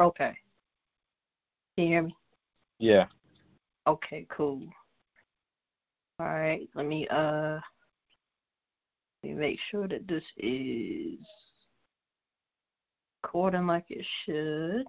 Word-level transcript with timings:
Okay. 0.00 0.36
Can 1.76 1.84
you 1.84 1.92
hear 1.92 2.02
me? 2.02 2.16
Yeah. 2.78 3.06
Okay, 3.86 4.26
cool. 4.28 4.62
All 6.20 6.26
right, 6.26 6.68
let 6.74 6.86
me 6.86 7.06
uh 7.08 7.58
let 9.22 9.30
me 9.30 9.34
make 9.34 9.58
sure 9.70 9.88
that 9.88 10.06
this 10.06 10.24
is 10.36 11.18
recording 13.22 13.66
like 13.66 13.86
it 13.88 14.06
should. 14.24 14.86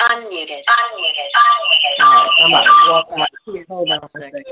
Unmuted. 0.00 0.62
Unmuted. 0.68 1.30
Unmuted. 1.34 2.00
All 2.00 2.12
right, 2.12 2.30
I'm 2.40 2.50
about 2.50 2.64
to 2.64 2.90
walk 2.90 3.08
out. 3.20 3.28
Hold 3.68 3.90
on 3.90 3.98
a 3.98 4.08
second. 4.18 4.44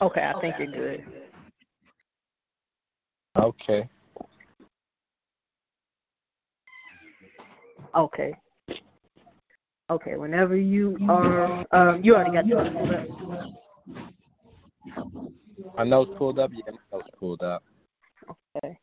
Okay, 0.00 0.22
I 0.22 0.40
think 0.40 0.54
you're 0.58 0.66
good. 0.66 1.04
Okay. 3.36 3.88
Okay. 7.94 8.34
Okay, 9.90 10.16
whenever 10.16 10.56
you 10.56 10.96
are, 11.08 11.66
um, 11.72 12.02
you 12.02 12.14
already 12.14 12.32
got 12.32 12.46
your 12.46 12.64
pulled 12.70 12.90
up. 12.92 13.06
My 15.76 15.84
notes 15.84 16.10
pulled 16.16 16.38
up. 16.38 16.50
Yeah, 16.54 16.72
my 16.72 16.98
notes 16.98 17.08
pulled 17.18 17.42
up. 17.42 17.62
Okay. 18.56 18.78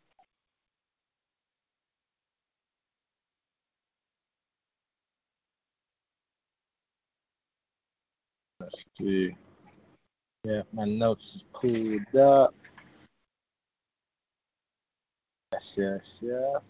Let's 8.59 8.75
see. 8.97 9.35
Yeah, 10.43 10.63
my 10.73 10.85
notes 10.85 11.23
is 11.35 11.43
pulled 11.53 12.15
up. 12.19 12.55
Yes, 15.53 15.61
yes, 15.75 16.01
yes. 16.19 16.61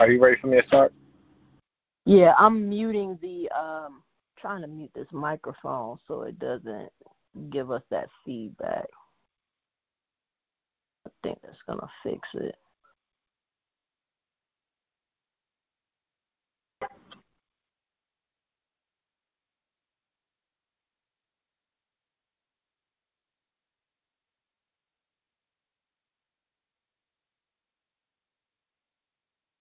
Are 0.00 0.10
you 0.10 0.18
ready 0.18 0.40
for 0.40 0.46
me 0.46 0.58
to 0.58 0.66
start? 0.66 0.94
Yeah, 2.06 2.32
I'm 2.38 2.70
muting 2.70 3.18
the 3.20 3.50
um 3.50 4.02
trying 4.38 4.62
to 4.62 4.66
mute 4.66 4.90
this 4.94 5.06
microphone 5.12 5.98
so 6.08 6.22
it 6.22 6.38
doesn't 6.38 6.88
give 7.50 7.70
us 7.70 7.82
that 7.90 8.08
feedback. 8.24 8.86
I 11.06 11.10
think 11.22 11.38
that's 11.42 11.58
gonna 11.68 11.86
fix 12.02 12.26
it. 12.32 12.56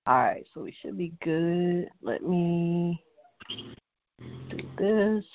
All 0.09 0.15
right, 0.17 0.47
so 0.51 0.61
we 0.61 0.71
should 0.71 0.97
be 0.97 1.13
good. 1.21 1.87
Let 2.01 2.23
me 2.23 2.99
do 4.49 4.57
this. 4.75 5.25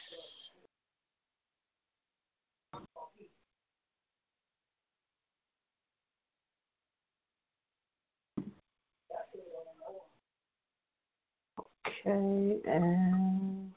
Okay, 11.86 12.60
and 12.66 13.70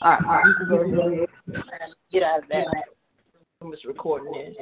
All 0.00 0.16
right, 0.18 0.44
ahead 0.70 1.28
and 1.82 1.94
get 2.10 2.22
out 2.22 2.42
of 2.44 2.48
that. 2.48 3.01
I'm 3.62 3.70
just 3.70 3.84
recording 3.84 4.32
this. 4.32 4.56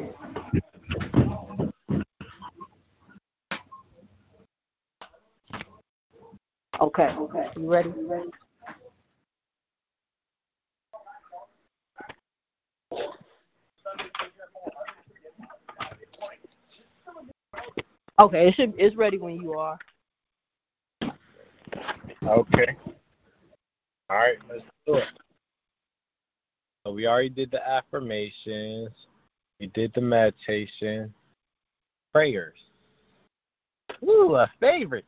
Okay, 6.78 7.08
okay. 7.16 7.48
You 7.56 7.70
ready? 7.72 7.88
You 7.96 8.10
ready? 8.10 8.30
Okay, 18.18 18.48
it 18.48 18.54
should 18.54 18.74
it's 18.76 18.96
ready 18.96 19.16
when 19.16 19.36
you 19.36 19.54
are. 19.54 19.78
Okay. 22.22 22.76
All 24.10 24.16
right, 24.16 24.36
let's 24.50 24.62
do 24.86 24.96
it. 24.96 25.04
So 26.86 26.92
we 26.92 27.06
already 27.06 27.28
did 27.28 27.50
the 27.50 27.66
affirmations. 27.66 28.90
We 29.60 29.66
did 29.68 29.92
the 29.94 30.00
meditation. 30.00 31.12
Prayers. 32.12 32.58
Ooh, 34.02 34.34
a 34.34 34.50
favorite. 34.60 35.04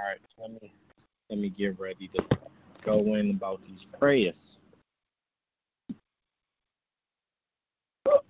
All 0.00 0.06
right, 0.06 0.18
let 0.38 0.50
me 0.62 0.72
let 1.28 1.38
me 1.40 1.48
get 1.48 1.78
ready 1.80 2.08
to 2.14 2.22
go 2.84 3.14
in 3.16 3.30
about 3.30 3.60
these 3.66 3.80
prayers. 3.98 4.36
Oh, 8.06 8.20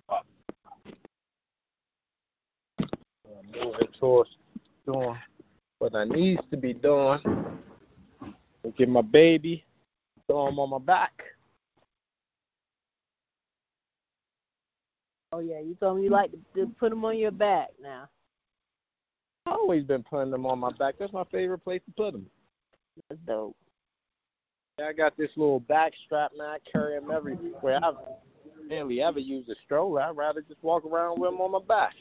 I'm 3.39 3.61
moving 3.63 3.87
towards 3.99 4.29
doing 4.85 5.17
what 5.79 5.95
I 5.95 6.03
needs 6.03 6.41
to 6.51 6.57
be 6.57 6.73
doing. 6.73 7.19
Get 8.77 8.89
my 8.89 9.01
baby, 9.01 9.65
throw 10.27 10.47
him 10.47 10.59
on 10.59 10.69
my 10.69 10.79
back. 10.79 11.23
Oh 15.31 15.39
yeah, 15.39 15.59
you 15.59 15.75
told 15.79 15.97
me 15.97 16.03
you 16.03 16.09
like 16.09 16.31
to, 16.55 16.67
put 16.79 16.89
them 16.89 17.05
on 17.05 17.17
your 17.17 17.31
back 17.31 17.69
now. 17.81 18.09
I've 19.45 19.53
always 19.53 19.83
been 19.83 20.03
putting 20.03 20.31
them 20.31 20.45
on 20.45 20.59
my 20.59 20.71
back. 20.77 20.95
That's 20.99 21.13
my 21.13 21.23
favorite 21.31 21.59
place 21.59 21.81
to 21.85 21.91
put 21.91 22.13
them. 22.13 22.25
That's 23.09 23.21
dope. 23.25 23.55
I 24.83 24.93
got 24.93 25.17
this 25.17 25.31
little 25.35 25.59
back 25.59 25.93
strap, 26.05 26.31
man. 26.37 26.47
I 26.47 26.57
carry 26.71 26.95
him 26.95 27.11
everywhere. 27.11 27.79
I've 27.83 27.95
barely 28.67 29.01
ever 29.01 29.19
used 29.19 29.49
a 29.49 29.55
stroller. 29.65 30.01
I'd 30.01 30.15
rather 30.15 30.41
just 30.41 30.63
walk 30.63 30.85
around 30.85 31.19
with 31.19 31.31
them 31.31 31.41
on 31.41 31.51
my 31.51 31.59
back. 31.67 31.93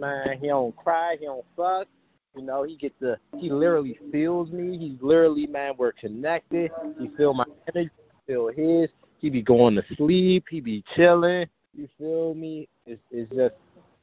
Man, 0.00 0.38
he 0.40 0.46
don't 0.48 0.74
cry. 0.76 1.16
He 1.20 1.26
don't 1.26 1.44
fuck. 1.54 1.86
You 2.34 2.42
know, 2.42 2.62
he 2.62 2.76
gets 2.76 2.94
the, 3.00 3.18
he 3.36 3.50
literally 3.50 3.98
feels 4.10 4.50
me. 4.50 4.78
He's 4.78 5.02
literally, 5.02 5.46
man, 5.46 5.74
we're 5.76 5.92
connected. 5.92 6.70
He 6.98 7.10
feel 7.16 7.34
my 7.34 7.44
energy, 7.68 7.90
feel 8.26 8.48
his. 8.48 8.88
He 9.18 9.28
be 9.28 9.42
going 9.42 9.74
to 9.74 9.84
sleep. 9.96 10.46
He 10.48 10.60
be 10.60 10.82
chilling. 10.96 11.46
You 11.76 11.88
feel 11.98 12.34
me? 12.34 12.66
It's, 12.86 13.00
it's 13.10 13.30
just 13.34 13.54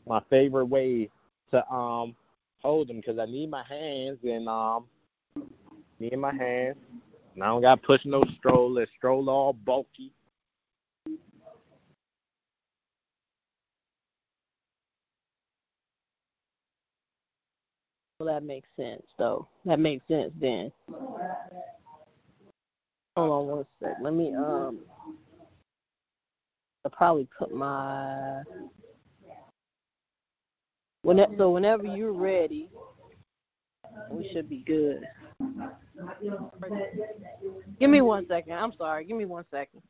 my 0.07 0.21
favorite 0.29 0.65
way 0.65 1.09
to 1.51 1.67
um 1.71 2.15
hold 2.61 2.89
him 2.89 2.97
because 2.97 3.17
I 3.17 3.25
need 3.25 3.49
my 3.49 3.63
hands 3.63 4.19
and 4.23 4.47
um 4.47 4.85
need 5.99 6.17
my 6.17 6.33
hands. 6.33 6.77
And 7.33 7.43
I 7.43 7.47
don't 7.47 7.61
got 7.61 7.81
to 7.81 7.87
push 7.87 8.01
no 8.05 8.23
stroller. 8.37 8.85
Stroller 8.97 9.33
all 9.33 9.53
bulky. 9.53 10.11
Well, 18.19 18.33
that 18.33 18.43
makes 18.43 18.67
sense, 18.75 19.03
though. 19.19 19.47
That 19.65 19.79
makes 19.79 20.07
sense 20.07 20.33
then. 20.41 20.71
Hold 23.15 23.31
on 23.31 23.47
one 23.47 23.65
sec. 23.79 23.97
Let 24.01 24.13
me 24.13 24.33
um. 24.33 24.79
I'll 26.83 26.91
probably 26.91 27.27
put 27.37 27.53
my. 27.53 28.41
When 31.03 31.23
so 31.37 31.51
whenever 31.51 31.85
you're 31.85 32.11
ready, 32.11 32.69
we 34.09 34.27
should 34.29 34.49
be 34.49 34.63
good. 34.65 35.03
Give 37.79 37.89
me 37.89 38.01
one 38.01 38.25
second. 38.27 38.53
I'm 38.53 38.73
sorry. 38.73 39.05
Give 39.05 39.17
me 39.17 39.25
one 39.25 39.45
second. 39.51 39.83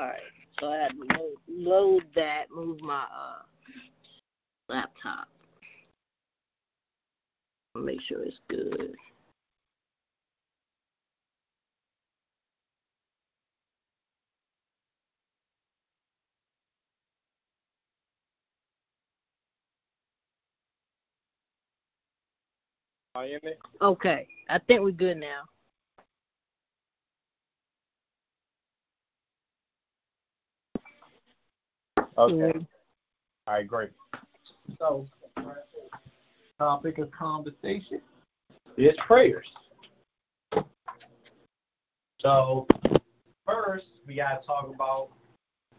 All 0.00 0.06
right. 0.06 0.20
So 0.58 0.72
I 0.72 0.76
had 0.78 0.92
to 0.92 1.18
load, 1.18 1.36
load 1.48 2.04
that, 2.14 2.46
move 2.54 2.80
my 2.80 3.02
uh, 3.04 3.42
laptop. 4.68 5.28
Make 7.76 8.00
sure 8.00 8.22
it's 8.24 8.40
good. 8.48 8.96
Are 23.16 23.26
you 23.26 23.38
in 23.42 23.48
it? 23.48 23.58
Okay. 23.82 24.26
I 24.48 24.58
think 24.58 24.82
we're 24.82 24.92
good 24.92 25.16
now. 25.16 25.42
Okay. 32.16 32.34
Mhm. 32.34 32.66
All 33.46 33.54
right, 33.54 33.66
great. 33.66 33.90
So, 34.78 35.06
topic 36.58 36.98
of 36.98 37.10
conversation 37.10 38.00
is 38.76 38.96
prayers. 38.98 39.50
So, 42.20 42.66
first, 43.46 43.86
we 44.06 44.16
got 44.16 44.40
to 44.40 44.46
talk 44.46 44.68
about, 44.68 45.10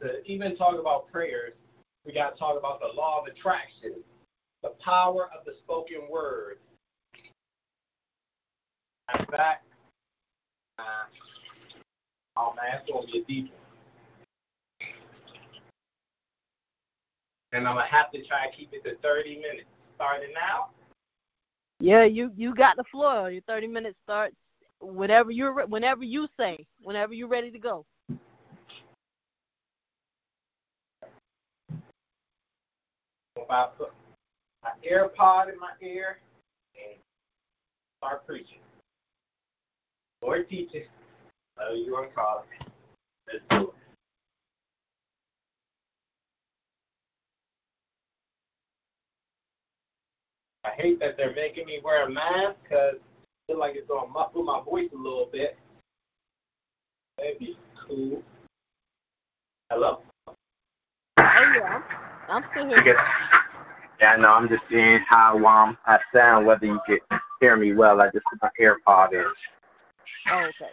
to 0.01 0.21
even 0.25 0.57
talk 0.57 0.77
about 0.79 1.07
prayers, 1.07 1.53
we 2.05 2.13
got 2.13 2.33
to 2.33 2.39
talk 2.39 2.57
about 2.57 2.81
the 2.81 2.87
law 2.87 3.21
of 3.21 3.27
attraction, 3.27 4.03
the 4.63 4.73
power 4.83 5.29
of 5.37 5.45
the 5.45 5.53
spoken 5.59 6.09
word. 6.09 6.57
In 9.19 9.25
fact, 9.25 9.65
uh, 10.79 10.83
oh 12.37 12.53
man, 12.55 12.79
it's 12.79 12.89
going 12.89 13.05
to 13.05 13.11
be 13.11 13.19
a 13.19 13.23
deep 13.23 13.51
one. 13.51 13.61
and 17.53 17.67
I'm 17.67 17.75
gonna 17.75 17.87
have 17.87 18.11
to 18.11 18.23
try 18.25 18.47
to 18.47 18.55
keep 18.55 18.73
it 18.73 18.83
to 18.85 18.95
30 18.97 19.37
minutes. 19.37 19.65
Starting 19.95 20.29
now. 20.33 20.69
Yeah, 21.79 22.05
you 22.05 22.31
you 22.35 22.55
got 22.55 22.75
the 22.75 22.83
floor. 22.91 23.29
Your 23.29 23.43
30 23.43 23.67
minutes 23.67 23.97
starts 24.03 24.35
whenever 24.79 25.29
you're 25.31 25.53
re- 25.53 25.65
whenever 25.65 26.03
you 26.03 26.27
say, 26.37 26.65
whenever 26.81 27.13
you're 27.13 27.27
ready 27.27 27.51
to 27.51 27.59
go. 27.59 27.85
If 33.35 33.49
I 33.49 33.67
put 33.77 33.91
my 34.63 34.71
AirPod 34.89 35.53
in 35.53 35.59
my 35.59 35.71
ear 35.81 36.19
and 36.75 36.97
start 37.99 38.25
preaching. 38.25 38.57
Lord 40.21 40.47
teaches. 40.49 40.87
Oh, 41.59 41.73
you 41.73 41.91
want 41.91 42.09
to 42.09 42.15
call. 42.15 42.45
Let's 43.27 43.43
do 43.49 43.69
it. 43.69 43.73
I 50.63 50.69
hate 50.79 50.99
that 50.99 51.17
they're 51.17 51.33
making 51.33 51.65
me 51.65 51.79
wear 51.83 52.05
a 52.05 52.09
mask 52.09 52.55
because 52.63 52.95
I 52.95 53.47
feel 53.47 53.59
like 53.59 53.75
it's 53.75 53.87
going 53.87 54.05
to 54.05 54.11
muffle 54.11 54.43
my 54.43 54.61
voice 54.63 54.89
a 54.93 54.97
little 54.97 55.27
bit. 55.31 55.57
That'd 57.17 57.39
be 57.39 57.57
cool. 57.87 58.21
Hello? 59.71 60.01
Oh 61.17 61.53
yeah, 61.55 61.81
I'm, 62.29 62.43
I'm 62.43 62.43
still 62.51 62.67
here. 62.67 62.83
Because, 62.83 63.01
yeah, 63.99 64.15
no, 64.17 64.29
I'm 64.29 64.49
just 64.49 64.63
seeing 64.69 64.99
how 65.07 65.37
um 65.45 65.77
I 65.85 65.99
sound, 66.13 66.45
whether 66.45 66.65
you 66.65 66.79
can 66.85 66.99
hear 67.39 67.55
me 67.55 67.73
well. 67.73 68.01
I 68.01 68.07
just 68.11 68.25
put 68.29 68.41
my 68.41 68.49
AirPod 68.59 69.13
in. 69.13 69.25
Oh, 70.31 70.39
okay. 70.39 70.71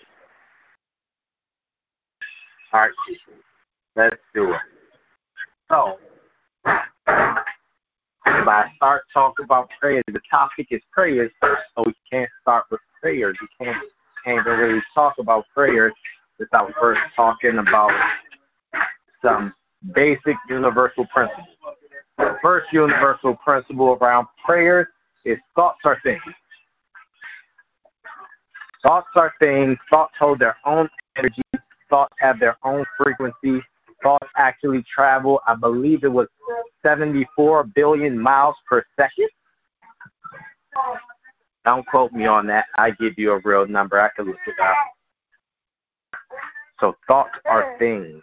All 2.72 2.80
right, 2.80 2.90
let's 3.96 4.16
do 4.34 4.52
it. 4.52 4.60
So, 5.70 5.98
if 6.66 8.48
I 8.48 8.70
start 8.76 9.02
talking 9.12 9.44
about 9.44 9.70
prayers, 9.80 10.04
the 10.06 10.20
topic 10.30 10.68
is 10.70 10.82
prayers, 10.92 11.30
so 11.42 11.56
oh, 11.78 11.84
we 11.86 11.94
can't 12.10 12.30
start 12.42 12.64
with 12.70 12.80
prayers. 13.00 13.36
We 13.40 13.48
can't, 13.64 13.82
can't 14.24 14.46
really 14.46 14.82
talk 14.94 15.14
about 15.18 15.44
prayers 15.54 15.92
without 16.38 16.72
first 16.80 17.00
talking 17.16 17.58
about 17.58 17.90
some 19.22 19.54
basic 19.94 20.36
universal 20.48 21.06
principles. 21.06 21.46
The 22.18 22.36
first 22.42 22.72
universal 22.72 23.36
principle 23.36 23.96
around 24.00 24.26
prayers 24.44 24.86
is 25.24 25.38
thoughts 25.54 25.80
are 25.84 25.98
things. 26.02 26.22
Thoughts 28.82 29.08
are 29.14 29.32
things. 29.40 29.76
Thoughts 29.90 30.14
hold 30.18 30.38
their 30.38 30.56
own 30.64 30.88
energy. 31.16 31.42
Thoughts 31.90 32.14
have 32.18 32.38
their 32.38 32.56
own 32.64 32.84
frequency. 32.96 33.62
Thoughts 34.02 34.28
actually 34.36 34.84
travel, 34.84 35.40
I 35.46 35.54
believe 35.54 36.04
it 36.04 36.12
was 36.12 36.28
74 36.82 37.64
billion 37.64 38.18
miles 38.18 38.54
per 38.68 38.84
second. 38.96 39.28
Don't 41.64 41.86
quote 41.86 42.12
me 42.12 42.26
on 42.26 42.46
that. 42.46 42.66
I 42.76 42.92
give 42.92 43.14
you 43.18 43.32
a 43.32 43.40
real 43.40 43.66
number. 43.66 44.00
I 44.00 44.08
can 44.14 44.26
look 44.26 44.36
it 44.46 44.54
up. 44.62 44.76
So 46.80 46.96
thoughts 47.08 47.38
are 47.44 47.76
things. 47.78 48.22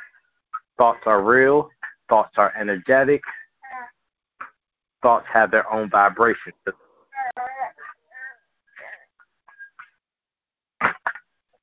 Thoughts 0.78 1.02
are 1.06 1.22
real. 1.22 1.70
Thoughts 2.08 2.36
are 2.38 2.54
energetic. 2.58 3.22
Thoughts 5.04 5.28
have 5.32 5.52
their 5.52 5.72
own 5.72 5.90
vibration. 5.90 6.54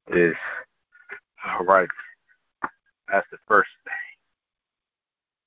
Is 0.09 0.35
all 1.47 1.65
right. 1.65 1.89
That's 3.11 3.27
the 3.31 3.39
first 3.47 3.71
thing. 3.85 3.93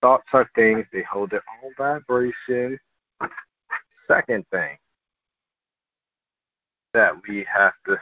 Thoughts 0.01 0.27
are 0.33 0.49
things, 0.55 0.85
they 0.93 1.03
hold 1.03 1.31
their 1.31 1.43
own 1.63 1.71
vibration. 1.77 2.79
Second 4.07 4.45
thing 4.51 4.77
that 6.93 7.11
we 7.27 7.45
have 7.51 7.73
to 7.87 7.99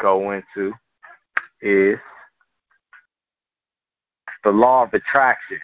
go 0.00 0.32
into 0.32 0.72
is 1.62 1.98
the 4.44 4.50
law 4.50 4.84
of 4.84 4.94
attraction. 4.94 5.58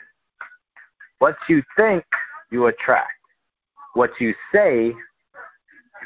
What 1.18 1.36
you 1.48 1.62
think, 1.76 2.04
you 2.50 2.66
attract. 2.66 3.12
What 3.94 4.10
you 4.18 4.34
say, 4.52 4.92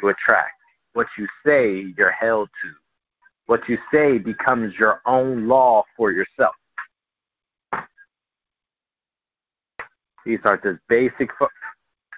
you 0.03 0.09
attract. 0.09 0.56
What 0.97 1.09
you 1.19 1.29
say, 1.45 1.93
you're 1.99 2.11
held 2.11 2.49
to. 2.63 2.71
What 3.49 3.69
you 3.69 3.77
say 3.93 4.17
becomes 4.17 4.73
your 4.79 5.03
own 5.05 5.47
law 5.47 5.85
for 5.95 6.11
yourself. 6.11 6.55
These 10.25 10.39
are 10.45 10.57
just 10.57 10.79
basic 10.89 11.29
fu- 11.39 11.49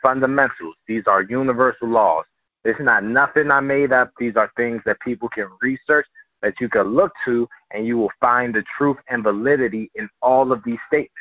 fundamentals. 0.00 0.76
These 0.86 1.02
are 1.08 1.22
universal 1.22 1.88
laws. 1.88 2.24
It's 2.64 2.78
not 2.78 3.02
nothing 3.02 3.50
I 3.50 3.58
made 3.58 3.90
up. 3.90 4.12
These 4.16 4.36
are 4.36 4.52
things 4.56 4.80
that 4.86 5.00
people 5.00 5.28
can 5.28 5.48
research, 5.60 6.06
that 6.42 6.60
you 6.60 6.68
can 6.68 6.94
look 6.94 7.10
to, 7.24 7.48
and 7.72 7.84
you 7.84 7.98
will 7.98 8.12
find 8.20 8.54
the 8.54 8.62
truth 8.76 8.98
and 9.08 9.24
validity 9.24 9.90
in 9.96 10.08
all 10.22 10.52
of 10.52 10.62
these 10.62 10.78
statements. 10.86 11.14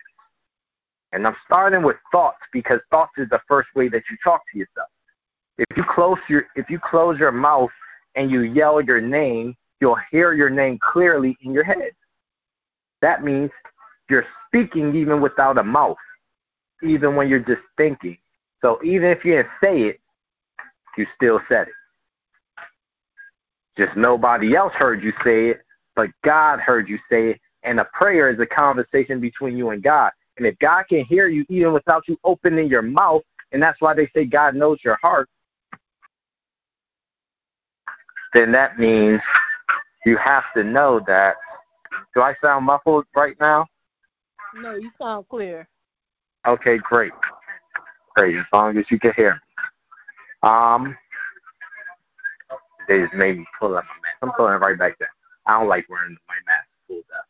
And 1.11 1.25
I'm 1.25 1.35
starting 1.47 1.81
with 1.81 1.97
thoughts 2.11 2.37
because 2.53 2.81
thoughts 2.91 3.13
is 3.17 3.29
the 3.29 3.41
first 3.47 3.69
way 3.73 3.89
that 3.89 4.03
you 4.11 4.17
talk 4.23 4.41
to 4.53 4.59
yourself. 4.59 4.89
If 5.57 5.75
you 5.75 5.83
close 5.83 6.17
your 6.29 6.45
if 6.55 6.69
you 6.69 6.79
close 6.79 7.17
your 7.19 7.31
mouth 7.31 7.71
and 8.15 8.29
you 8.29 8.41
yell 8.41 8.81
your 8.81 9.01
name, 9.01 9.55
you'll 9.81 9.97
hear 10.11 10.33
your 10.33 10.49
name 10.49 10.79
clearly 10.79 11.37
in 11.41 11.53
your 11.53 11.63
head. 11.63 11.91
That 13.01 13.23
means 13.23 13.51
you're 14.09 14.25
speaking 14.47 14.95
even 14.95 15.21
without 15.21 15.57
a 15.57 15.63
mouth, 15.63 15.97
even 16.83 17.15
when 17.15 17.27
you're 17.27 17.39
just 17.39 17.61
thinking. 17.77 18.17
So 18.61 18.79
even 18.83 19.09
if 19.09 19.23
you 19.23 19.33
didn't 19.33 19.49
say 19.61 19.81
it, 19.83 19.99
you 20.97 21.05
still 21.15 21.39
said 21.47 21.67
it. 21.67 21.73
Just 23.77 23.95
nobody 23.95 24.55
else 24.55 24.73
heard 24.73 25.03
you 25.03 25.13
say 25.23 25.49
it, 25.49 25.61
but 25.95 26.09
God 26.23 26.59
heard 26.59 26.89
you 26.89 26.97
say 27.09 27.29
it. 27.29 27.41
And 27.63 27.79
a 27.79 27.85
prayer 27.85 28.29
is 28.29 28.39
a 28.39 28.45
conversation 28.45 29.19
between 29.19 29.57
you 29.57 29.69
and 29.69 29.83
God. 29.83 30.11
And 30.37 30.47
if 30.47 30.57
God 30.59 30.85
can 30.89 31.03
hear 31.05 31.27
you 31.27 31.45
even 31.49 31.73
without 31.73 32.07
you 32.07 32.17
opening 32.23 32.67
your 32.67 32.81
mouth, 32.81 33.21
and 33.51 33.61
that's 33.61 33.81
why 33.81 33.93
they 33.93 34.09
say 34.15 34.25
God 34.25 34.55
knows 34.55 34.79
your 34.83 34.97
heart, 35.01 35.29
then 38.33 38.51
that 38.51 38.79
means 38.79 39.21
you 40.05 40.17
have 40.17 40.43
to 40.55 40.63
know 40.63 41.01
that. 41.07 41.35
Do 42.13 42.21
I 42.21 42.35
sound 42.41 42.65
muffled 42.65 43.05
right 43.15 43.35
now? 43.39 43.65
No, 44.55 44.75
you 44.75 44.91
sound 44.99 45.27
clear. 45.29 45.67
Okay, 46.47 46.77
great. 46.77 47.11
Great, 48.15 48.37
as 48.37 48.45
long 48.51 48.77
as 48.77 48.85
you 48.89 48.99
can 48.99 49.13
hear 49.15 49.33
me. 49.33 50.49
Um, 50.49 50.95
they 52.87 53.01
just 53.01 53.13
made 53.13 53.37
me 53.37 53.45
pull 53.59 53.75
up 53.75 53.83
my 53.83 53.95
mask. 54.01 54.17
I'm 54.21 54.31
pulling 54.37 54.53
it 54.53 54.57
right 54.57 54.77
back 54.77 54.97
down. 54.97 55.09
I 55.45 55.59
don't 55.59 55.67
like 55.67 55.87
wearing 55.89 56.17
my 56.27 56.35
mask 56.45 56.67
pulled 56.87 57.03
up. 57.15 57.25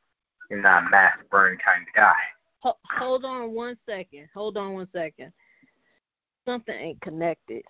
I'm 0.51 0.61
not 0.61 0.87
a 0.87 0.89
mask 0.89 1.19
wearing 1.31 1.57
kind 1.65 1.81
of 1.81 1.93
guy. 1.95 2.13
Ho- 2.59 2.77
hold 2.97 3.25
on 3.25 3.51
one 3.51 3.77
second. 3.87 4.27
Hold 4.33 4.57
on 4.57 4.73
one 4.73 4.87
second. 4.93 5.31
Something 6.45 6.75
ain't 6.75 7.01
connected. 7.01 7.63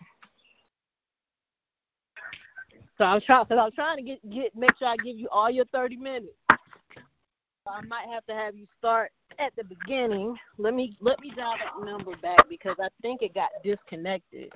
So 2.98 3.06
I'm 3.06 3.22
trying. 3.22 3.46
Cause 3.46 3.60
I'm 3.62 3.72
trying 3.72 3.98
to 3.98 4.04
get 4.04 4.30
get 4.30 4.56
make 4.56 4.78
sure 4.78 4.88
I 4.88 4.98
give 4.98 5.18
you 5.18 5.30
all 5.30 5.50
your 5.50 5.66
30 5.66 5.98
minutes. 5.98 6.34
So 6.50 7.74
I 7.74 7.82
might 7.82 8.08
have 8.12 8.26
to 8.28 8.34
have 8.34 8.56
you 8.56 8.66
start 8.78 9.12
at 9.40 9.56
the 9.56 9.64
beginning. 9.64 10.36
Let 10.58 10.74
me 10.74 10.98
let 11.00 11.20
me 11.20 11.32
dial 11.36 11.56
that 11.60 11.86
number 11.86 12.16
back 12.18 12.50
because 12.50 12.76
I 12.82 12.88
think 13.02 13.22
it 13.22 13.34
got 13.34 13.50
disconnected. 13.64 14.52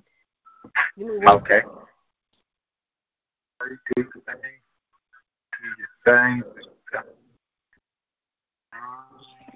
Give 0.98 1.08
me 1.08 1.18
one 1.20 1.38
Okay. 1.38 1.62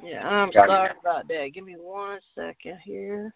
Yeah, 0.04 0.28
I'm 0.28 0.52
Got 0.52 0.66
it. 0.66 0.70
sorry 0.70 0.92
about 1.00 1.28
that. 1.28 1.48
Give 1.54 1.66
me 1.66 1.76
one 1.80 2.20
second 2.36 2.78
here. 2.84 3.34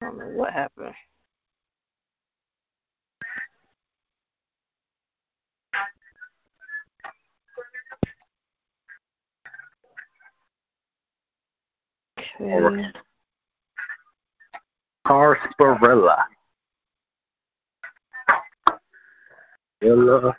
I 0.00 0.06
don't 0.06 0.18
know 0.18 0.28
what 0.28 0.52
happened. 0.52 0.94
Okay. 12.42 12.88
Sarsaparilla. 15.06 16.26
Sarsaparilla. 19.80 20.36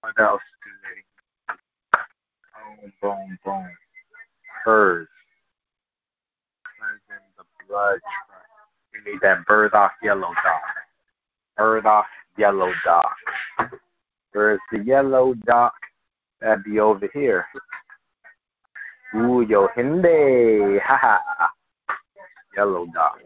What 0.00 0.18
else 0.18 0.42
do 0.64 0.70
they? 0.82 2.00
Boom, 2.82 2.92
boom, 3.00 3.38
boom. 3.44 3.68
Hers. 4.64 5.08
Cleansing 6.78 7.26
the 7.36 7.44
blood. 7.68 8.00
We 8.92 9.12
need 9.12 9.20
that 9.22 9.46
Burdock 9.46 9.92
yellow 10.02 10.32
dot. 10.42 10.62
Burdock 11.56 12.06
yellow 12.36 12.72
dot. 12.84 13.12
Where's 14.32 14.60
the 14.72 14.82
yellow 14.82 15.34
dot? 15.44 15.72
That'd 16.40 16.64
be 16.64 16.80
over 16.80 17.08
here. 17.14 17.46
Ooh, 19.16 19.40
yo. 19.40 19.68
Ha 19.74 20.96
ha. 21.00 21.50
Yellow 22.56 22.86
dot. 22.92 23.18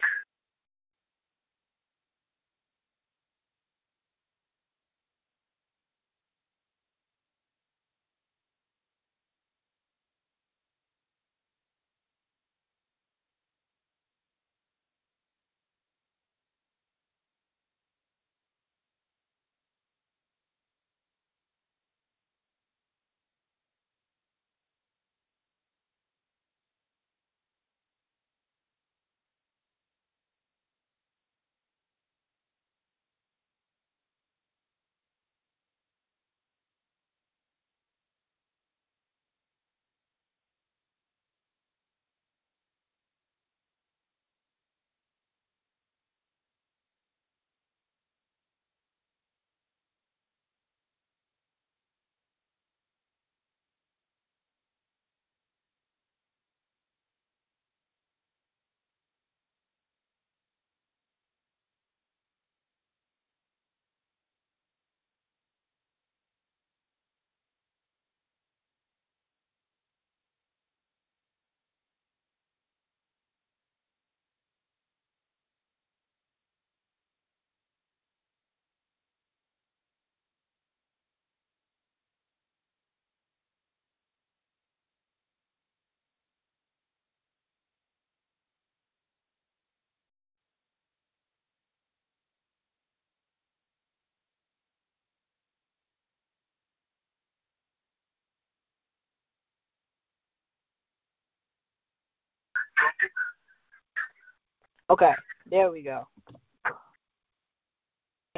Okay, 104.90 105.14
there 105.48 105.70
we 105.70 105.82
go. 105.82 106.06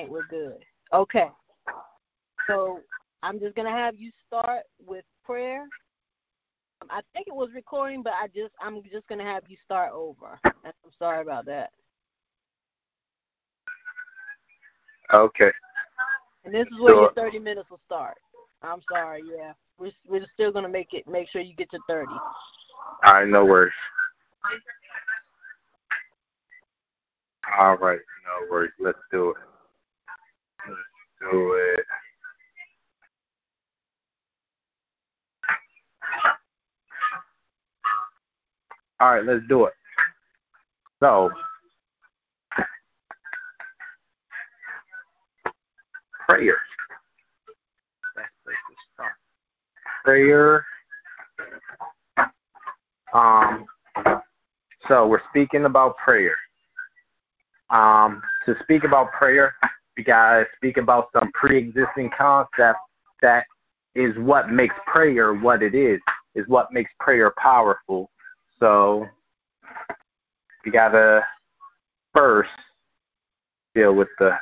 We're 0.09 0.27
good. 0.29 0.65
Okay. 0.93 1.29
So 2.47 2.81
I'm 3.23 3.39
just 3.39 3.55
gonna 3.55 3.71
have 3.71 3.97
you 3.97 4.11
start 4.27 4.65
with 4.85 5.05
prayer. 5.25 5.65
I 6.91 7.01
think 7.15 7.29
it 7.29 7.35
was 7.35 7.51
recording, 7.55 8.03
but 8.03 8.15
I 8.15 8.27
just 8.29 8.53
I'm 8.61 8.83
just 8.91 9.07
gonna 9.09 9.25
have 9.25 9.45
you 9.49 9.57
start 9.65 9.93
over. 9.93 10.39
I'm 10.45 10.73
sorry 10.99 11.23
about 11.23 11.47
that. 11.47 11.71
Okay. 15.13 15.53
And 16.45 16.55
this 16.55 16.67
is 16.73 16.81
where 16.81 16.95
your 16.95 17.13
30 17.13 17.39
minutes 17.39 17.71
will 17.71 17.81
start. 17.87 18.17
I'm 18.63 18.81
sorry, 18.91 19.23
yeah. 19.37 19.53
We're 19.79 19.93
we're 20.09 20.27
still 20.35 20.53
gonna 20.53 20.69
make 20.69 20.93
it. 20.93 21.07
Make 21.09 21.29
sure 21.29 21.41
you 21.41 21.55
get 21.55 21.71
to 21.71 21.79
30. 21.89 22.07
All 22.09 22.21
right, 23.15 23.29
no 23.29 23.45
worries. 23.45 23.73
All 27.59 27.77
right, 27.77 27.99
no 28.25 28.51
worries. 28.51 28.73
Let's 28.81 28.99
do 29.11 29.31
it. 29.31 29.37
Let's 30.69 30.81
do 31.33 31.53
it. 31.53 31.85
All 39.01 39.15
right, 39.15 39.25
let's 39.25 39.45
do 39.49 39.67
it. 39.67 39.73
So, 41.01 41.31
prayer. 46.27 46.57
Prayer. 50.05 50.65
Um, 53.13 53.67
so 54.89 55.07
we're 55.07 55.23
speaking 55.31 55.65
about 55.65 55.97
prayer. 55.97 56.35
Um, 57.71 58.23
to 58.47 58.55
speak 58.63 58.85
about 58.85 59.13
prayer, 59.13 59.55
we 59.97 60.05
gotta 60.05 60.47
speak 60.57 60.77
about 60.77 61.09
some 61.13 61.31
pre-existing 61.33 62.11
concepts 62.17 62.81
that 63.21 63.45
is 63.95 64.15
what 64.19 64.51
makes 64.51 64.75
prayer 64.87 65.35
what 65.35 65.63
it 65.63 65.75
is, 65.75 66.01
is 66.35 66.47
what 66.49 66.73
makes 66.73 66.91
prayer 66.99 67.33
powerful. 67.37 68.11
So 68.59 69.07
we 70.65 70.71
gotta 70.71 71.23
first 72.15 72.51
deal 73.75 73.95
with 73.95 74.09
the 74.19 74.37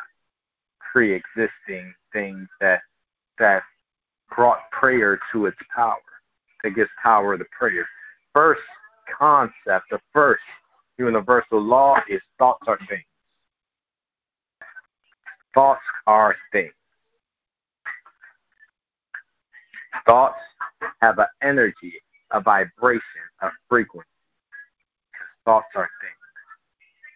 pre-existing 0.92 1.94
things 2.12 2.48
that 2.60 2.80
that 3.38 3.62
brought 4.34 4.70
prayer 4.70 5.18
to 5.32 5.46
its 5.46 5.56
power, 5.74 5.96
that 6.62 6.70
gives 6.70 6.90
power 7.02 7.36
to 7.36 7.44
prayer. 7.56 7.86
First 8.32 8.62
concept, 9.16 9.86
the 9.90 10.00
first 10.12 10.42
universal 10.98 11.60
law 11.60 11.96
is 12.08 12.20
thoughts 12.38 12.64
are 12.66 12.78
things. 12.88 13.04
Thoughts 15.54 15.82
are 16.06 16.36
things. 16.52 16.72
Thoughts 20.06 20.38
have 21.00 21.18
an 21.18 21.26
energy, 21.42 21.94
a 22.30 22.40
vibration, 22.40 23.02
a 23.42 23.50
frequency. 23.68 24.06
Thoughts 25.44 25.68
are 25.74 25.88
things. 26.00 26.14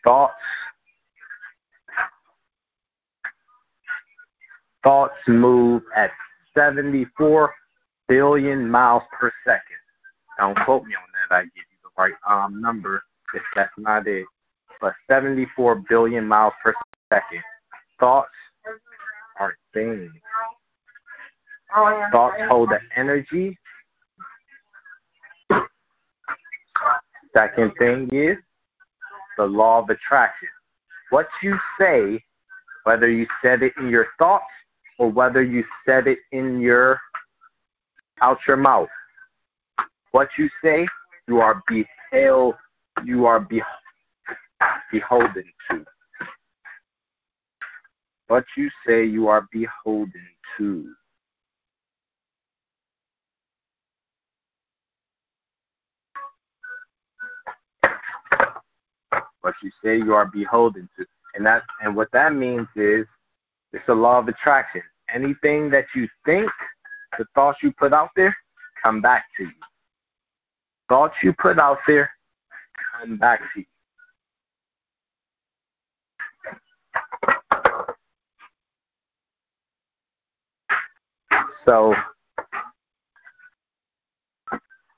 Thoughts 0.04 0.34
thoughts 4.82 5.16
move 5.26 5.82
at 5.96 6.10
74 6.54 7.52
billion 8.06 8.70
miles 8.70 9.02
per 9.18 9.32
second. 9.44 9.62
Don't 10.38 10.56
quote 10.64 10.84
me 10.84 10.94
on 10.94 11.02
that. 11.30 11.34
I 11.34 11.42
give 11.44 11.52
you 11.56 11.73
right 11.96 12.14
um 12.28 12.60
number 12.60 13.02
if 13.34 13.42
that's 13.54 13.72
not 13.78 14.06
it. 14.06 14.26
But 14.80 14.94
74 15.08 15.84
billion 15.88 16.26
miles 16.26 16.52
per 16.62 16.74
second. 17.12 17.42
Thoughts 17.98 18.28
are 19.40 19.54
things. 19.72 20.10
Thoughts 22.12 22.40
hold 22.48 22.70
the 22.70 22.78
energy. 22.96 23.58
Second 27.32 27.72
thing 27.78 28.08
is 28.12 28.36
the 29.36 29.44
law 29.44 29.80
of 29.80 29.90
attraction. 29.90 30.48
What 31.10 31.26
you 31.42 31.58
say, 31.78 32.22
whether 32.84 33.08
you 33.08 33.26
said 33.42 33.62
it 33.62 33.72
in 33.78 33.88
your 33.88 34.06
thoughts 34.18 34.44
or 34.98 35.10
whether 35.10 35.42
you 35.42 35.64
said 35.84 36.06
it 36.06 36.18
in 36.32 36.60
your 36.60 37.00
out 38.20 38.38
your 38.46 38.56
mouth. 38.56 38.88
What 40.12 40.28
you 40.38 40.48
say, 40.62 40.86
you 41.26 41.40
are 41.40 41.62
beheld, 41.68 42.54
you 43.04 43.26
are 43.26 43.40
be, 43.40 43.62
beholden 44.92 45.44
to. 45.70 45.84
But 48.28 48.44
you 48.56 48.70
say, 48.86 49.04
you 49.04 49.28
are 49.28 49.46
beholden 49.52 50.26
to. 50.58 50.94
But 59.42 59.54
you 59.62 59.70
say, 59.84 59.98
you 59.98 60.14
are 60.14 60.26
beholden 60.26 60.88
to, 60.98 61.04
and 61.34 61.44
that, 61.44 61.62
and 61.82 61.94
what 61.94 62.10
that 62.12 62.34
means 62.34 62.66
is, 62.76 63.06
it's 63.74 63.84
the 63.86 63.94
law 63.94 64.18
of 64.18 64.28
attraction. 64.28 64.82
Anything 65.12 65.68
that 65.70 65.84
you 65.94 66.08
think, 66.24 66.50
the 67.18 67.26
thoughts 67.34 67.58
you 67.62 67.72
put 67.72 67.92
out 67.92 68.08
there, 68.16 68.34
come 68.82 69.02
back 69.02 69.24
to 69.36 69.44
you. 69.44 69.50
Thoughts 70.88 71.14
you 71.22 71.32
put 71.32 71.58
out 71.58 71.78
there, 71.86 72.10
come 73.00 73.16
back 73.16 73.40
to 73.54 73.60
you. 73.60 73.66
So, 81.64 81.94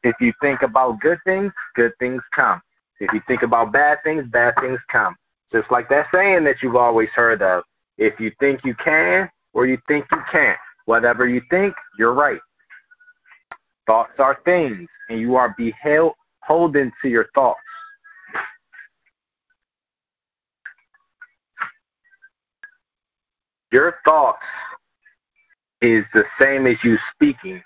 if 0.03 0.16
you 0.20 0.33
think 0.40 0.62
about 0.62 1.01
good 1.01 1.18
things, 1.25 1.53
good 1.75 1.92
things 1.99 2.22
come. 2.35 2.61
If 2.99 3.12
you 3.12 3.20
think 3.29 3.42
about 3.42 3.72
bad 3.72 3.99
things, 4.03 4.25
bad 4.31 4.55
things 4.61 4.81
come. 4.90 5.14
Just 5.53 5.70
like 5.70 5.88
that 5.90 6.07
saying 6.12 6.44
that 6.44 6.57
you've 6.62 6.77
always 6.77 7.09
heard 7.11 7.42
of. 7.42 7.62
If 7.99 8.18
you 8.18 8.33
think 8.40 8.64
you 8.64 8.75
can 8.75 9.31
or 9.53 9.66
you 9.66 9.79
think 9.87 10.07
you 10.11 10.18
can't, 10.31 10.59
whatever 10.87 11.29
you 11.29 11.40
think, 11.51 11.75
you're 11.99 12.14
right. 12.14 12.40
Thoughts 13.87 14.12
are 14.18 14.38
things, 14.44 14.88
and 15.09 15.20
you 15.20 15.37
are 15.37 15.55
beholden 15.57 16.92
to 17.03 17.09
your 17.09 17.29
thoughts. 17.35 17.61
Your 23.72 23.96
thoughts 24.05 24.42
is 25.83 26.05
the 26.14 26.25
same 26.40 26.66
as 26.66 26.77
you 26.83 26.96
speaking. 27.14 27.62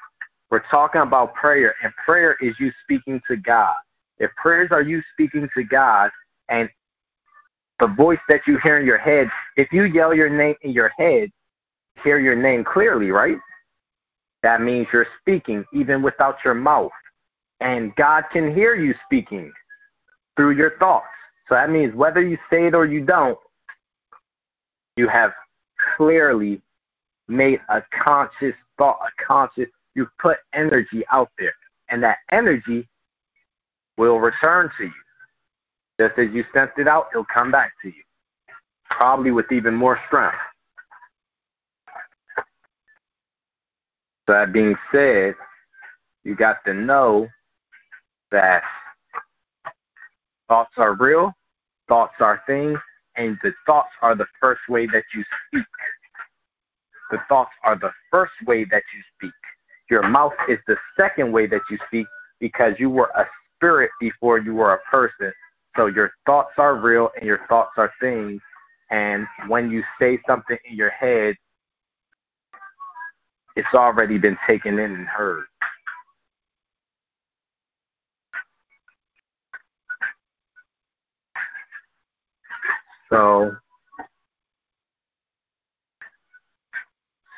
We're 0.51 0.63
talking 0.71 1.01
about 1.01 1.35
prayer, 1.35 1.75
and 1.83 1.93
prayer 2.05 2.37
is 2.41 2.55
you 2.59 2.73
speaking 2.83 3.21
to 3.29 3.37
God. 3.37 3.77
If 4.19 4.31
prayers 4.37 4.69
are 4.73 4.83
you 4.83 5.03
speaking 5.13 5.49
to 5.57 5.65
God, 5.65 6.11
and 6.49 6.69
the 7.79 7.87
voice 7.87 8.19
that 8.29 8.41
you 8.47 8.59
hear 8.59 8.79
in 8.79 8.85
your 8.85 8.99
head, 8.99 9.31
if 9.57 9.73
you 9.73 9.85
yell 9.85 10.13
your 10.13 10.29
name 10.29 10.57
in 10.63 10.73
your 10.73 10.91
head, 10.99 11.31
hear 12.03 12.19
your 12.19 12.37
name 12.37 12.65
clearly, 12.65 13.11
right? 13.11 13.37
That 14.43 14.63
means 14.63 14.87
you're 14.93 15.07
speaking 15.21 15.65
even 15.73 16.03
without 16.03 16.39
your 16.45 16.55
mouth. 16.55 16.93
And 17.61 17.95
God 17.97 18.25
can 18.33 18.55
hear 18.55 18.75
you 18.75 18.95
speaking 19.05 19.53
through 20.37 20.53
your 20.53 20.79
thoughts. 20.79 21.07
So 21.49 21.55
that 21.55 21.71
means 21.71 21.95
whether 21.95 22.23
you 22.23 22.39
say 22.49 22.67
it 22.67 22.75
or 22.75 22.87
you 22.87 23.05
don't, 23.05 23.39
you 24.97 25.09
have 25.09 25.33
clearly 25.97 26.63
made 27.29 27.61
a 27.69 27.83
conscious 28.03 28.55
thought, 28.79 28.99
a 29.03 29.25
conscious, 29.25 29.69
you 29.95 30.09
put 30.19 30.39
energy 30.55 31.05
out 31.13 31.31
there. 31.39 31.53
And 31.91 32.03
that 32.03 32.19
energy 32.31 32.89
will 33.99 34.21
return 34.21 34.71
to 34.79 34.85
you. 34.85 34.93
Just 35.99 36.19
as 36.19 36.31
you 36.33 36.45
sent 36.55 36.71
it 36.79 36.89
out, 36.89 37.09
it'll 37.13 37.27
come 37.27 37.51
back 37.51 37.73
to 37.83 37.89
you. 37.89 38.03
Probably 38.91 39.33
with 39.33 39.53
even 39.53 39.75
more 39.75 40.01
strength. 40.07 40.37
So 44.31 44.35
that 44.35 44.53
being 44.53 44.77
said, 44.93 45.35
you 46.23 46.37
got 46.37 46.65
to 46.65 46.73
know 46.73 47.27
that 48.31 48.63
thoughts 50.47 50.71
are 50.77 50.95
real, 50.95 51.33
thoughts 51.89 52.15
are 52.21 52.41
things, 52.47 52.79
and 53.17 53.37
the 53.43 53.53
thoughts 53.67 53.91
are 54.03 54.15
the 54.15 54.29
first 54.41 54.61
way 54.69 54.87
that 54.87 55.03
you 55.13 55.25
speak. 55.49 55.67
The 57.11 57.19
thoughts 57.29 57.51
are 57.65 57.77
the 57.77 57.91
first 58.09 58.35
way 58.47 58.65
that 58.67 58.85
you 58.95 59.03
speak. 59.17 59.35
Your 59.91 60.09
mouth 60.09 60.35
is 60.49 60.59
the 60.69 60.77
second 60.97 61.33
way 61.33 61.49
that 61.49 61.63
you 61.69 61.77
speak 61.89 62.07
because 62.39 62.75
you 62.79 62.89
were 62.89 63.11
a 63.17 63.27
spirit 63.57 63.91
before 63.99 64.39
you 64.39 64.55
were 64.55 64.75
a 64.75 64.81
person. 64.93 65.33
So 65.77 65.87
your 65.87 66.13
thoughts 66.25 66.53
are 66.57 66.77
real 66.77 67.11
and 67.17 67.27
your 67.27 67.41
thoughts 67.49 67.73
are 67.79 67.93
things. 68.01 68.41
And 68.93 69.27
when 69.49 69.73
you 69.73 69.83
say 70.01 70.21
something 70.25 70.59
in 70.71 70.77
your 70.77 70.91
head, 70.91 71.35
it's 73.57 73.75
already 73.75 74.19
been 74.19 74.39
taken 74.47 74.79
in 74.79 74.93
and 74.93 75.07
heard. 75.07 75.45
So, 83.11 83.57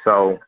so 0.04 0.38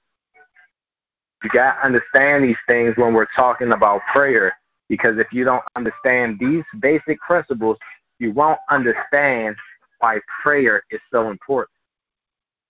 you 1.43 1.51
got 1.51 1.77
to 1.77 1.87
understand 1.87 2.45
these 2.45 2.57
things 2.67 2.95
when 2.97 3.15
we're 3.15 3.27
talking 3.35 3.73
about 3.73 4.03
prayer 4.13 4.55
because 4.89 5.19
if 5.19 5.29
you 5.33 5.45
don't 5.45 5.63
understand 5.77 6.39
these 6.39 6.65
basic 6.81 7.19
principles, 7.21 7.79
you 8.19 8.33
won't 8.33 8.61
understand 8.71 9.57
why 9.99 10.19
prayer 10.43 10.83
is 10.91 11.01
so 11.11 11.31
important. 11.31 11.71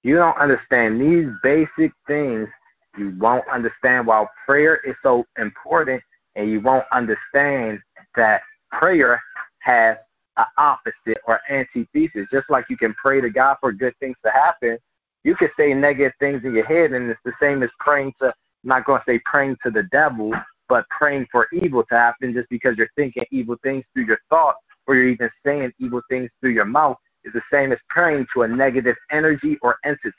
You 0.02 0.16
don't 0.16 0.36
understand 0.38 1.00
these 1.00 1.28
basic 1.42 1.92
things, 2.06 2.48
you 2.96 3.14
won't 3.18 3.46
understand 3.48 4.06
why 4.06 4.26
prayer 4.46 4.76
is 4.86 4.94
so 5.02 5.24
important, 5.38 6.02
and 6.36 6.50
you 6.50 6.60
won't 6.60 6.84
understand 6.92 7.80
that 8.16 8.42
prayer 8.70 9.20
has 9.60 9.96
an 10.36 10.46
opposite 10.58 11.18
or 11.26 11.40
antithesis. 11.50 12.26
Just 12.30 12.50
like 12.50 12.66
you 12.68 12.76
can 12.76 12.94
pray 12.94 13.20
to 13.20 13.30
God 13.30 13.56
for 13.60 13.72
good 13.72 13.94
things 14.00 14.16
to 14.24 14.30
happen, 14.30 14.78
you 15.22 15.34
can 15.34 15.48
say 15.58 15.72
negative 15.72 16.12
things 16.20 16.42
in 16.44 16.54
your 16.54 16.66
head, 16.66 16.92
and 16.92 17.10
it's 17.10 17.20
the 17.24 17.32
same 17.40 17.62
as 17.62 17.70
praying 17.80 18.12
to, 18.20 18.26
I'm 18.26 18.32
not 18.64 18.84
going 18.84 19.00
to 19.00 19.04
say 19.06 19.20
praying 19.24 19.56
to 19.64 19.70
the 19.70 19.84
devil, 19.84 20.32
but 20.68 20.86
praying 20.88 21.26
for 21.30 21.46
evil 21.52 21.84
to 21.84 21.94
happen 21.94 22.32
just 22.32 22.48
because 22.48 22.76
you're 22.76 22.90
thinking 22.96 23.24
evil 23.30 23.56
things 23.62 23.84
through 23.92 24.06
your 24.06 24.20
thoughts 24.30 24.58
or 24.86 24.94
you're 24.94 25.08
even 25.08 25.30
saying 25.44 25.72
evil 25.78 26.02
things 26.08 26.30
through 26.40 26.50
your 26.50 26.64
mouth 26.64 26.96
is 27.24 27.32
the 27.32 27.42
same 27.52 27.72
as 27.72 27.78
praying 27.88 28.26
to 28.34 28.42
a 28.42 28.48
negative 28.48 28.96
energy 29.10 29.58
or 29.62 29.76
entity. 29.84 30.12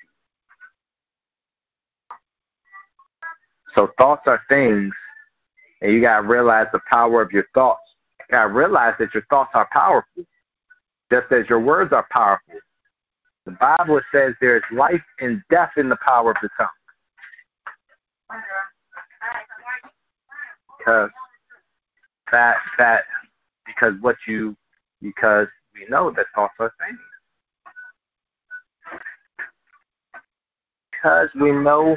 So 3.75 3.91
thoughts 3.97 4.23
are 4.25 4.41
things, 4.47 4.93
and 5.81 5.91
you 5.93 6.01
gotta 6.01 6.25
realize 6.25 6.67
the 6.71 6.79
power 6.89 7.21
of 7.21 7.31
your 7.31 7.45
thoughts. 7.53 7.81
You 8.21 8.25
gotta 8.31 8.53
realize 8.53 8.93
that 8.99 9.13
your 9.13 9.25
thoughts 9.29 9.51
are 9.53 9.67
powerful, 9.71 10.23
just 11.11 11.31
as 11.31 11.47
your 11.49 11.59
words 11.59 11.91
are 11.91 12.07
powerful. 12.09 12.55
The 13.45 13.51
Bible 13.51 14.01
says 14.11 14.33
there 14.41 14.57
is 14.57 14.63
life 14.71 15.03
and 15.19 15.41
death 15.51 15.71
in 15.77 15.89
the 15.89 15.97
power 15.97 16.31
of 16.31 16.38
the 16.41 16.49
tongue. 16.57 18.41
Because 20.79 21.09
that 22.31 22.57
that 22.77 23.03
because 23.67 23.93
what 24.01 24.15
you 24.27 24.55
because 25.01 25.47
we 25.73 25.85
know 25.89 26.11
that 26.11 26.25
thoughts 26.33 26.55
are 26.59 26.73
things. 26.79 26.99
Because 31.06 31.30
we 31.39 31.52
know 31.52 31.96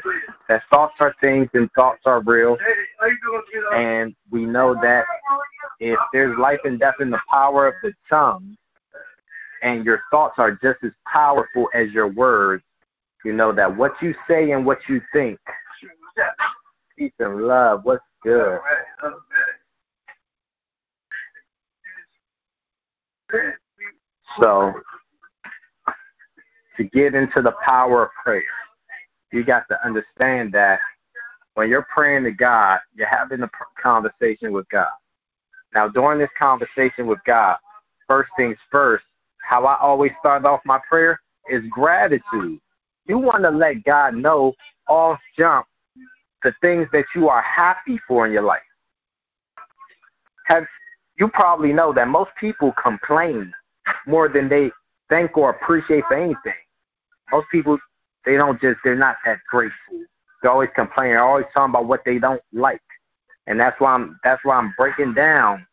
that 0.50 0.64
thoughts 0.68 0.96
are 1.00 1.14
things 1.18 1.48
and 1.54 1.70
thoughts 1.72 2.02
are 2.04 2.20
real, 2.20 2.58
and 3.74 4.14
we 4.30 4.44
know 4.44 4.74
that 4.82 5.06
if 5.80 5.98
there's 6.12 6.38
life 6.38 6.58
and 6.64 6.78
death 6.78 6.96
in 7.00 7.08
the 7.08 7.20
power 7.30 7.66
of 7.66 7.72
the 7.82 7.94
tongue, 8.06 8.54
and 9.62 9.82
your 9.82 10.02
thoughts 10.10 10.34
are 10.36 10.52
just 10.62 10.84
as 10.84 10.90
powerful 11.10 11.70
as 11.72 11.90
your 11.90 12.08
words, 12.08 12.62
you 13.24 13.32
know 13.32 13.50
that 13.50 13.74
what 13.74 13.92
you 14.02 14.14
say 14.28 14.50
and 14.50 14.66
what 14.66 14.78
you 14.90 15.00
think, 15.10 15.38
peace 16.98 17.10
and 17.18 17.46
love, 17.46 17.80
what's 17.84 18.04
good. 18.22 18.58
So, 24.38 24.74
to 26.76 26.84
get 26.84 27.14
into 27.14 27.40
the 27.40 27.54
power 27.64 28.02
of 28.02 28.10
prayer, 28.22 28.42
you 29.32 29.44
got 29.44 29.68
to 29.68 29.86
understand 29.86 30.52
that 30.52 30.80
when 31.54 31.68
you're 31.68 31.86
praying 31.92 32.24
to 32.24 32.30
God, 32.30 32.80
you're 32.94 33.08
having 33.08 33.42
a 33.42 33.50
conversation 33.80 34.52
with 34.52 34.68
God. 34.68 34.88
Now, 35.74 35.88
during 35.88 36.18
this 36.18 36.30
conversation 36.38 37.06
with 37.06 37.18
God, 37.26 37.56
first 38.06 38.30
things 38.36 38.56
first, 38.70 39.04
how 39.46 39.64
I 39.64 39.78
always 39.78 40.12
start 40.20 40.44
off 40.44 40.60
my 40.64 40.80
prayer 40.88 41.20
is 41.50 41.62
gratitude. 41.70 42.60
You 43.06 43.18
want 43.18 43.42
to 43.42 43.50
let 43.50 43.84
God 43.84 44.14
know 44.14 44.54
off 44.88 45.18
jump 45.36 45.66
the 46.42 46.54
things 46.60 46.86
that 46.92 47.04
you 47.14 47.28
are 47.28 47.42
happy 47.42 48.00
for 48.06 48.26
in 48.26 48.32
your 48.32 48.42
life. 48.42 48.60
Have 50.46 50.64
you 51.18 51.28
probably 51.28 51.72
know 51.72 51.92
that 51.92 52.08
most 52.08 52.30
people 52.38 52.72
complain 52.80 53.52
more 54.06 54.28
than 54.28 54.48
they 54.48 54.70
thank 55.08 55.36
or 55.36 55.50
appreciate 55.50 56.04
for 56.08 56.16
anything. 56.16 56.54
Most 57.32 57.46
people 57.50 57.78
they 58.28 58.36
don't 58.36 58.60
just 58.60 58.78
they're 58.84 58.94
not 58.94 59.16
that 59.24 59.38
grateful. 59.50 60.04
They're 60.42 60.52
always 60.52 60.68
complaining, 60.76 61.14
they're 61.14 61.24
always 61.24 61.46
talking 61.54 61.70
about 61.70 61.86
what 61.86 62.04
they 62.04 62.18
don't 62.18 62.42
like. 62.52 62.82
And 63.46 63.58
that's 63.58 63.80
why 63.80 63.94
I'm 63.94 64.20
that's 64.22 64.44
why 64.44 64.56
I'm 64.56 64.74
breaking 64.76 65.14
down 65.14 65.66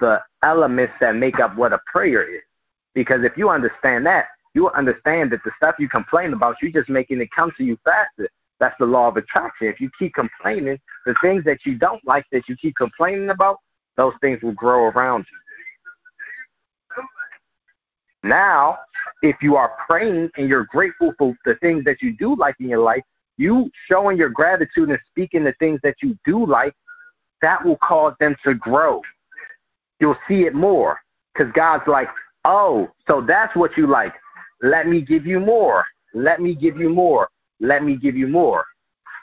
the 0.00 0.20
elements 0.42 0.92
that 1.00 1.14
make 1.14 1.38
up 1.38 1.54
what 1.56 1.72
a 1.72 1.78
prayer 1.86 2.28
is. 2.28 2.42
Because 2.94 3.22
if 3.22 3.36
you 3.36 3.48
understand 3.48 4.04
that, 4.06 4.26
you 4.54 4.62
will 4.62 4.70
understand 4.70 5.30
that 5.30 5.44
the 5.44 5.52
stuff 5.56 5.76
you 5.78 5.88
complain 5.88 6.32
about, 6.32 6.56
you're 6.60 6.72
just 6.72 6.88
making 6.88 7.20
it 7.20 7.28
come 7.30 7.52
to 7.56 7.64
you 7.64 7.78
faster. 7.84 8.28
That's 8.58 8.74
the 8.80 8.86
law 8.86 9.08
of 9.08 9.16
attraction. 9.16 9.68
If 9.68 9.80
you 9.80 9.88
keep 9.96 10.14
complaining, 10.14 10.78
the 11.06 11.14
things 11.22 11.44
that 11.44 11.64
you 11.64 11.78
don't 11.78 12.04
like 12.04 12.26
that 12.32 12.48
you 12.48 12.56
keep 12.56 12.74
complaining 12.76 13.30
about, 13.30 13.58
those 13.96 14.14
things 14.20 14.42
will 14.42 14.52
grow 14.52 14.86
around 14.86 15.26
you. 15.30 15.38
Now, 18.22 18.78
if 19.22 19.36
you 19.42 19.56
are 19.56 19.76
praying 19.86 20.30
and 20.36 20.48
you're 20.48 20.66
grateful 20.66 21.12
for 21.18 21.34
the 21.44 21.54
things 21.56 21.84
that 21.84 22.02
you 22.02 22.16
do 22.16 22.36
like 22.36 22.56
in 22.60 22.68
your 22.68 22.80
life, 22.80 23.02
you 23.36 23.70
showing 23.88 24.18
your 24.18 24.28
gratitude 24.28 24.90
and 24.90 24.98
speaking 25.08 25.44
the 25.44 25.54
things 25.58 25.80
that 25.82 25.96
you 26.02 26.18
do 26.26 26.44
like, 26.44 26.74
that 27.40 27.64
will 27.64 27.78
cause 27.78 28.14
them 28.20 28.36
to 28.44 28.54
grow. 28.54 29.00
You'll 29.98 30.18
see 30.28 30.42
it 30.42 30.54
more 30.54 31.00
because 31.32 31.52
God's 31.54 31.86
like, 31.86 32.08
oh, 32.44 32.90
so 33.06 33.22
that's 33.26 33.54
what 33.56 33.76
you 33.76 33.86
like. 33.86 34.12
Let 34.62 34.86
me 34.86 35.00
give 35.00 35.26
you 35.26 35.40
more. 35.40 35.86
Let 36.12 36.40
me 36.40 36.54
give 36.54 36.76
you 36.76 36.90
more. 36.90 37.28
Let 37.60 37.84
me 37.84 37.96
give 37.96 38.16
you 38.16 38.26
more. 38.26 38.64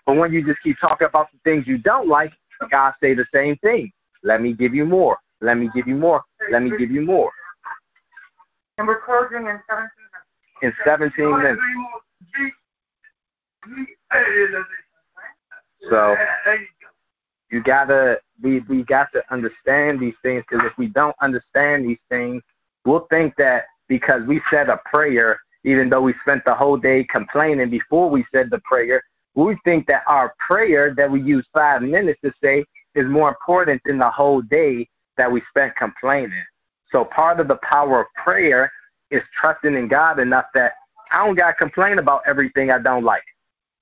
But 0.05 0.17
when 0.17 0.31
you 0.31 0.43
just 0.45 0.61
keep 0.63 0.79
talking 0.79 1.07
about 1.07 1.27
the 1.31 1.39
things 1.43 1.67
you 1.67 1.77
don't 1.77 2.07
like, 2.07 2.31
God 2.71 2.93
say 3.01 3.13
the 3.13 3.25
same 3.33 3.57
thing. 3.57 3.91
Let 4.23 4.41
me 4.41 4.53
give 4.53 4.73
you 4.73 4.85
more. 4.85 5.17
Let 5.41 5.57
me 5.57 5.69
give 5.75 5.87
you 5.87 5.95
more. 5.95 6.23
Let 6.51 6.63
me 6.63 6.71
give 6.77 6.89
you 6.89 7.01
more. 7.01 7.31
And 8.77 8.87
we're 8.87 9.01
closing 9.01 9.47
in 9.47 9.59
17 9.69 9.89
minutes. 10.05 10.27
In 10.61 10.73
17 10.85 11.37
minutes. 11.37 11.61
So 15.89 16.15
you 17.51 17.63
gotta 17.63 18.19
we 18.41 18.59
we 18.61 18.83
got 18.83 19.07
to 19.13 19.23
understand 19.31 19.99
these 19.99 20.13
things 20.21 20.43
because 20.49 20.65
if 20.65 20.77
we 20.77 20.87
don't 20.87 21.15
understand 21.21 21.85
these 21.85 21.97
things, 22.09 22.41
we'll 22.85 23.07
think 23.09 23.35
that 23.37 23.65
because 23.87 24.23
we 24.27 24.41
said 24.49 24.69
a 24.69 24.79
prayer, 24.85 25.39
even 25.63 25.89
though 25.89 26.01
we 26.01 26.13
spent 26.21 26.43
the 26.45 26.53
whole 26.53 26.77
day 26.77 27.05
complaining 27.09 27.69
before 27.69 28.09
we 28.09 28.25
said 28.33 28.49
the 28.49 28.59
prayer, 28.59 29.01
we 29.35 29.57
think 29.63 29.87
that 29.87 30.03
our 30.07 30.33
prayer 30.39 30.93
that 30.95 31.09
we 31.09 31.21
use 31.21 31.45
five 31.53 31.81
minutes 31.81 32.19
to 32.23 32.31
say 32.43 32.65
is 32.95 33.05
more 33.07 33.29
important 33.29 33.81
than 33.85 33.97
the 33.97 34.09
whole 34.09 34.41
day 34.41 34.87
that 35.17 35.31
we 35.31 35.41
spent 35.49 35.75
complaining. 35.75 36.43
So 36.91 37.05
part 37.05 37.39
of 37.39 37.47
the 37.47 37.57
power 37.57 38.01
of 38.01 38.07
prayer 38.15 38.71
is 39.11 39.21
trusting 39.39 39.75
in 39.75 39.87
God 39.87 40.19
enough 40.19 40.45
that 40.53 40.73
I 41.11 41.25
don't 41.25 41.35
got 41.35 41.49
to 41.49 41.53
complain 41.53 41.99
about 41.99 42.21
everything 42.25 42.71
I 42.71 42.79
don't 42.79 43.03
like. 43.03 43.23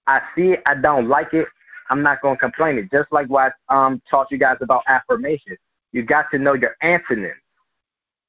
I 0.07 0.21
see 0.35 0.51
it, 0.51 0.63
I 0.65 0.75
don't 0.75 1.07
like 1.07 1.33
it, 1.33 1.47
I'm 1.89 2.01
not 2.01 2.19
to 2.21 2.35
complain 2.37 2.77
it. 2.77 2.91
Just 2.91 3.11
like 3.11 3.27
what 3.27 3.53
I 3.69 3.85
um, 3.85 4.01
taught 4.09 4.31
you 4.31 4.37
guys 4.37 4.57
about 4.61 4.83
affirmation. 4.87 5.57
You 5.91 6.03
got 6.03 6.29
to 6.31 6.39
know 6.39 6.53
your 6.53 6.75
antonyms. 6.81 7.35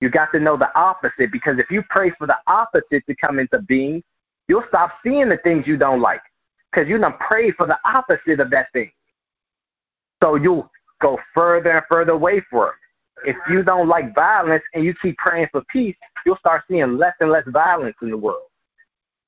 You 0.01 0.11
got 0.11 0.31
to 0.33 0.41
know 0.41 0.57
the 0.57 0.75
opposite 0.79 1.33
because 1.33 1.59
if 1.59 1.71
you 1.71 1.83
pray 1.89 2.11
for 2.19 2.27
the 2.27 2.37
opposite 2.47 3.05
to 3.07 3.15
come 3.17 3.39
into 3.39 3.61
being, 3.63 4.03
you'll 4.47 4.65
stop 4.69 4.93
seeing 5.03 5.29
the 5.29 5.39
things 5.39 5.67
you 5.67 5.77
don't 5.77 6.01
like 6.01 6.21
because 6.71 6.89
you 6.89 6.99
don't 6.99 7.19
pray 7.19 7.51
for 7.53 7.67
the 7.67 7.79
opposite 7.85 8.41
of 8.41 8.51
that 8.51 8.71
thing. 8.73 8.93
So 10.23 10.37
you'll 10.37 10.71
go 11.01 11.19
further 11.35 11.71
and 11.71 11.85
further 11.89 12.13
away 12.13 12.43
from 12.51 12.69
it. 12.69 12.75
If 13.25 13.37
you 13.49 13.63
don't 13.63 13.89
like 13.89 14.15
violence 14.15 14.63
and 14.75 14.85
you 14.85 14.95
keep 15.01 15.17
praying 15.17 15.49
for 15.51 15.63
peace, 15.73 15.97
you'll 16.25 16.37
start 16.37 16.63
seeing 16.69 16.99
less 16.99 17.15
and 17.21 17.31
less 17.31 17.45
violence 17.47 17.97
in 18.03 18.11
the 18.11 18.17
world. 18.17 18.43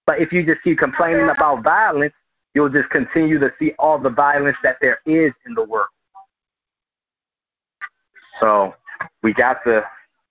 But 0.06 0.20
if 0.20 0.32
you 0.32 0.44
just 0.44 0.62
keep 0.62 0.78
complaining 0.78 1.28
about 1.28 1.62
violence, 1.62 2.14
you'll 2.54 2.68
just 2.68 2.90
continue 2.90 3.38
to 3.38 3.52
see 3.58 3.72
all 3.78 3.98
the 3.98 4.10
violence 4.10 4.56
that 4.62 4.76
there 4.80 5.00
is 5.06 5.32
in 5.46 5.54
the 5.54 5.64
world. 5.64 5.88
So 8.40 8.74
we 9.22 9.32
got 9.32 9.64
to 9.64 9.84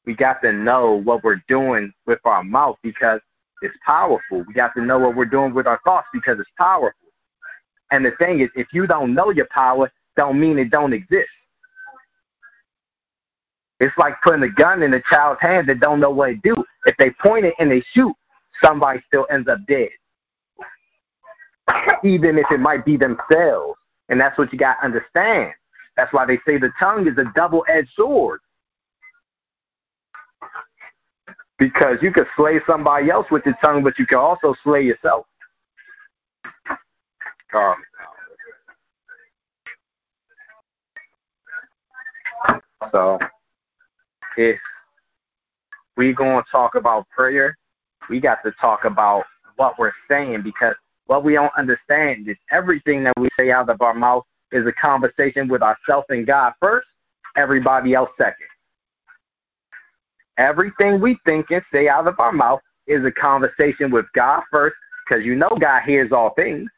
we 0.05 0.15
got 0.15 0.41
to 0.41 0.53
know 0.53 0.93
what 0.93 1.23
we're 1.23 1.41
doing 1.47 1.93
with 2.05 2.19
our 2.25 2.43
mouth 2.43 2.77
because 2.81 3.19
it's 3.61 3.75
powerful. 3.85 4.43
We 4.47 4.53
got 4.53 4.73
to 4.75 4.81
know 4.81 4.99
what 4.99 5.15
we're 5.15 5.25
doing 5.25 5.53
with 5.53 5.67
our 5.67 5.79
thoughts 5.83 6.07
because 6.13 6.39
it's 6.39 6.49
powerful. 6.57 7.09
And 7.91 8.05
the 8.05 8.11
thing 8.11 8.39
is, 8.39 8.49
if 8.55 8.67
you 8.71 8.87
don't 8.87 9.13
know 9.13 9.31
your 9.31 9.47
power, 9.51 9.91
don't 10.15 10.39
mean 10.39 10.57
it 10.59 10.69
don't 10.69 10.93
exist. 10.93 11.29
It's 13.79 13.95
like 13.97 14.15
putting 14.23 14.43
a 14.43 14.49
gun 14.49 14.81
in 14.81 14.93
a 14.93 15.01
child's 15.09 15.41
hand 15.41 15.69
that 15.69 15.79
don't 15.79 15.99
know 15.99 16.09
what 16.09 16.27
to 16.27 16.35
do. 16.35 16.55
If 16.85 16.95
they 16.97 17.11
point 17.11 17.45
it 17.45 17.53
and 17.59 17.69
they 17.69 17.83
shoot, 17.93 18.13
somebody 18.63 19.01
still 19.07 19.27
ends 19.29 19.47
up 19.47 19.59
dead. 19.67 19.89
Even 22.03 22.37
if 22.37 22.45
it 22.51 22.59
might 22.59 22.85
be 22.85 22.97
themselves. 22.97 23.77
And 24.09 24.19
that's 24.19 24.37
what 24.37 24.51
you 24.51 24.57
got 24.57 24.75
to 24.75 24.85
understand. 24.85 25.51
That's 25.95 26.11
why 26.13 26.25
they 26.25 26.37
say 26.45 26.57
the 26.57 26.71
tongue 26.79 27.07
is 27.07 27.17
a 27.17 27.25
double 27.35 27.65
edged 27.67 27.89
sword. 27.95 28.39
Because 31.59 31.97
you 32.01 32.11
could 32.11 32.27
slay 32.35 32.59
somebody 32.67 33.09
else 33.09 33.27
with 33.31 33.43
your 33.45 33.57
tongue, 33.61 33.83
but 33.83 33.97
you 33.97 34.05
can 34.05 34.19
also 34.19 34.55
slay 34.63 34.83
yourself. 34.83 35.25
Um, 37.53 37.75
so, 42.91 43.19
if 44.37 44.59
we 45.97 46.13
going 46.13 46.43
to 46.43 46.49
talk 46.51 46.75
about 46.75 47.09
prayer, 47.09 47.57
we 48.09 48.19
got 48.19 48.43
to 48.43 48.51
talk 48.61 48.85
about 48.85 49.25
what 49.57 49.77
we're 49.77 49.91
saying 50.09 50.43
because 50.43 50.75
what 51.07 51.23
we 51.23 51.33
don't 51.33 51.51
understand 51.57 52.27
is 52.29 52.37
everything 52.51 53.03
that 53.03 53.13
we 53.19 53.29
say 53.37 53.51
out 53.51 53.69
of 53.69 53.81
our 53.81 53.93
mouth 53.93 54.23
is 54.51 54.65
a 54.67 54.71
conversation 54.71 55.47
with 55.47 55.61
ourselves 55.61 56.05
and 56.09 56.27
God 56.27 56.53
first, 56.61 56.87
everybody 57.35 57.93
else 57.93 58.09
second. 58.17 58.47
Everything 60.37 61.01
we 61.01 61.17
think 61.25 61.49
and 61.49 61.63
say 61.73 61.89
out 61.89 62.07
of 62.07 62.19
our 62.19 62.31
mouth 62.31 62.61
is 62.85 63.03
a 63.03 63.11
conversation 63.11 63.89
with 63.89 64.05
God 64.13 64.43
first, 64.51 64.75
because 65.07 65.25
you 65.25 65.35
know 65.35 65.49
God 65.59 65.81
hears 65.83 66.11
all 66.11 66.33
things. 66.35 66.69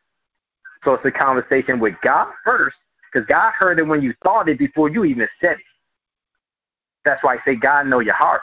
So 0.84 0.94
it's 0.94 1.06
a 1.06 1.12
conversation 1.12 1.80
with 1.80 1.96
God 2.02 2.32
first, 2.46 2.78
because 3.12 3.28
God 3.28 3.52
heard 3.52 3.80
it 3.80 3.84
when 3.84 4.02
you 4.02 4.14
thought 4.24 4.48
it 4.48 4.58
before 4.58 4.90
you 4.90 5.04
even 5.04 5.28
said 5.42 5.58
it. 5.58 5.69
That's 7.06 7.24
why 7.24 7.36
I 7.36 7.38
say 7.46 7.56
God 7.56 7.88
know 7.88 8.00
your 8.00 8.14
heart. 8.14 8.42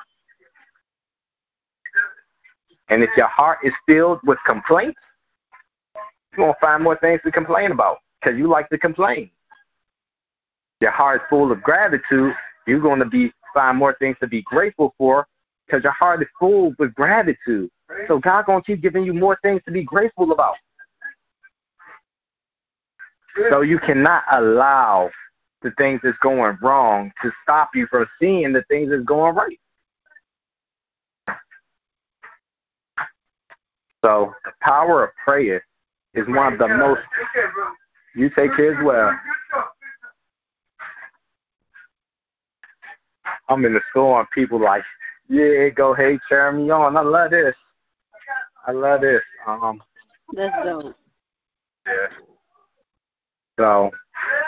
And 2.88 3.02
if 3.02 3.10
your 3.16 3.28
heart 3.28 3.58
is 3.64 3.72
filled 3.86 4.20
with 4.24 4.38
complaints, 4.46 4.98
you're 6.36 6.52
to 6.52 6.60
find 6.60 6.84
more 6.84 6.96
things 6.98 7.20
to 7.24 7.32
complain 7.32 7.72
about 7.72 7.98
because 8.20 8.38
you 8.38 8.48
like 8.48 8.68
to 8.70 8.78
complain. 8.78 9.30
Your 10.80 10.90
heart 10.90 11.22
is 11.22 11.26
full 11.30 11.50
of 11.50 11.62
gratitude, 11.62 12.34
you're 12.66 12.80
to 12.98 13.04
be 13.06 13.32
find 13.54 13.78
more 13.78 13.96
things 13.98 14.16
to 14.20 14.26
be 14.26 14.42
grateful 14.42 14.94
for 14.98 15.26
because 15.66 15.82
your 15.82 15.92
heart 15.92 16.22
is 16.22 16.28
full 16.38 16.74
with 16.78 16.94
gratitude. 16.94 17.70
So 18.06 18.18
God 18.18 18.44
to 18.46 18.60
keep 18.62 18.82
giving 18.82 19.04
you 19.04 19.14
more 19.14 19.38
things 19.42 19.62
to 19.64 19.72
be 19.72 19.82
grateful 19.82 20.32
about. 20.32 20.56
So 23.50 23.62
you 23.62 23.78
cannot 23.78 24.24
allow 24.30 25.10
the 25.66 25.72
things 25.82 26.00
that's 26.02 26.18
going 26.18 26.56
wrong 26.62 27.12
to 27.22 27.32
stop 27.42 27.70
you 27.74 27.86
from 27.88 28.06
seeing 28.20 28.52
the 28.52 28.62
things 28.68 28.90
that's 28.90 29.04
going 29.04 29.34
right. 29.34 29.58
So 34.04 34.32
the 34.44 34.52
power 34.62 35.04
of 35.04 35.10
prayer 35.24 35.64
is 36.14 36.26
one 36.28 36.52
of 36.52 36.58
the 36.60 36.68
most. 36.68 37.00
You 38.14 38.30
take 38.30 38.54
care 38.54 38.78
as 38.78 38.84
well. 38.84 39.18
I'm 43.48 43.64
in 43.64 43.74
the 43.74 43.80
store 43.90 44.20
and 44.20 44.30
people 44.30 44.60
like, 44.60 44.82
yeah, 45.28 45.68
go 45.70 45.92
hey, 45.92 46.18
me 46.30 46.70
on. 46.70 46.96
I 46.96 47.00
love 47.00 47.32
this. 47.32 47.54
I 48.66 48.70
love 48.70 49.00
this. 49.00 49.22
Um, 49.46 49.82
That's 50.32 50.54
dope. 50.64 50.94
yeah. 51.86 52.35
So 53.58 53.90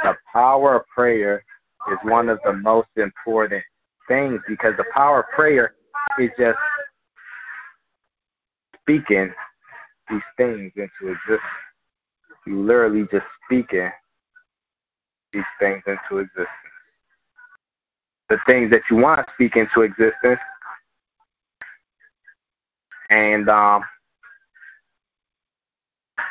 the 0.04 0.16
power 0.32 0.76
of 0.76 0.86
prayer 0.94 1.44
is 1.90 1.98
one 2.02 2.28
of 2.28 2.38
the 2.44 2.52
most 2.52 2.88
important 2.96 3.64
things 4.06 4.40
because 4.48 4.74
the 4.76 4.84
power 4.94 5.20
of 5.20 5.28
prayer 5.28 5.74
is 6.18 6.30
just 6.38 6.58
speaking 8.80 9.32
these 10.10 10.22
things 10.36 10.72
into 10.76 11.12
existence. 11.12 11.40
You 12.46 12.62
literally 12.62 13.06
just 13.10 13.26
speaking 13.44 13.90
these 15.32 15.42
things 15.60 15.82
into 15.86 16.18
existence. 16.18 16.48
The 18.28 18.38
things 18.46 18.70
that 18.70 18.82
you 18.90 18.96
want 18.96 19.18
to 19.18 19.32
speak 19.34 19.56
into 19.56 19.82
existence. 19.82 20.40
And 23.10 23.48
um, 23.48 23.82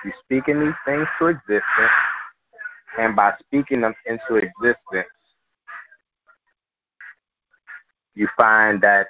you 0.06 0.12
speaking 0.24 0.60
these 0.60 0.74
things 0.86 1.08
to 1.20 1.28
existence, 1.28 1.92
and 2.98 3.16
by 3.16 3.34
speaking 3.40 3.82
them 3.82 3.94
into 4.06 4.36
existence, 4.36 5.08
you 8.16 8.28
find 8.36 8.82
that 8.82 9.08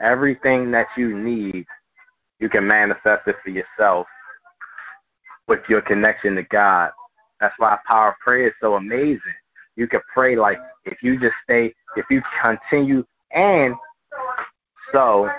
everything 0.00 0.70
that 0.70 0.86
you 0.96 1.18
need, 1.18 1.64
you 2.38 2.48
can 2.48 2.66
manifest 2.66 3.26
it 3.26 3.36
for 3.42 3.50
yourself 3.50 4.06
with 5.48 5.60
your 5.68 5.80
connection 5.80 6.34
to 6.34 6.42
God. 6.44 6.90
That's 7.40 7.54
why 7.58 7.78
power 7.86 8.10
of 8.10 8.14
prayer 8.18 8.48
is 8.48 8.52
so 8.60 8.74
amazing. 8.74 9.20
You 9.76 9.88
can 9.88 10.00
pray 10.12 10.36
like 10.36 10.58
if 10.84 11.02
you 11.02 11.18
just 11.18 11.34
stay, 11.44 11.74
if 11.96 12.04
you 12.10 12.22
continue, 12.42 13.04
and 13.32 13.74
so 14.92 15.30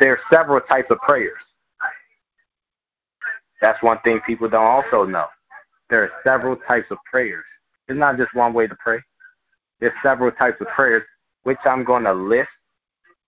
there 0.00 0.12
are 0.12 0.20
several 0.30 0.60
types 0.60 0.90
of 0.90 0.98
prayers. 0.98 1.38
That's 3.62 3.82
one 3.82 3.98
thing 4.00 4.20
people 4.26 4.50
don't 4.50 4.66
also 4.66 5.04
know. 5.04 5.26
There 5.88 6.02
are 6.02 6.10
several 6.24 6.56
types 6.56 6.90
of 6.90 6.98
prayers. 7.10 7.44
It's 7.88 7.98
not 7.98 8.18
just 8.18 8.34
one 8.34 8.52
way 8.52 8.66
to 8.66 8.76
pray. 8.82 8.98
There's 9.80 9.92
several 10.02 10.32
types 10.32 10.60
of 10.60 10.66
prayers, 10.68 11.04
which 11.44 11.58
I'm 11.64 11.84
going 11.84 12.04
to 12.04 12.12
list 12.12 12.48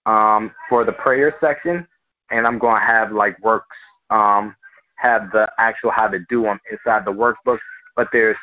um, 0.06 0.50
for 0.68 0.84
the 0.84 0.92
prayer 0.92 1.34
section, 1.40 1.86
and 2.30 2.46
I'm 2.46 2.58
going 2.58 2.80
to 2.80 2.86
have 2.86 3.12
like 3.12 3.38
works, 3.42 3.76
um, 4.10 4.54
have 4.96 5.30
the 5.32 5.50
actual 5.58 5.90
how 5.90 6.08
to 6.08 6.18
do 6.28 6.42
them 6.42 6.60
inside 6.70 7.04
the 7.04 7.12
workbook. 7.12 7.58
But 7.96 8.08
there's 8.12 8.36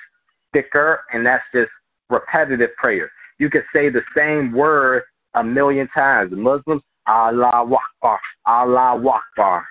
dhikr, 0.56 0.99
and 1.13 1.25
that's 1.25 1.43
just 1.54 1.71
repetitive 2.10 2.73
prayer. 2.77 3.12
You 3.38 3.49
can 3.49 3.63
say 3.73 3.89
the 3.89 4.04
same 4.15 4.54
word 4.54 5.04
a 5.34 5.43
million 5.43 5.88
times. 5.89 6.32
Muslims, 6.34 6.84
Allah 7.08 7.65
Akbar, 7.65 8.19
Allah 8.45 9.21
Akbar. 9.38 9.65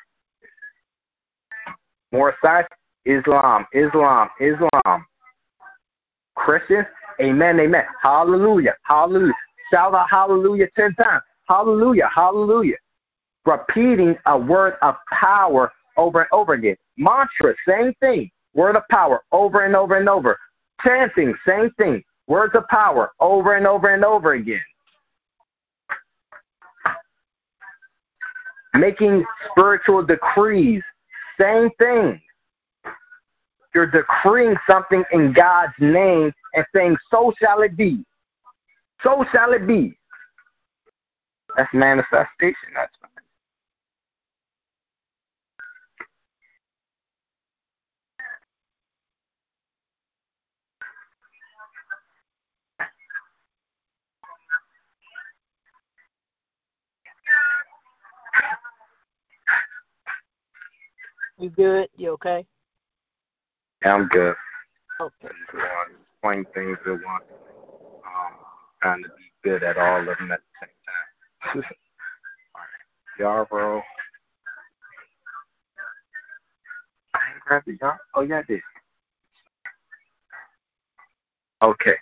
More 2.13 2.35
side, 2.43 2.67
Islam, 3.05 3.67
Islam, 3.73 4.29
Islam. 4.41 5.07
Christians, 6.35 6.87
Amen, 7.21 7.61
Amen. 7.61 7.85
Hallelujah, 8.03 8.75
Hallelujah. 8.83 9.33
Shout 9.71 9.95
out 9.95 10.11
Hallelujah 10.11 10.69
ten 10.77 10.95
times. 10.95 11.23
Hallelujah, 11.49 12.09
Hallelujah. 12.13 12.77
Repeating 13.45 14.17
a 14.27 14.39
word 14.39 14.75
of 14.83 14.97
power 15.11 15.73
over 15.97 16.21
and 16.23 16.29
over 16.33 16.55
again. 16.55 16.77
Mantra, 16.97 17.55
same 17.67 17.93
thing. 18.01 18.31
Word 18.55 18.77
of 18.77 18.83
power 18.91 19.23
over 19.33 19.65
and 19.65 19.77
over 19.77 19.97
and 19.97 20.09
over. 20.09 20.39
Chanting, 20.83 21.35
same 21.47 21.71
thing. 21.79 22.03
Words 22.27 22.55
of 22.55 22.67
power 22.69 23.13
over 23.21 23.57
and 23.57 23.67
over 23.67 23.93
and 23.93 24.05
over 24.05 24.35
again. 24.35 24.63
Making 28.75 29.25
spiritual 29.51 30.05
decrees, 30.05 30.83
same 31.41 31.71
thing. 31.79 32.21
You're 33.75 33.87
decreeing 33.91 34.57
something 34.69 35.05
in 35.13 35.33
God's 35.33 35.73
name 35.81 36.33
and 36.55 36.65
saying, 36.75 36.97
So 37.11 37.33
shall 37.41 37.63
it 37.63 37.77
be. 37.77 38.05
So 39.03 39.25
shall 39.33 39.53
it 39.53 39.67
be. 39.67 39.97
That's 41.57 41.73
manifestation. 41.73 42.71
That's 42.75 42.95
fine. 43.01 43.11
You 61.41 61.49
good? 61.49 61.89
You 61.97 62.11
okay? 62.13 62.45
Yeah, 63.83 63.95
I'm 63.95 64.09
good. 64.09 64.35
Okay. 65.01 65.29
Explain 66.13 66.45
things 66.55 66.77
at 66.85 66.91
once. 66.91 67.25
Um, 68.05 68.35
trying 68.83 69.03
to 69.03 69.09
be 69.09 69.25
good 69.43 69.63
at 69.63 69.79
all 69.79 70.01
of 70.01 70.19
them 70.19 70.33
at 70.33 70.41
the 70.41 70.67
same 70.67 71.63
time. 71.65 71.73
all 72.55 72.61
right. 72.61 73.49
Yarrow. 73.51 73.83
I 77.15 77.19
ain't 77.33 77.41
grabbed 77.41 77.67
the 77.67 77.79
Yarrow. 77.81 77.99
Oh, 78.15 78.21
yeah, 78.21 78.41
I 78.41 78.43
did. 78.43 78.61
Okay. 81.63 81.97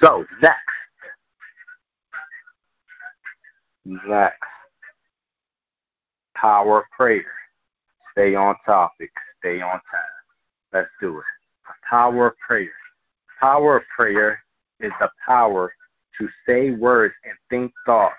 So, 0.00 0.24
next. 0.42 0.58
Next. 3.84 4.36
Power 6.34 6.80
of 6.80 6.84
prayer. 6.96 7.24
Stay 8.12 8.34
on 8.34 8.54
topic. 8.66 9.10
Stay 9.38 9.60
on 9.60 9.72
time. 9.72 10.16
Let's 10.72 10.88
do 11.00 11.18
it. 11.18 11.24
Power 11.88 12.28
of 12.28 12.34
prayer. 12.38 12.70
Power 13.40 13.78
of 13.78 13.82
prayer 13.96 14.42
is 14.80 14.92
the 15.00 15.10
power 15.26 15.72
to 16.18 16.28
say 16.46 16.70
words 16.70 17.14
and 17.24 17.34
think 17.48 17.72
thoughts 17.86 18.14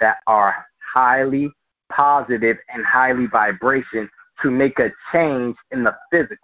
that 0.00 0.18
are 0.26 0.66
highly 0.94 1.50
positive 1.90 2.56
and 2.72 2.84
highly 2.84 3.26
vibration 3.26 4.08
to 4.40 4.50
make 4.50 4.78
a 4.78 4.90
change 5.12 5.56
in 5.70 5.84
the 5.84 5.94
physical. 6.10 6.36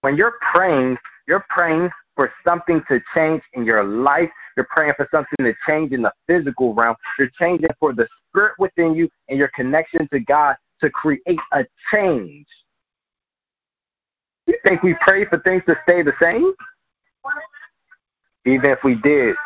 When 0.00 0.16
you're 0.16 0.34
praying, 0.52 0.96
you're 1.26 1.44
praying 1.48 1.90
for 2.18 2.32
something 2.44 2.82
to 2.88 3.00
change 3.14 3.42
in 3.54 3.64
your 3.64 3.84
life 3.84 4.28
You're 4.56 4.66
praying 4.70 4.94
for 4.96 5.06
something 5.12 5.46
to 5.46 5.54
change 5.64 5.92
in 5.92 6.02
the 6.02 6.12
physical 6.26 6.74
realm. 6.74 6.96
You're 7.16 7.30
changing 7.38 7.70
for 7.78 7.92
the 7.92 8.08
spirit 8.28 8.54
within 8.58 8.94
you 8.96 9.08
and 9.28 9.38
your 9.38 9.52
connection 9.54 10.08
to 10.08 10.18
God 10.18 10.56
to 10.80 10.90
create 10.90 11.40
a 11.52 11.64
change. 11.92 12.46
You 14.46 14.54
think 14.64 14.82
we 14.82 14.94
pray 15.00 15.24
for 15.26 15.38
things 15.40 15.62
to 15.66 15.76
stay 15.82 16.02
the 16.02 16.14
same? 16.20 16.54
Even 18.46 18.70
if 18.70 18.78
we 18.82 18.94
did, 18.94 19.30
it 19.30 19.36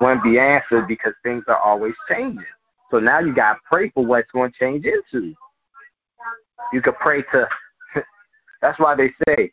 wouldn't 0.00 0.22
be 0.22 0.38
answered 0.38 0.86
because 0.86 1.14
things 1.24 1.44
are 1.48 1.58
always 1.58 1.94
changing. 2.08 2.44
So 2.90 2.98
now 2.98 3.18
you 3.20 3.34
got 3.34 3.54
to 3.54 3.58
pray 3.64 3.90
for 3.90 4.04
what's 4.04 4.30
going 4.30 4.52
to 4.52 4.58
change 4.58 4.84
into. 4.84 5.34
You 6.72 6.80
could 6.80 6.96
pray 6.96 7.22
to, 7.32 7.48
that's 8.62 8.78
why 8.78 8.94
they 8.94 9.12
say 9.26 9.50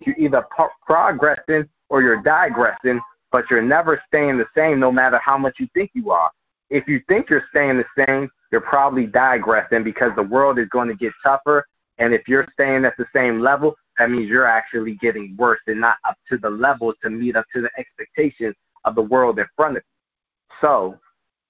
you're 0.00 0.16
either 0.18 0.46
progressing 0.86 1.68
or 1.88 2.02
you're 2.02 2.22
digressing, 2.22 3.00
but 3.30 3.50
you're 3.50 3.62
never 3.62 4.02
staying 4.06 4.38
the 4.38 4.46
same 4.56 4.80
no 4.80 4.90
matter 4.90 5.18
how 5.18 5.38
much 5.38 5.56
you 5.58 5.68
think 5.74 5.90
you 5.94 6.10
are. 6.10 6.30
If 6.70 6.86
you 6.86 7.00
think 7.08 7.30
you're 7.30 7.46
staying 7.50 7.78
the 7.78 8.04
same, 8.06 8.28
you're 8.50 8.60
probably 8.60 9.06
digressing 9.06 9.84
because 9.84 10.12
the 10.16 10.22
world 10.22 10.58
is 10.58 10.68
going 10.68 10.88
to 10.88 10.94
get 10.94 11.12
tougher. 11.22 11.66
And 11.98 12.14
if 12.14 12.28
you're 12.28 12.46
staying 12.52 12.84
at 12.84 12.96
the 12.96 13.06
same 13.14 13.40
level, 13.40 13.74
that 13.98 14.10
means 14.10 14.28
you're 14.28 14.46
actually 14.46 14.94
getting 14.94 15.36
worse 15.36 15.60
and 15.66 15.80
not 15.80 15.96
up 16.08 16.16
to 16.30 16.38
the 16.38 16.48
level 16.48 16.94
to 17.02 17.10
meet 17.10 17.36
up 17.36 17.44
to 17.54 17.60
the 17.60 17.70
expectations 17.76 18.54
of 18.84 18.94
the 18.94 19.02
world 19.02 19.38
in 19.38 19.46
front 19.56 19.76
of 19.76 19.82
you. 19.82 20.56
So 20.60 20.98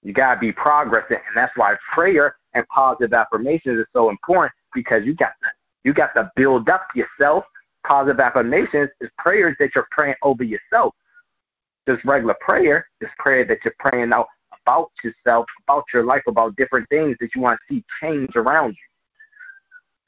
you 0.03 0.13
got 0.13 0.35
to 0.35 0.39
be 0.39 0.51
progressing. 0.51 1.17
And 1.27 1.35
that's 1.35 1.55
why 1.55 1.75
prayer 1.93 2.35
and 2.53 2.67
positive 2.67 3.13
affirmations 3.13 3.79
is 3.79 3.85
so 3.93 4.09
important 4.09 4.51
because 4.73 5.05
you 5.05 5.13
got 5.13 5.33
to, 5.41 5.49
you 5.83 5.93
got 5.93 6.13
to 6.15 6.31
build 6.35 6.69
up 6.69 6.87
yourself. 6.95 7.43
Positive 7.87 8.19
affirmations 8.19 8.89
is 8.99 9.09
prayers 9.17 9.55
that 9.59 9.69
you're 9.75 9.87
praying 9.91 10.15
over 10.23 10.43
yourself. 10.43 10.93
Just 11.87 12.03
regular 12.03 12.35
prayer 12.41 12.87
is 13.01 13.09
prayer 13.17 13.45
that 13.45 13.59
you're 13.63 13.73
praying 13.79 14.11
out 14.11 14.27
about 14.69 14.91
yourself, 15.03 15.45
about 15.67 15.85
your 15.93 16.03
life, 16.03 16.21
about 16.27 16.55
different 16.55 16.87
things 16.89 17.17
that 17.19 17.29
you 17.35 17.41
want 17.41 17.59
to 17.59 17.75
see 17.75 17.83
change 18.01 18.35
around 18.35 18.69
you. 18.69 18.75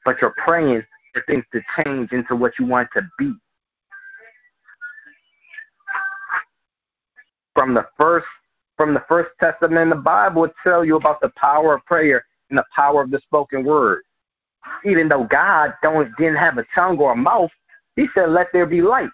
But 0.04 0.20
you're 0.20 0.34
praying 0.36 0.82
for 1.12 1.22
things 1.26 1.44
to 1.52 1.60
change 1.82 2.12
into 2.12 2.36
what 2.36 2.52
you 2.58 2.66
want 2.66 2.88
to 2.94 3.02
be. 3.18 3.32
From 7.54 7.74
the 7.74 7.86
first 7.98 8.26
from 8.76 8.94
the 8.94 9.04
first 9.06 9.30
testament 9.38 9.82
in 9.82 9.90
the 9.90 9.96
Bible 9.96 10.42
would 10.42 10.52
tell 10.64 10.84
you 10.84 10.96
about 10.96 11.20
the 11.20 11.30
power 11.36 11.74
of 11.74 11.84
prayer 11.84 12.24
and 12.48 12.58
the 12.58 12.64
power 12.74 13.02
of 13.02 13.10
the 13.10 13.20
spoken 13.20 13.64
word. 13.64 14.02
Even 14.84 15.08
though 15.08 15.24
God 15.24 15.74
don't 15.82 16.08
didn't 16.16 16.36
have 16.36 16.58
a 16.58 16.64
tongue 16.74 16.98
or 16.98 17.12
a 17.12 17.16
mouth, 17.16 17.50
he 17.96 18.06
said, 18.14 18.30
Let 18.30 18.48
there 18.52 18.66
be 18.66 18.80
light. 18.80 19.10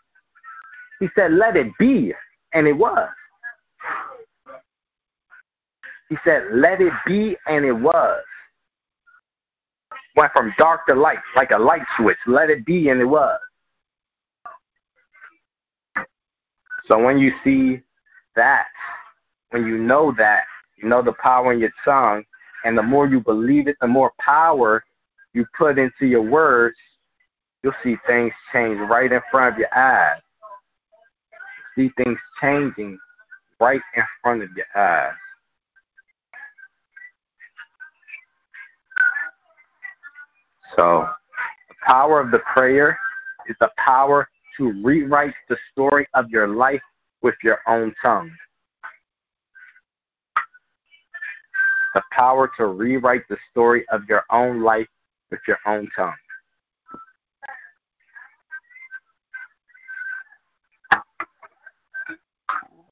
He 1.01 1.09
said, 1.17 1.33
Let 1.33 1.57
it 1.57 1.73
be, 1.79 2.15
and 2.55 2.67
it 2.67 2.75
was. 2.75 3.09
He 6.09 6.17
said, 6.25 6.45
Let 6.53 6.81
it 6.81 6.93
be, 7.07 7.37
and 7.47 7.65
it 7.65 7.73
was. 7.73 8.23
Went 10.17 10.33
from 10.33 10.53
dark 10.59 10.87
to 10.87 10.95
light, 10.95 11.19
like 11.37 11.51
a 11.51 11.59
light 11.59 11.83
switch. 11.97 12.19
Let 12.27 12.51
it 12.51 12.65
be, 12.65 12.89
and 12.89 13.01
it 13.01 13.05
was. 13.05 13.39
So 16.87 16.99
when 17.03 17.19
you 17.19 17.33
see 17.45 17.83
that, 18.35 18.67
when 19.51 19.67
you 19.67 19.77
know 19.79 20.13
that, 20.17 20.45
you 20.77 20.89
know 20.89 21.03
the 21.03 21.13
power 21.23 21.53
in 21.53 21.61
your 21.61 21.73
tongue, 21.85 22.25
and 22.65 22.77
the 22.77 22.83
more 22.83 23.07
you 23.07 23.21
believe 23.21 23.69
it, 23.69 23.77
the 23.81 23.87
more 23.87 24.13
power 24.19 24.85
you 25.35 25.45
put 25.57 25.79
into 25.79 26.07
your 26.07 26.23
words, 26.23 26.77
you'll 27.63 27.75
see 27.85 27.97
things 28.07 28.33
change 28.53 28.79
right 28.89 29.13
in 29.13 29.21
front 29.31 29.55
of 29.55 29.59
your 29.59 29.75
eyes. 29.77 30.21
See 31.77 31.91
things 31.97 32.19
changing 32.41 32.99
right 33.61 33.81
in 33.97 34.03
front 34.23 34.43
of 34.43 34.49
your 34.57 34.67
eyes. 34.75 35.13
So, 40.77 41.09
the 41.69 41.75
power 41.87 42.21
of 42.21 42.31
the 42.31 42.41
prayer 42.53 42.99
is 43.49 43.57
the 43.61 43.71
power 43.77 44.29
to 44.57 44.73
rewrite 44.83 45.35
the 45.49 45.57
story 45.73 46.07
of 46.15 46.29
your 46.31 46.49
life 46.49 46.83
with 47.23 47.35
your 47.43 47.59
own 47.67 47.95
tongue. 48.03 48.31
The 51.95 52.03
power 52.13 52.51
to 52.59 52.67
rewrite 52.67 53.27
the 53.29 53.39
story 53.51 53.87
of 53.91 54.03
your 54.09 54.25
own 54.31 54.63
life 54.63 54.87
with 55.31 55.41
your 55.49 55.59
own 55.67 55.89
tongue. 55.97 56.13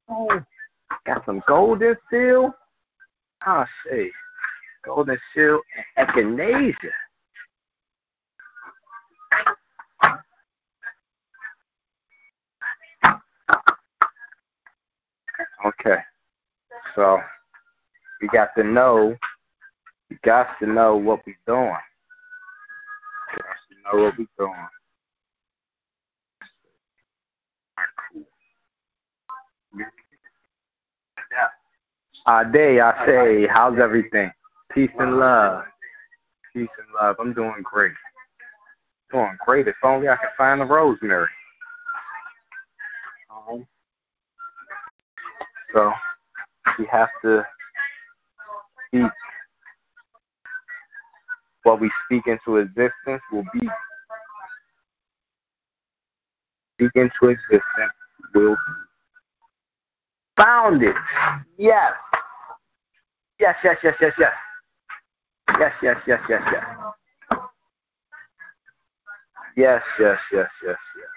Oh, 0.09 0.41
got 1.05 1.27
some 1.27 1.43
golden 1.47 1.97
seal. 2.11 2.55
Ah, 3.45 3.65
I 3.65 3.91
see 3.91 4.11
golden 4.87 5.19
seal 5.35 5.61
and 5.97 6.09
echinacea. 6.09 6.75
Okay. 15.67 16.01
So 16.95 17.19
we 18.21 18.29
got 18.29 18.51
to 18.57 18.63
know 18.63 19.17
we 20.11 20.19
got 20.25 20.47
to 20.61 20.67
know 20.67 20.97
what 20.97 21.21
we're 21.27 21.35
doing. 21.47 21.77
We 23.33 23.43
got 23.43 23.57
to 23.69 23.99
know 23.99 24.05
what 24.05 24.19
we're 24.19 24.27
doing. 24.39 24.67
Day, 32.53 32.81
I 32.81 33.07
say, 33.07 33.47
how's 33.47 33.79
everything? 33.79 34.31
Peace 34.73 34.91
and 34.99 35.19
love. 35.19 35.65
Peace 36.53 36.69
and 36.79 36.89
love. 37.01 37.17
I'm 37.21 37.33
doing 37.33 37.63
great. 37.63 37.93
Doing 39.13 39.37
great. 39.45 39.69
If 39.69 39.77
only 39.85 40.09
I 40.09 40.17
could 40.17 40.31
find 40.37 40.61
the 40.61 40.65
rosemary. 40.65 41.29
So 45.75 45.93
we 46.79 46.87
have 46.87 47.09
to 47.23 47.45
speak 48.89 49.11
what 51.62 51.81
we 51.81 51.91
speak 52.05 52.27
into 52.27 52.59
existence 52.59 53.23
will 53.33 53.45
be. 53.53 53.69
Speak 56.75 56.93
into 56.95 57.29
existence 57.31 57.93
will 58.35 58.55
be. 58.55 58.73
Found 60.37 60.83
it. 60.83 60.95
Yes. 61.59 61.93
Yes, 63.41 63.57
yes, 63.64 63.77
yes, 63.83 63.95
yes, 64.01 64.12
yes. 64.19 64.33
Yes, 65.59 65.73
yes, 65.83 65.97
yes, 66.07 66.21
yes, 66.29 66.43
yes. 66.53 66.64
Yes, 69.57 69.83
yes, 69.99 70.19
yes, 70.33 70.49
yes, 70.64 70.77
yes. 70.97 71.16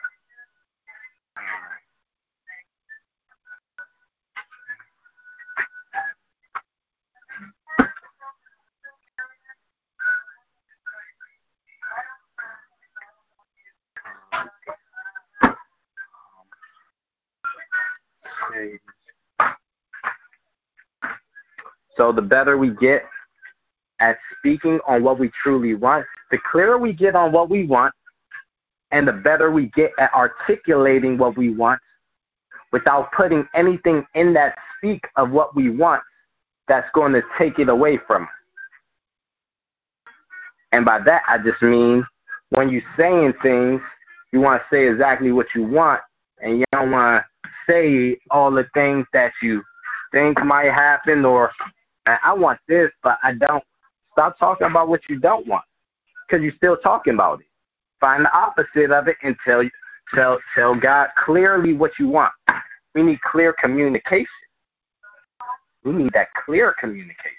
So 22.00 22.14
the 22.14 22.22
better 22.22 22.58
we 22.58 22.70
get 22.70 23.04
at 24.00 24.18
speaking 24.38 24.80
on 24.88 25.04
what 25.04 25.20
we 25.20 25.30
truly 25.44 25.76
want, 25.76 26.06
the 26.32 26.38
clearer 26.50 26.78
we 26.78 26.94
get 26.94 27.14
on 27.14 27.34
what 27.34 27.50
we 27.50 27.66
want, 27.66 27.94
and 28.92 29.06
the 29.06 29.12
better 29.12 29.52
we 29.52 29.66
get 29.76 29.92
at 30.00 30.14
articulating 30.14 31.18
what 31.18 31.38
we 31.38 31.50
want 31.50 31.82
without 32.72 33.12
putting 33.12 33.46
anything 33.54 34.06
in 34.16 34.34
that 34.34 34.56
speak 34.78 35.04
of 35.18 35.32
what 35.32 35.54
we 35.58 35.70
want 35.70 36.02
that's 36.70 36.88
going 36.94 37.12
to 37.12 37.22
take 37.38 37.60
it 37.60 37.68
away 37.68 38.00
from 38.08 38.24
us. 38.24 38.30
And 40.72 40.86
by 40.86 41.00
that, 41.00 41.24
I 41.28 41.38
just 41.38 41.62
mean 41.62 42.06
when 42.52 42.70
you're 42.70 42.82
saying 42.96 43.34
things, 43.44 43.82
you 44.32 44.40
want 44.40 44.62
to 44.62 44.76
say 44.76 44.88
exactly 44.88 45.34
what 45.34 45.48
you 45.54 45.64
want, 45.64 46.00
and 46.42 46.60
you 46.60 46.66
don't 46.72 46.92
want 46.92 47.26
to 47.44 47.50
say 47.68 48.18
all 48.32 48.52
the 48.52 48.68
things 48.74 49.06
that 49.12 49.34
you 49.42 49.62
think 50.14 50.42
might 50.46 50.72
happen 50.72 51.26
or 51.26 51.52
I 52.06 52.34
want 52.34 52.60
this, 52.68 52.90
but 53.04 53.18
I 53.24 53.34
don't. 53.34 53.64
Stop 54.14 54.38
talking 54.40 54.68
about 54.68 54.90
what 54.90 55.02
you 55.08 55.20
don't 55.20 55.48
want 55.48 55.64
because 56.28 56.44
you're 56.44 56.56
still 56.58 56.78
talking 56.78 57.14
about 57.14 57.40
it. 57.42 57.46
Find 58.00 58.26
the 58.26 58.34
opposite 58.34 58.92
of 58.92 59.08
it 59.08 59.18
and 59.24 59.36
tell 59.46 59.64
tell 60.14 60.40
tell 60.56 60.76
God 60.76 61.10
clearly 61.24 61.74
what 61.74 61.92
you 62.00 62.08
want. 62.08 62.34
We 62.96 63.04
need 63.04 63.22
clear 63.22 63.54
communication. 63.54 64.26
We 65.84 65.94
need 65.94 66.12
that 66.14 66.30
clear 66.44 66.74
communication. 66.80 67.36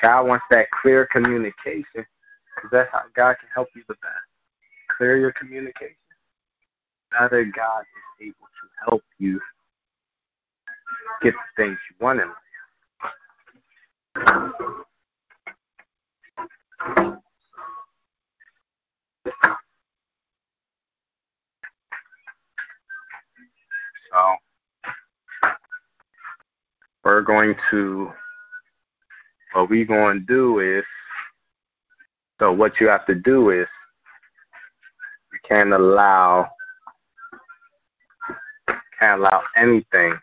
God 0.00 0.26
wants 0.26 0.44
that 0.50 0.66
clear 0.70 1.06
communication 1.06 1.84
because 1.94 2.70
that's 2.70 2.90
how 2.92 3.02
God 3.14 3.36
can 3.40 3.48
help 3.54 3.68
you 3.74 3.82
the 3.88 3.94
best. 3.94 4.14
clear 4.96 5.16
your 5.16 5.32
communication, 5.32 5.96
better 7.18 7.44
God 7.44 7.80
is 7.80 8.28
able 8.28 8.34
to 8.34 8.88
help 8.88 9.02
you 9.18 9.40
get 11.22 11.34
the 11.34 11.62
things 11.62 11.78
you 11.90 11.96
want 12.04 12.20
in 12.20 12.28
life. 12.28 12.36
So 24.12 24.34
we're 27.04 27.22
going 27.22 27.54
to 27.70 28.10
what 29.52 29.70
we're 29.70 29.84
going 29.84 30.20
to 30.20 30.26
do 30.26 30.60
is 30.60 30.84
so 32.38 32.52
what 32.52 32.80
you 32.80 32.88
have 32.88 33.06
to 33.06 33.14
do 33.14 33.50
is 33.50 33.66
you 35.32 35.38
can't 35.48 35.72
allow 35.72 36.50
can't 39.02 39.20
allow 39.20 39.42
anything 39.56 40.14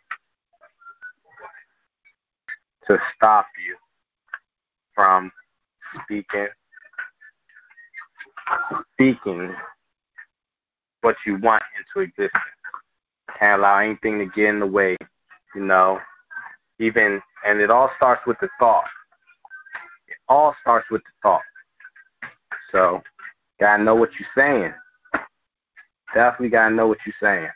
to 2.88 2.97
stop 3.15 3.45
you 3.67 3.75
from 4.95 5.30
speaking 6.03 6.47
speaking 8.93 9.53
what 11.01 11.15
you 11.25 11.38
want 11.39 11.61
into 11.77 12.05
existence. 12.05 12.32
Can't 13.38 13.59
allow 13.59 13.80
anything 13.80 14.17
to 14.19 14.25
get 14.27 14.49
in 14.49 14.59
the 14.59 14.65
way, 14.65 14.95
you 15.53 15.61
know. 15.61 15.99
Even 16.80 17.21
and 17.45 17.59
it 17.59 17.69
all 17.69 17.91
starts 17.97 18.21
with 18.25 18.38
the 18.39 18.47
thought. 18.59 18.86
It 20.07 20.17
all 20.30 20.55
starts 20.61 20.88
with 20.89 21.01
the 21.01 21.11
thought. 21.21 21.41
So 22.71 23.01
gotta 23.59 23.84
know 23.84 23.95
what 23.95 24.11
you're 24.17 24.30
saying. 24.38 24.73
Definitely 26.13 26.49
gotta 26.49 26.73
know 26.73 26.88
what 26.88 26.99
you're 27.05 27.15
saying. 27.21 27.49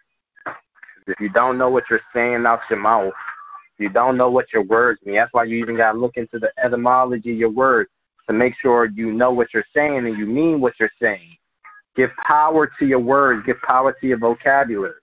If 1.08 1.20
you 1.20 1.30
don't 1.30 1.58
know 1.58 1.70
what 1.70 1.86
you're 1.90 2.02
saying 2.14 2.46
out 2.46 2.62
your 2.70 2.80
mouth, 2.80 3.14
you 3.78 3.90
don't 3.90 4.18
know 4.18 4.30
what 4.30 4.54
your 4.54 4.64
words 4.64 5.02
mean. 5.06 5.16
That's 5.16 5.34
why 5.34 5.46
you 5.46 5.58
even 5.58 5.76
gotta 5.76 5.98
look 5.98 6.18
into 6.18 6.40
the 6.40 6.52
etymology 6.64 7.32
of 7.32 7.38
your 7.38 7.50
words 7.50 7.90
to 8.28 8.34
make 8.34 8.56
sure 8.62 8.86
you 8.86 9.12
know 9.12 9.32
what 9.32 9.54
you're 9.54 9.66
saying 9.76 10.06
and 10.08 10.18
you 10.18 10.26
mean 10.26 10.62
what 10.62 10.74
you're 10.80 10.92
saying. 11.02 11.36
Give 11.96 12.10
power 12.26 12.72
to 12.80 12.86
your 12.86 13.00
words. 13.00 13.46
Give 13.46 13.60
power 13.62 13.96
to 14.00 14.08
your 14.08 14.18
vocabulary. 14.18 14.96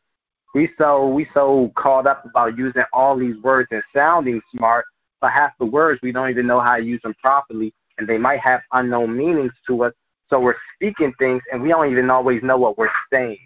We 0.55 0.71
so 0.79 1.09
we 1.09 1.29
so 1.33 1.71
caught 1.77 2.07
up 2.07 2.25
about 2.25 2.59
using 2.59 2.83
all 2.93 3.17
these 3.17 3.41
words 3.43 3.69
and 3.71 3.83
sounding 3.95 4.41
smart, 4.57 4.85
but 5.21 5.31
half 5.31 5.53
the 5.59 5.67
words 5.67 6.01
we 6.03 6.11
don't 6.11 6.31
even 6.31 6.47
know 6.47 6.59
how 6.59 6.77
to 6.77 6.83
use 6.83 7.01
them 7.03 7.15
properly, 7.23 7.73
and 7.99 8.09
they 8.09 8.19
might 8.19 8.41
have 8.41 8.63
unknown 8.73 9.17
meanings 9.17 9.53
to 9.69 9.85
us. 9.85 9.93
So 10.29 10.41
we're 10.41 10.57
speaking 10.75 11.13
things, 11.19 11.43
and 11.53 11.63
we 11.63 11.69
don't 11.69 11.91
even 11.91 12.11
always 12.11 12.43
know 12.43 12.57
what 12.57 12.79
we're 12.79 12.91
saying. 13.13 13.39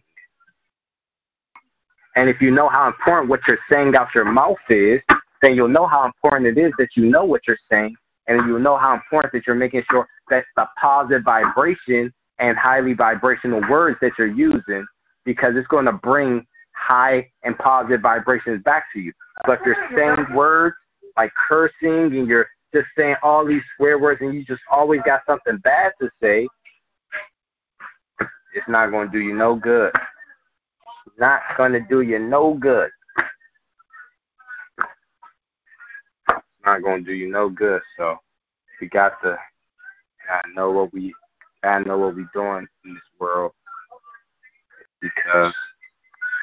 And 2.16 2.28
if 2.28 2.40
you 2.40 2.50
know 2.50 2.68
how 2.68 2.86
important 2.86 3.28
what 3.28 3.40
you're 3.48 3.58
saying 3.68 3.96
out 3.96 4.14
your 4.14 4.24
mouth 4.24 4.58
is, 4.68 5.00
then 5.42 5.54
you'll 5.54 5.68
know 5.68 5.86
how 5.86 6.04
important 6.04 6.46
it 6.46 6.60
is 6.60 6.72
that 6.78 6.88
you 6.96 7.06
know 7.06 7.24
what 7.24 7.46
you're 7.46 7.58
saying, 7.70 7.94
and 8.28 8.46
you'll 8.46 8.60
know 8.60 8.76
how 8.76 8.94
important 8.94 9.32
that 9.32 9.46
you're 9.46 9.56
making 9.56 9.82
sure 9.90 10.06
that's 10.30 10.46
the 10.56 10.66
positive 10.80 11.22
vibration 11.24 12.12
and 12.38 12.56
highly 12.56 12.94
vibrational 12.94 13.60
words 13.68 13.98
that 14.00 14.12
you're 14.18 14.26
using, 14.26 14.86
because 15.24 15.54
it's 15.56 15.68
going 15.68 15.84
to 15.84 15.92
bring 15.92 16.46
high 16.72 17.30
and 17.42 17.56
positive 17.58 18.00
vibrations 18.00 18.62
back 18.62 18.84
to 18.92 19.00
you. 19.00 19.12
But 19.44 19.60
if 19.60 19.66
you're 19.66 19.88
saying 19.96 20.34
words 20.34 20.76
like 21.16 21.32
cursing 21.48 22.16
and 22.16 22.26
you're 22.26 22.48
just 22.72 22.86
saying 22.96 23.16
all 23.22 23.44
these 23.44 23.62
swear 23.76 23.98
words 23.98 24.20
and 24.20 24.34
you 24.34 24.44
just 24.44 24.62
always 24.70 25.00
got 25.04 25.20
something 25.26 25.58
bad 25.58 25.92
to 26.00 26.10
say, 26.20 26.48
it's 28.54 28.68
not 28.68 28.90
going 28.90 29.10
to 29.10 29.12
do 29.12 29.20
you 29.20 29.34
no 29.34 29.54
good. 29.54 29.92
Not 31.18 31.42
going 31.56 31.72
to 31.72 31.80
do 31.80 32.00
you 32.00 32.18
no 32.18 32.54
good. 32.54 32.90
It's 36.28 36.40
not 36.66 36.82
going 36.82 37.04
to 37.04 37.10
do 37.10 37.16
you 37.16 37.30
no 37.30 37.48
good. 37.48 37.80
So 37.96 38.18
we 38.80 38.88
got 38.88 39.20
to 39.22 39.38
gotta 40.26 40.54
know 40.54 40.70
what 40.70 40.92
we 40.92 41.14
gotta 41.62 41.86
know 41.86 41.98
what 41.98 42.16
we're 42.16 42.28
doing 42.34 42.66
in 42.84 42.94
this 42.94 43.02
world 43.18 43.52
because 45.00 45.54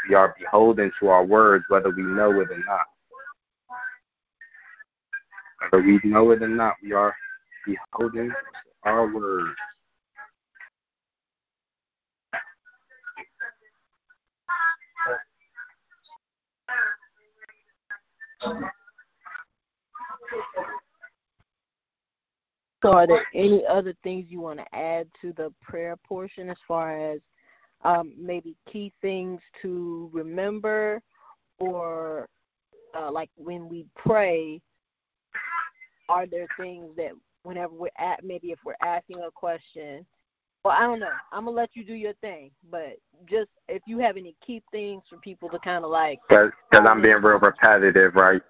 we 0.07 0.15
are 0.15 0.35
beholden 0.39 0.91
to 0.99 1.09
our 1.09 1.25
words, 1.25 1.65
whether 1.67 1.89
we 1.89 2.03
know 2.03 2.31
it 2.41 2.49
or 2.49 2.63
not. 2.65 2.85
Whether 5.69 5.83
we 5.83 5.99
know 6.03 6.31
it 6.31 6.41
or 6.41 6.47
not, 6.47 6.75
we 6.83 6.93
are 6.93 7.15
beholden 7.65 8.29
to 8.29 8.89
our 8.89 9.13
words. 9.13 9.55
So, 22.83 22.93
are 22.93 23.05
there 23.05 23.25
any 23.35 23.63
other 23.69 23.93
things 24.03 24.25
you 24.29 24.41
want 24.41 24.59
to 24.59 24.75
add 24.75 25.07
to 25.21 25.33
the 25.33 25.53
prayer 25.61 25.95
portion 25.97 26.49
as 26.49 26.57
far 26.67 27.13
as 27.13 27.21
um, 27.83 28.13
maybe 28.17 28.55
key 28.71 28.91
things 29.01 29.39
to 29.61 30.09
remember, 30.11 31.01
or 31.59 32.27
uh, 32.97 33.11
like 33.11 33.29
when 33.35 33.69
we 33.69 33.85
pray, 33.95 34.61
are 36.09 36.25
there 36.25 36.47
things 36.59 36.87
that 36.97 37.11
whenever 37.43 37.73
we're 37.73 37.89
at 37.97 38.23
maybe 38.23 38.51
if 38.51 38.59
we're 38.65 38.73
asking 38.83 39.19
a 39.19 39.31
question, 39.31 40.05
well, 40.63 40.75
I 40.77 40.81
don't 40.81 40.99
know. 40.99 41.09
I'm 41.31 41.45
gonna 41.45 41.55
let 41.55 41.75
you 41.75 41.83
do 41.83 41.93
your 41.93 42.13
thing, 42.15 42.51
but 42.69 42.97
just 43.27 43.49
if 43.67 43.81
you 43.87 43.99
have 43.99 44.17
any 44.17 44.35
key 44.45 44.61
things 44.71 45.03
for 45.09 45.17
people 45.17 45.49
to 45.49 45.59
kind 45.59 45.83
of 45.83 45.91
like. 45.91 46.19
Because 46.29 46.51
I'm 46.71 47.01
being 47.01 47.15
real 47.15 47.39
repetitive, 47.39 48.15
right? 48.15 48.41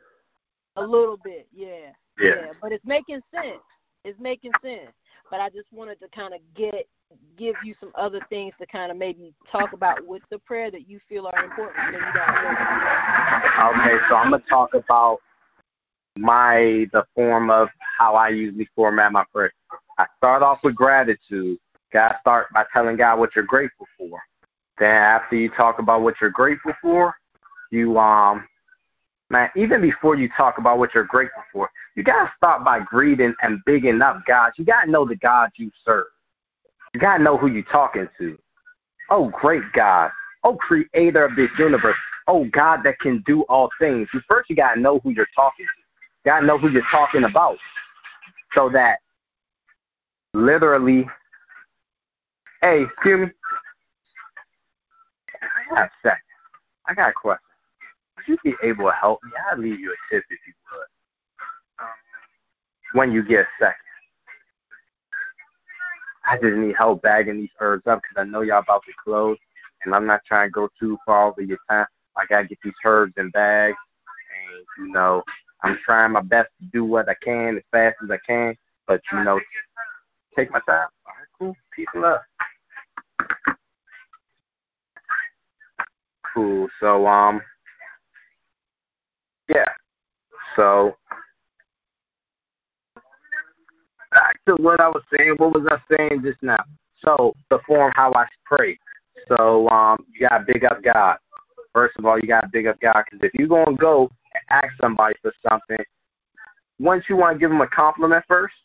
A 0.76 0.82
little 0.82 1.18
bit, 1.24 1.48
yeah. 1.54 1.92
Yeah. 2.20 2.30
yeah. 2.36 2.52
But 2.62 2.72
it's 2.72 2.86
making 2.86 3.22
sense. 3.34 3.62
It's 4.04 4.20
making 4.20 4.52
sense. 4.62 4.92
But 5.30 5.40
I 5.40 5.50
just 5.50 5.72
wanted 5.72 6.00
to 6.02 6.08
kind 6.10 6.34
of 6.34 6.42
get 6.56 6.88
give 7.38 7.56
you 7.64 7.74
some 7.80 7.92
other 7.96 8.22
things 8.30 8.54
to 8.60 8.66
kind 8.68 8.92
of 8.92 8.98
maybe 8.98 9.34
talk 9.52 9.74
about 9.74 10.06
with 10.06 10.22
the 10.32 10.40
prayer 10.40 10.72
that 10.72 10.88
you 10.88 11.00
feel 11.10 11.28
are 11.28 11.44
important. 11.44 11.94
You 11.94 12.00
Okay, 12.00 13.98
so 14.10 14.16
I'm 14.16 14.32
gonna 14.32 14.44
talk 14.50 14.74
about 14.74 15.20
my 16.18 16.88
the 16.92 17.06
form 17.16 17.50
of 17.50 17.70
how 17.98 18.16
I 18.16 18.30
usually 18.30 18.68
format 18.76 19.12
my 19.12 19.24
prayer. 19.34 19.54
I 19.98 20.06
start 20.18 20.42
off 20.42 20.60
with 20.64 20.76
gratitude. 20.76 21.58
God 21.92 22.14
start 22.22 22.48
by 22.54 22.66
telling 22.74 22.98
God 22.98 23.20
what 23.20 23.36
you're 23.36 23.46
grateful 23.46 23.88
for. 23.98 24.22
Then 24.80 24.96
after 24.96 25.36
you 25.36 25.50
talk 25.50 25.80
about 25.80 26.02
what 26.02 26.16
you're 26.22 26.30
grateful 26.30 26.74
for, 26.82 27.16
you 27.72 27.98
um 28.00 28.48
man, 29.30 29.50
even 29.56 29.82
before 29.82 30.16
you 30.16 30.30
talk 30.36 30.58
about 30.58 30.78
what 30.78 30.94
you're 30.94 31.04
grateful 31.04 31.44
for, 31.52 31.70
you 31.96 32.04
gotta 32.04 32.32
start 32.38 32.64
by 32.64 32.80
greeting 32.80 33.34
and 33.42 33.60
bigging 33.66 34.02
up 34.02 34.22
God. 34.26 34.52
You 34.58 34.66
gotta 34.66 34.90
know 34.90 35.06
the 35.06 35.16
God 35.16 35.50
you 35.56 35.72
serve. 35.86 36.06
You 36.94 37.00
gotta 37.00 37.24
know 37.24 37.38
who 37.38 37.48
you're 37.48 37.64
talking 37.64 38.08
to. 38.18 38.38
Oh, 39.10 39.30
great 39.30 39.64
God. 39.74 40.12
Oh, 40.44 40.56
creator 40.56 41.26
of 41.26 41.36
this 41.36 41.50
universe. 41.60 41.96
Oh, 42.28 42.46
God 42.46 42.82
that 42.84 43.00
can 43.00 43.24
do 43.26 43.42
all 43.44 43.70
things. 43.80 44.08
You 44.14 44.22
first 44.28 44.50
you 44.50 44.56
gotta 44.56 44.80
know 44.80 45.00
who 45.00 45.12
you're 45.12 45.28
talking 45.36 45.66
to. 45.66 45.82
You 46.26 46.32
gotta 46.32 46.46
know 46.46 46.58
who 46.58 46.70
you're 46.70 46.82
talking 46.92 47.24
about. 47.24 47.58
So 48.54 48.70
that 48.70 49.00
literally 50.34 51.06
Hey, 52.62 52.84
excuse 52.84 53.28
me. 53.28 53.34
I 55.42 55.76
got 55.76 55.86
a 55.86 55.92
second. 56.04 56.20
I 56.88 56.94
got 56.94 57.10
a 57.10 57.14
question. 57.14 57.40
Would 58.18 58.28
you 58.28 58.38
be 58.44 58.56
able 58.68 58.86
to 58.86 58.92
help 58.92 59.20
me? 59.24 59.32
I'd 59.52 59.58
leave 59.58 59.80
you 59.80 59.92
a 59.92 60.14
tip 60.14 60.24
if 60.30 60.40
you 60.46 60.54
would. 60.72 61.84
Um, 61.84 61.88
when 62.94 63.12
you 63.12 63.24
get 63.24 63.42
a 63.42 63.48
second. 63.60 63.76
I 66.24 66.38
just 66.38 66.56
need 66.56 66.76
help 66.78 67.02
bagging 67.02 67.38
these 67.38 67.50
herbs 67.60 67.88
up 67.88 68.02
because 68.02 68.22
I 68.22 68.30
know 68.30 68.42
y'all 68.42 68.60
about 68.60 68.84
to 68.86 68.92
close, 69.04 69.38
and 69.84 69.96
I'm 69.96 70.06
not 70.06 70.22
trying 70.24 70.50
to 70.50 70.52
go 70.52 70.70
too 70.80 71.00
far 71.04 71.30
over 71.30 71.42
your 71.42 71.58
time. 71.68 71.88
I 72.16 72.26
gotta 72.30 72.48
get 72.48 72.60
these 72.64 72.74
herbs 72.86 73.14
in 73.18 73.32
bags, 73.32 73.78
and 74.48 74.86
you 74.86 74.94
know, 74.94 75.24
I'm 75.64 75.80
trying 75.84 76.12
my 76.12 76.22
best 76.22 76.50
to 76.60 76.68
do 76.68 76.86
what 76.86 77.10
I 77.10 77.16
can 77.24 77.58
as 77.58 77.64
fast 77.72 77.96
as 78.04 78.12
I 78.12 78.20
can, 78.26 78.56
but 78.88 79.02
you 79.12 79.24
know, 79.24 79.40
take 80.38 80.52
my 80.52 80.60
time. 80.68 80.88
All 81.08 81.14
right, 81.18 81.28
cool. 81.40 81.56
Peace 81.76 81.88
and 81.96 82.04
love. 82.04 82.20
Cool. 86.34 86.68
So 86.80 87.08
um, 87.08 87.42
yeah. 89.50 89.66
So 90.56 90.96
back 94.12 94.40
to 94.48 94.56
what 94.56 94.80
I 94.80 94.88
was 94.88 95.04
saying. 95.16 95.36
What 95.38 95.54
was 95.54 95.68
I 95.70 95.78
saying 95.96 96.22
just 96.24 96.42
now? 96.42 96.64
So 97.04 97.34
the 97.50 97.60
form 97.68 97.92
how 97.96 98.14
I 98.14 98.26
pray. 98.46 98.78
So 99.28 99.68
um, 99.70 100.06
you 100.14 100.28
gotta 100.28 100.46
big 100.46 100.64
up 100.66 100.84
God. 100.84 101.18
First 101.74 101.98
of 101.98 102.06
all, 102.06 102.20
you 102.20 102.28
gotta 102.28 102.50
big 102.52 102.68
up 102.68 102.80
God 102.80 103.04
because 103.10 103.26
if 103.26 103.34
you're 103.34 103.48
gonna 103.48 103.76
go 103.76 104.10
and 104.34 104.44
ask 104.50 104.74
somebody 104.80 105.16
for 105.22 105.34
something, 105.48 105.84
once 106.80 107.06
you 107.10 107.16
want 107.16 107.36
to 107.36 107.40
give 107.40 107.50
them 107.50 107.62
a 107.62 107.68
compliment 107.68 108.24
first, 108.28 108.56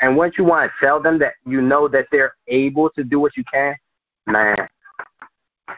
And 0.00 0.16
once 0.16 0.34
you 0.36 0.44
want 0.44 0.70
to 0.70 0.84
tell 0.84 1.00
them 1.00 1.18
that 1.20 1.34
you 1.46 1.60
know 1.60 1.86
that 1.88 2.06
they're 2.10 2.34
able 2.48 2.90
to 2.90 3.04
do 3.04 3.20
what 3.20 3.36
you 3.36 3.44
can, 3.52 3.76
man, 4.26 4.56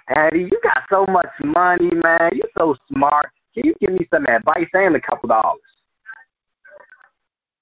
Eddie, 0.09 0.49
you 0.51 0.61
got 0.63 0.83
so 0.91 1.07
much 1.07 1.31
money, 1.43 1.91
man. 1.91 2.31
You're 2.33 2.49
so 2.57 2.77
smart. 2.93 3.31
Can 3.55 3.67
you 3.67 3.75
give 3.81 3.91
me 3.91 4.07
some 4.13 4.27
advice 4.27 4.69
and 4.73 4.97
a 4.97 5.01
couple 5.01 5.29
dollars? 5.29 5.61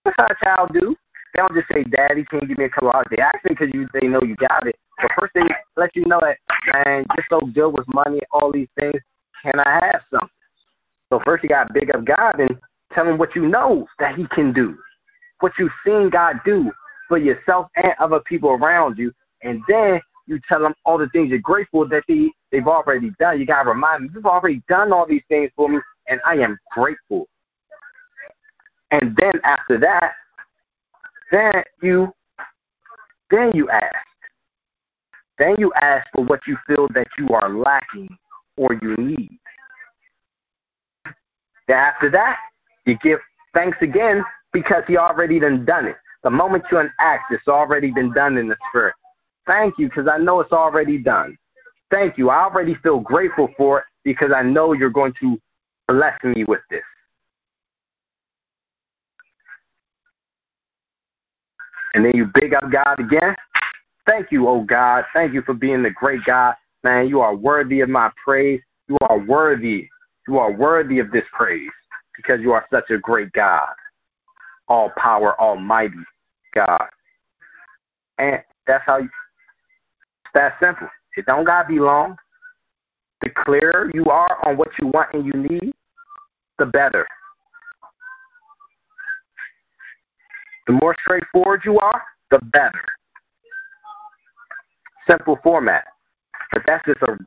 That's 0.05 0.17
how 0.19 0.27
a 0.27 0.45
child 0.45 0.71
do. 0.73 0.97
They 1.35 1.41
don't 1.41 1.55
just 1.55 1.69
say, 1.73 1.85
Daddy, 1.85 2.25
can 2.25 2.41
you 2.43 2.49
give 2.49 2.59
me 2.59 2.65
a 2.65 2.69
couple 2.69 2.91
dollars? 2.91 3.07
They 3.11 3.23
ask 3.23 3.39
because 3.45 3.69
you, 3.73 3.87
they 3.95 4.07
know 4.07 4.21
you 4.23 4.37
got 4.37 4.67
it. 4.67 4.77
But 5.01 5.11
first 5.19 5.33
they 5.35 5.43
let 5.77 5.95
you 5.97 6.05
know 6.07 6.21
that, 6.21 6.39
man, 6.73 7.07
you're 7.17 7.27
so 7.31 7.41
good 7.47 7.71
with 7.71 7.87
money, 7.89 8.21
all 8.33 8.53
these 8.53 8.69
things. 8.79 9.01
Can 9.43 9.59
I 9.59 9.81
have 9.87 10.03
something? 10.11 10.29
So 11.11 11.21
first 11.25 11.43
you 11.43 11.49
got 11.49 11.73
big 11.75 11.95
up 11.95 12.05
God 12.05 12.41
and 12.41 12.59
tell 12.93 13.07
him 13.07 13.19
what 13.19 13.35
you 13.35 13.49
know 13.49 13.87
that 13.99 14.17
he 14.17 14.27
can 14.29 14.53
do, 14.53 14.79
what 15.41 15.53
you've 15.59 15.73
seen 15.85 16.11
God 16.11 16.37
do 16.45 16.71
for 17.09 17.19
yourself 17.19 17.69
and 17.77 17.93
other 17.99 18.21
people 18.21 18.51
around 18.51 18.99
you. 18.99 19.13
And 19.43 19.61
then 19.69 20.01
you 20.27 20.41
tell 20.49 20.61
them 20.61 20.75
all 20.85 20.99
the 20.99 21.09
things 21.09 21.31
you're 21.31 21.39
grateful 21.39 21.87
that 21.89 22.05
they, 22.09 22.31
they've 22.51 22.67
already 22.67 23.11
done. 23.19 23.41
You 23.41 23.47
got 23.47 23.65
to 23.65 23.71
remind 23.71 24.05
them, 24.05 24.13
you've 24.15 24.27
already 24.27 24.63
done 24.69 24.93
all 24.93 25.07
these 25.07 25.23
things 25.29 25.51
for 25.57 25.69
me, 25.69 25.79
and 26.09 26.21
I 26.25 26.35
am 26.35 26.59
grateful. 26.73 27.29
And 28.91 29.17
then 29.17 29.33
after 29.45 29.79
that, 29.79 30.13
then 31.31 31.65
you 31.83 32.13
then 33.31 33.51
you 33.55 33.71
ask. 33.71 33.95
Then 35.39 35.57
you 35.59 35.73
ask 35.81 36.07
for 36.13 36.23
what 36.25 36.47
you 36.47 36.59
feel 36.67 36.87
that 36.95 37.09
you 37.19 37.29
are 37.31 37.49
lacking 37.49 38.17
or 38.57 38.75
you 38.83 38.95
need. 38.97 39.39
Then 41.67 41.77
after 41.79 42.11
that, 42.11 42.37
you 42.85 42.99
give 43.03 43.19
thanks 43.55 43.79
again 43.81 44.23
because 44.53 44.83
he 44.87 44.99
already 44.99 45.41
done 45.41 45.65
done 45.65 45.87
it. 45.87 45.97
The 46.23 46.31
moment 46.31 46.65
you 46.71 46.79
act, 47.01 47.33
it's 47.33 47.49
already 47.49 47.91
been 47.91 48.13
done 48.13 48.37
in 48.37 48.49
the 48.49 48.57
spirit. 48.69 48.95
Thank 49.47 49.79
you 49.79 49.89
because 49.89 50.09
I 50.09 50.19
know 50.19 50.41
it's 50.41 50.53
already 50.53 50.99
done. 50.99 51.37
Thank 51.91 52.17
you. 52.17 52.31
I 52.31 52.45
already 52.45 52.75
feel 52.83 53.01
grateful 53.01 53.49
for 53.57 53.81
it 53.81 53.85
because 54.05 54.31
I 54.35 54.43
know 54.43 54.73
you're 54.73 54.91
going 54.91 55.13
to 55.21 55.39
bless 55.89 56.15
me 56.25 56.45
with 56.45 56.61
this. 56.71 56.83
And 61.95 62.05
then 62.05 62.13
you 62.15 62.31
big 62.35 62.55
up 62.55 62.71
God 62.71 62.99
again. 62.99 63.35
Thank 64.07 64.33
you, 64.33 64.49
oh 64.49 64.63
God. 64.63 65.05
Thank 65.13 65.35
you 65.35 65.43
for 65.43 65.55
being 65.55 65.83
the 65.83 65.91
great 65.91 66.25
God. 66.25 66.55
Man, 66.83 67.07
you 67.09 67.21
are 67.21 67.35
worthy 67.35 67.81
of 67.81 67.89
my 67.89 68.11
praise. 68.25 68.61
You 68.89 68.97
are 69.03 69.19
worthy. 69.19 69.89
You 70.27 70.39
are 70.39 70.53
worthy 70.53 70.99
of 70.99 71.11
this 71.11 71.25
praise 71.33 71.71
because 72.17 72.41
you 72.41 72.53
are 72.53 72.65
such 72.73 72.91
a 72.91 72.99
great 72.99 73.33
God. 73.33 73.69
All 74.69 74.91
power, 74.97 75.39
almighty 75.41 75.95
God. 76.55 76.89
And 78.19 78.43
that's 78.67 78.85
how 78.87 78.99
you, 78.99 79.11
that 80.35 80.55
simple. 80.61 80.89
It 81.17 81.27
don't 81.27 81.45
gotta 81.45 81.69
be 81.69 81.79
long. 81.79 82.17
The 83.23 83.31
clearer 83.45 83.91
you 83.95 84.05
are 84.07 84.39
on 84.47 84.57
what 84.57 84.71
you 84.81 84.89
want 84.89 85.15
and 85.15 85.25
you 85.27 85.33
need, 85.33 85.73
the 86.59 86.67
better. 86.67 87.07
The 90.67 90.73
more 90.73 90.95
straightforward 91.01 91.63
you 91.65 91.79
are, 91.79 92.03
the 92.31 92.39
better. 92.53 92.85
Simple 95.09 95.39
format. 95.43 95.85
But 96.53 96.63
that's 96.67 96.85
just 96.87 97.03
a 97.03 97.19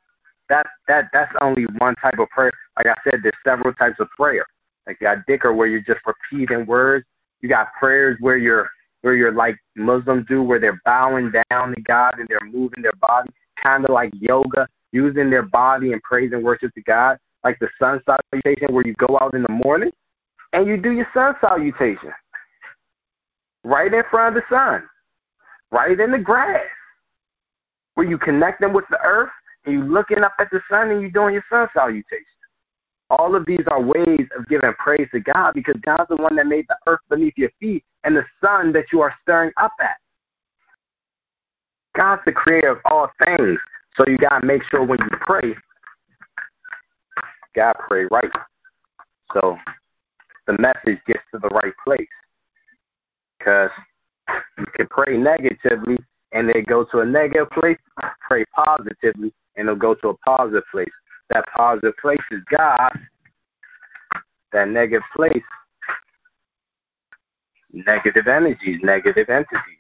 that 0.49 0.67
that 0.87 1.09
that's 1.11 1.31
only 1.41 1.65
one 1.77 1.95
type 1.95 2.19
of 2.19 2.29
prayer. 2.29 2.51
Like 2.77 2.87
I 2.87 2.95
said, 3.03 3.21
there's 3.23 3.33
several 3.43 3.73
types 3.73 3.99
of 3.99 4.09
prayer. 4.11 4.45
Like 4.85 4.97
you 5.01 5.07
got 5.07 5.25
dhikr 5.27 5.55
where 5.55 5.67
you're 5.67 5.81
just 5.81 6.01
repeating 6.05 6.65
words. 6.65 7.05
You 7.41 7.49
got 7.49 7.73
prayers 7.79 8.17
where 8.19 8.37
you're 8.37 8.69
where 9.05 9.13
you're 9.13 9.31
like 9.31 9.55
Muslims 9.75 10.25
do, 10.27 10.41
where 10.41 10.59
they're 10.59 10.81
bowing 10.83 11.31
down 11.51 11.75
to 11.75 11.81
God 11.81 12.17
and 12.17 12.27
they're 12.27 12.39
moving 12.51 12.81
their 12.81 12.91
body, 12.99 13.29
kind 13.61 13.85
of 13.85 13.91
like 13.91 14.11
yoga, 14.19 14.67
using 14.93 15.29
their 15.29 15.43
body 15.43 15.93
and 15.93 16.01
praise 16.01 16.31
and 16.33 16.43
worship 16.43 16.73
to 16.73 16.81
God. 16.81 17.19
Like 17.43 17.59
the 17.59 17.69
sun 17.77 18.01
salutation, 18.03 18.73
where 18.73 18.83
you 18.83 18.95
go 18.95 19.19
out 19.21 19.35
in 19.35 19.43
the 19.43 19.51
morning 19.51 19.91
and 20.53 20.65
you 20.65 20.75
do 20.75 20.91
your 20.91 21.07
sun 21.13 21.35
salutation 21.39 22.11
right 23.63 23.93
in 23.93 24.01
front 24.09 24.35
of 24.35 24.41
the 24.41 24.55
sun, 24.55 24.81
right 25.71 25.99
in 25.99 26.09
the 26.09 26.17
grass, 26.17 26.65
where 27.93 28.09
you 28.09 28.17
connect 28.17 28.59
them 28.59 28.73
with 28.73 28.85
the 28.89 28.99
earth 29.03 29.29
and 29.65 29.75
you 29.75 29.83
looking 29.83 30.23
up 30.23 30.33
at 30.39 30.49
the 30.49 30.61
sun 30.67 30.89
and 30.89 31.03
you 31.03 31.11
doing 31.11 31.35
your 31.35 31.45
sun 31.47 31.67
salutation. 31.75 32.25
All 33.11 33.35
of 33.35 33.45
these 33.45 33.67
are 33.67 33.79
ways 33.79 34.27
of 34.35 34.47
giving 34.49 34.73
praise 34.79 35.07
to 35.13 35.19
God 35.19 35.53
because 35.53 35.75
God's 35.85 36.09
the 36.09 36.15
one 36.15 36.35
that 36.37 36.47
made 36.47 36.65
the 36.67 36.77
earth 36.87 37.01
beneath 37.07 37.35
your 37.37 37.51
feet 37.59 37.83
and 38.05 38.15
the 38.15 38.23
sun 38.43 38.71
that 38.73 38.85
you 38.93 39.01
are 39.01 39.13
staring 39.23 39.51
up 39.57 39.73
at. 39.81 39.97
God's 41.95 42.21
the 42.25 42.31
creator 42.31 42.71
of 42.71 42.77
all 42.85 43.09
things. 43.25 43.57
So 43.97 44.05
you 44.07 44.17
gotta 44.17 44.45
make 44.45 44.63
sure 44.69 44.85
when 44.85 44.99
you 44.99 45.17
pray, 45.21 45.55
God 47.55 47.73
pray 47.87 48.05
right. 48.11 48.31
So 49.33 49.57
the 50.47 50.57
message 50.59 51.01
gets 51.07 51.23
to 51.33 51.39
the 51.39 51.47
right 51.49 51.73
place 51.83 52.07
because 53.39 53.71
you 54.57 54.65
can 54.75 54.87
pray 54.87 55.17
negatively 55.17 55.97
and 56.31 56.49
then 56.49 56.63
go 56.67 56.83
to 56.85 56.99
a 56.99 57.05
negative 57.05 57.49
place, 57.51 57.77
pray 58.27 58.45
positively 58.53 59.33
and 59.55 59.67
it'll 59.67 59.75
go 59.75 59.95
to 59.95 60.09
a 60.09 60.17
positive 60.17 60.63
place. 60.71 60.91
That 61.29 61.45
positive 61.55 61.93
place 62.01 62.19
is 62.31 62.41
God. 62.55 62.91
That 64.51 64.69
negative 64.69 65.03
place, 65.15 65.43
negative 67.75 68.27
energies, 68.27 68.79
negative 68.83 69.29
entities. 69.29 69.79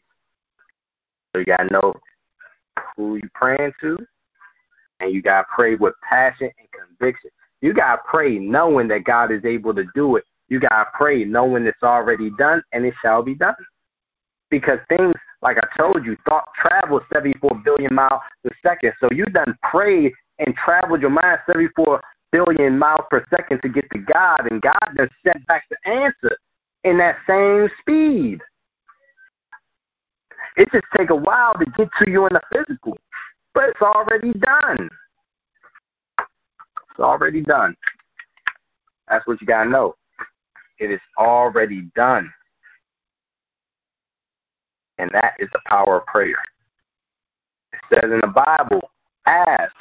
So 1.33 1.39
you 1.39 1.45
gotta 1.45 1.71
know 1.71 1.93
who 2.95 3.15
you 3.15 3.29
praying 3.33 3.73
to, 3.81 3.97
and 4.99 5.13
you 5.13 5.21
gotta 5.21 5.47
pray 5.53 5.75
with 5.75 5.93
passion 6.07 6.49
and 6.59 6.67
conviction. 6.71 7.29
You 7.61 7.73
gotta 7.73 8.01
pray 8.07 8.37
knowing 8.37 8.87
that 8.89 9.05
God 9.05 9.31
is 9.31 9.43
able 9.45 9.73
to 9.73 9.85
do 9.95 10.17
it 10.17 10.25
you 10.47 10.59
gotta 10.59 10.89
pray 10.93 11.23
knowing 11.23 11.65
it's 11.65 11.83
already 11.83 12.29
done 12.37 12.61
and 12.71 12.85
it 12.85 12.93
shall 13.01 13.23
be 13.23 13.35
done. 13.35 13.55
Because 14.49 14.79
things, 14.89 15.15
like 15.41 15.57
I 15.57 15.77
told 15.77 16.05
you, 16.05 16.15
thought 16.27 16.45
travels 16.55 17.01
74 17.11 17.61
billion 17.63 17.93
miles 17.93 18.21
per 18.43 18.51
second. 18.63 18.93
So 18.99 19.09
you 19.11 19.25
done 19.25 19.57
prayed 19.63 20.13
and 20.39 20.55
traveled 20.55 21.01
your 21.01 21.09
mind 21.09 21.39
74 21.47 22.01
billion 22.31 22.77
miles 22.77 23.05
per 23.09 23.25
second 23.29 23.61
to 23.61 23.69
get 23.69 23.85
to 23.91 23.99
God, 23.99 24.47
and 24.51 24.61
God 24.61 24.89
then 24.95 25.09
sent 25.25 25.45
back 25.47 25.63
the 25.69 25.89
answer 25.89 26.37
in 26.85 26.97
that 26.99 27.17
same 27.27 27.67
speed. 27.81 28.39
It 30.55 30.71
just 30.71 30.85
take 30.95 31.09
a 31.09 31.15
while 31.15 31.53
to 31.55 31.65
get 31.77 31.89
to 32.01 32.09
you 32.09 32.27
in 32.27 32.33
the 32.33 32.41
physical, 32.53 32.97
but 33.53 33.69
it's 33.69 33.81
already 33.81 34.31
done. 34.33 34.89
It's 36.19 36.99
already 36.99 37.41
done. 37.41 37.75
That's 39.09 39.27
what 39.27 39.41
you 39.41 39.47
gotta 39.47 39.69
know. 39.69 39.95
It 40.79 40.91
is 40.91 41.01
already 41.17 41.89
done. 41.95 42.31
And 44.97 45.09
that 45.11 45.33
is 45.39 45.49
the 45.51 45.59
power 45.67 45.97
of 45.97 46.05
prayer. 46.05 46.41
It 47.73 47.79
says 47.93 48.11
in 48.11 48.21
the 48.21 48.27
Bible, 48.27 48.89
ask. 49.25 49.75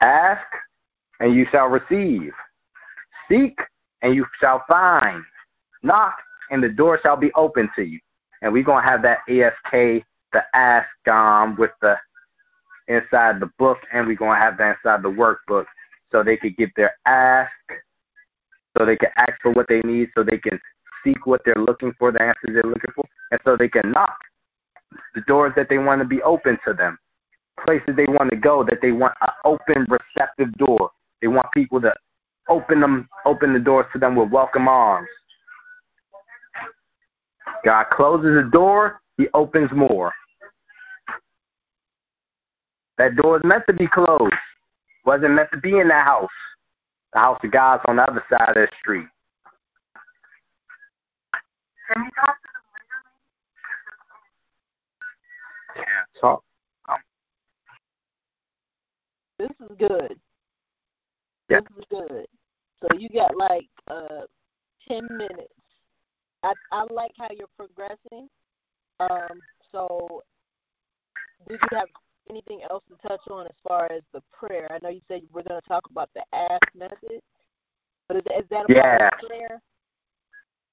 Ask, 0.00 0.46
and 1.18 1.34
you 1.34 1.44
shall 1.52 1.66
receive. 1.66 2.32
Seek, 3.28 3.58
and 4.02 4.14
you 4.14 4.26
shall 4.40 4.64
find. 4.68 5.22
Knock, 5.82 6.14
and 6.50 6.62
the 6.62 6.68
door 6.68 6.98
shall 7.02 7.16
be 7.16 7.32
open 7.34 7.70
to 7.76 7.82
you. 7.82 7.98
And 8.42 8.52
we're 8.52 8.62
going 8.62 8.82
to 8.82 8.88
have 8.88 9.02
that 9.02 9.18
ASK, 9.28 10.04
the 10.32 10.42
ask 10.54 11.08
um, 11.08 11.56
with 11.56 11.70
the 11.80 11.96
inside 12.88 13.40
the 13.40 13.50
book, 13.58 13.78
and 13.92 14.06
we're 14.06 14.16
going 14.16 14.36
to 14.36 14.40
have 14.40 14.58
that 14.58 14.76
inside 14.76 15.02
the 15.02 15.08
workbook 15.08 15.64
so 16.10 16.22
they 16.22 16.36
could 16.36 16.56
get 16.56 16.70
their 16.76 16.94
ask 17.06 17.52
so 18.76 18.86
they 18.86 18.96
can 18.96 19.10
ask 19.16 19.32
for 19.42 19.52
what 19.52 19.66
they 19.68 19.80
need, 19.80 20.08
so 20.14 20.22
they 20.22 20.38
can 20.38 20.58
seek 21.04 21.26
what 21.26 21.40
they're 21.44 21.54
looking 21.56 21.92
for, 21.98 22.12
the 22.12 22.22
answers 22.22 22.54
they're 22.54 22.62
looking 22.62 22.92
for, 22.94 23.04
and 23.30 23.40
so 23.44 23.56
they 23.56 23.68
can 23.68 23.90
knock 23.90 24.16
the 25.14 25.20
doors 25.22 25.52
that 25.56 25.68
they 25.68 25.78
want 25.78 26.00
to 26.00 26.04
be 26.04 26.22
open 26.22 26.58
to 26.66 26.72
them, 26.72 26.98
places 27.64 27.94
they 27.96 28.06
want 28.06 28.30
to 28.30 28.36
go, 28.36 28.64
that 28.64 28.80
they 28.82 28.92
want 28.92 29.14
an 29.22 29.30
open, 29.44 29.86
receptive 29.88 30.52
door. 30.54 30.90
They 31.20 31.28
want 31.28 31.46
people 31.52 31.80
to 31.82 31.92
open 32.48 32.80
them, 32.80 33.08
open 33.24 33.52
the 33.52 33.58
doors 33.58 33.86
to 33.92 33.98
them 33.98 34.16
with 34.16 34.30
welcome 34.30 34.68
arms. 34.68 35.08
God 37.64 37.84
closes 37.90 38.36
a 38.36 38.50
door, 38.50 39.00
He 39.16 39.28
opens 39.34 39.70
more. 39.72 40.12
That 42.98 43.16
door 43.16 43.38
is 43.38 43.44
meant 43.44 43.64
to 43.66 43.72
be 43.72 43.86
closed. 43.86 44.34
Wasn't 45.06 45.32
meant 45.32 45.48
to 45.52 45.58
be 45.58 45.78
in 45.78 45.88
that 45.88 46.04
house. 46.04 46.28
The 47.12 47.18
house 47.18 47.40
of 47.42 47.50
God's 47.50 47.82
on 47.86 47.96
the 47.96 48.02
other 48.02 48.22
side 48.30 48.50
of 48.50 48.54
the 48.54 48.68
street. 48.78 49.06
Can 51.92 52.04
you 52.04 52.10
talk 52.14 52.36
to 52.36 52.50
Can't 55.76 55.88
talk. 56.20 56.42
Um, 56.88 56.98
This 59.38 59.50
is 59.60 59.76
good. 59.78 60.20
Yeah. 61.50 61.60
This 61.60 61.78
is 61.78 61.84
good. 61.90 62.26
So 62.80 62.88
you 62.98 63.08
got 63.10 63.36
like 63.36 63.68
uh 63.88 64.22
ten 64.88 65.06
minutes 65.10 65.52
I 66.42 66.52
I 66.72 66.84
like 66.92 67.12
how 67.18 67.28
you're 67.36 67.48
progressing. 67.56 68.28
Um, 69.00 69.40
so, 69.72 70.22
did 71.48 71.58
you 71.62 71.78
have 71.78 71.88
anything 72.28 72.60
else 72.70 72.82
to 72.88 73.08
touch 73.08 73.20
on 73.30 73.46
as 73.46 73.54
far 73.66 73.90
as 73.90 74.02
the 74.12 74.22
prayer? 74.32 74.68
I 74.70 74.78
know 74.82 74.90
you 74.90 75.00
said 75.08 75.22
we're 75.32 75.42
going 75.42 75.60
to 75.60 75.68
talk 75.68 75.84
about 75.90 76.10
the 76.14 76.22
ask 76.34 76.62
method, 76.74 77.20
but 78.08 78.18
is, 78.18 78.22
is 78.38 78.44
that 78.50 78.70
a 78.70 78.74
Yeah. 78.74 78.98
part 78.98 79.14
of 79.14 79.20
the 79.20 79.26
prayer? 79.28 79.62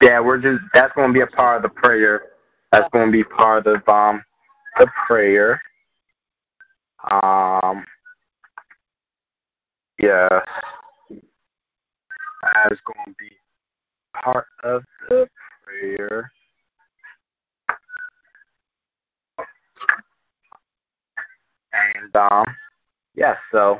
Yeah, 0.01 0.19
we're 0.19 0.37
just 0.37 0.63
that's 0.73 0.93
going 0.93 1.09
to 1.09 1.13
be 1.13 1.21
a 1.21 1.27
part 1.27 1.57
of 1.57 1.63
the 1.63 1.81
prayer. 1.81 2.33
That's 2.71 2.89
going 2.91 3.07
to 3.07 3.11
be 3.11 3.23
part 3.23 3.65
of 3.67 3.87
um 3.87 4.23
the 4.77 4.87
prayer. 5.07 5.61
Um. 7.11 7.85
Yes, 9.99 10.29
that's 12.41 12.79
going 12.85 13.05
to 13.07 13.15
be 13.17 13.31
part 14.23 14.45
of 14.63 14.83
the 15.09 15.27
prayer. 15.63 16.31
And 21.73 22.15
um, 22.15 22.45
yes, 23.15 23.37
so 23.51 23.79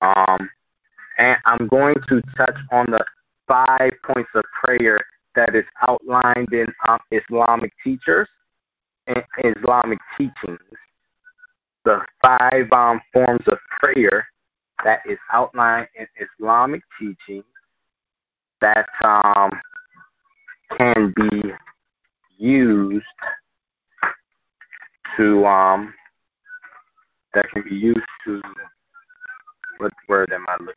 um, 0.00 0.48
and 1.18 1.36
I'm 1.44 1.68
going 1.68 1.96
to 2.08 2.22
touch 2.36 2.56
on 2.70 2.86
the 2.90 3.04
five 3.46 3.92
points 4.04 4.30
of 4.34 4.44
prayer 4.64 5.00
that 5.34 5.54
is 5.54 5.64
outlined 5.86 6.52
in 6.52 6.66
um, 6.88 6.98
Islamic 7.10 7.72
teachers 7.82 8.28
and 9.06 9.22
Islamic 9.44 9.98
teachings. 10.16 10.58
The 11.88 12.04
five 12.20 12.70
um, 12.72 13.00
forms 13.14 13.48
of 13.48 13.56
prayer 13.80 14.28
that 14.84 15.00
is 15.08 15.16
outlined 15.32 15.88
in 15.98 16.06
Islamic 16.38 16.82
teachings 17.00 17.44
that 18.60 18.86
um, 19.02 19.50
can 20.76 21.14
be 21.16 21.44
used 22.36 23.06
to 25.16 25.46
um, 25.46 25.94
that 27.32 27.48
can 27.52 27.62
be 27.62 27.74
used 27.74 28.00
to 28.26 28.42
what 29.78 29.94
word 30.10 30.30
am 30.34 30.44
I 30.46 30.56
looking 30.60 30.74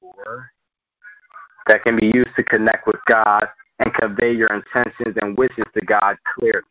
for? 0.00 0.50
That 1.68 1.84
can 1.84 1.94
be 2.00 2.10
used 2.12 2.34
to 2.34 2.42
connect 2.42 2.88
with 2.88 2.98
God 3.06 3.46
and 3.78 3.94
convey 3.94 4.32
your 4.32 4.48
intentions 4.48 5.16
and 5.22 5.38
wishes 5.38 5.66
to 5.74 5.86
God 5.86 6.16
clearly. 6.34 6.62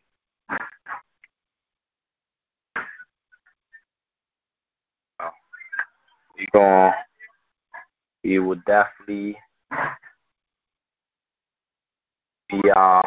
Oh, 5.20 5.30
you 6.38 6.46
going 6.52 6.92
you 8.22 8.44
would 8.44 8.64
definitely 8.64 9.36
be 12.48 12.70
um 12.70 13.02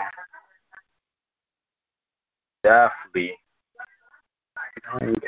definitely. 2.64 3.34
Okay. 5.02 5.28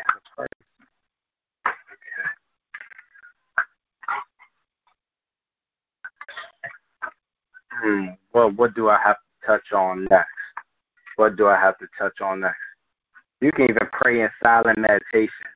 Hmm. 7.82 8.06
Well, 8.34 8.52
what 8.52 8.76
do 8.76 8.90
I 8.90 9.00
have 9.04 9.18
to 9.18 9.48
touch 9.48 9.72
on 9.74 10.06
next? 10.10 10.28
What 11.16 11.36
do 11.36 11.48
I 11.48 11.56
have 11.60 11.78
to 11.80 11.88
touch 11.98 12.22
on 12.22 12.42
next? 12.42 12.58
You 13.42 13.52
can 13.52 13.66
even 13.66 13.88
pray 13.92 14.22
in 14.22 14.30
silent 14.42 14.80
meditation. 14.80 15.48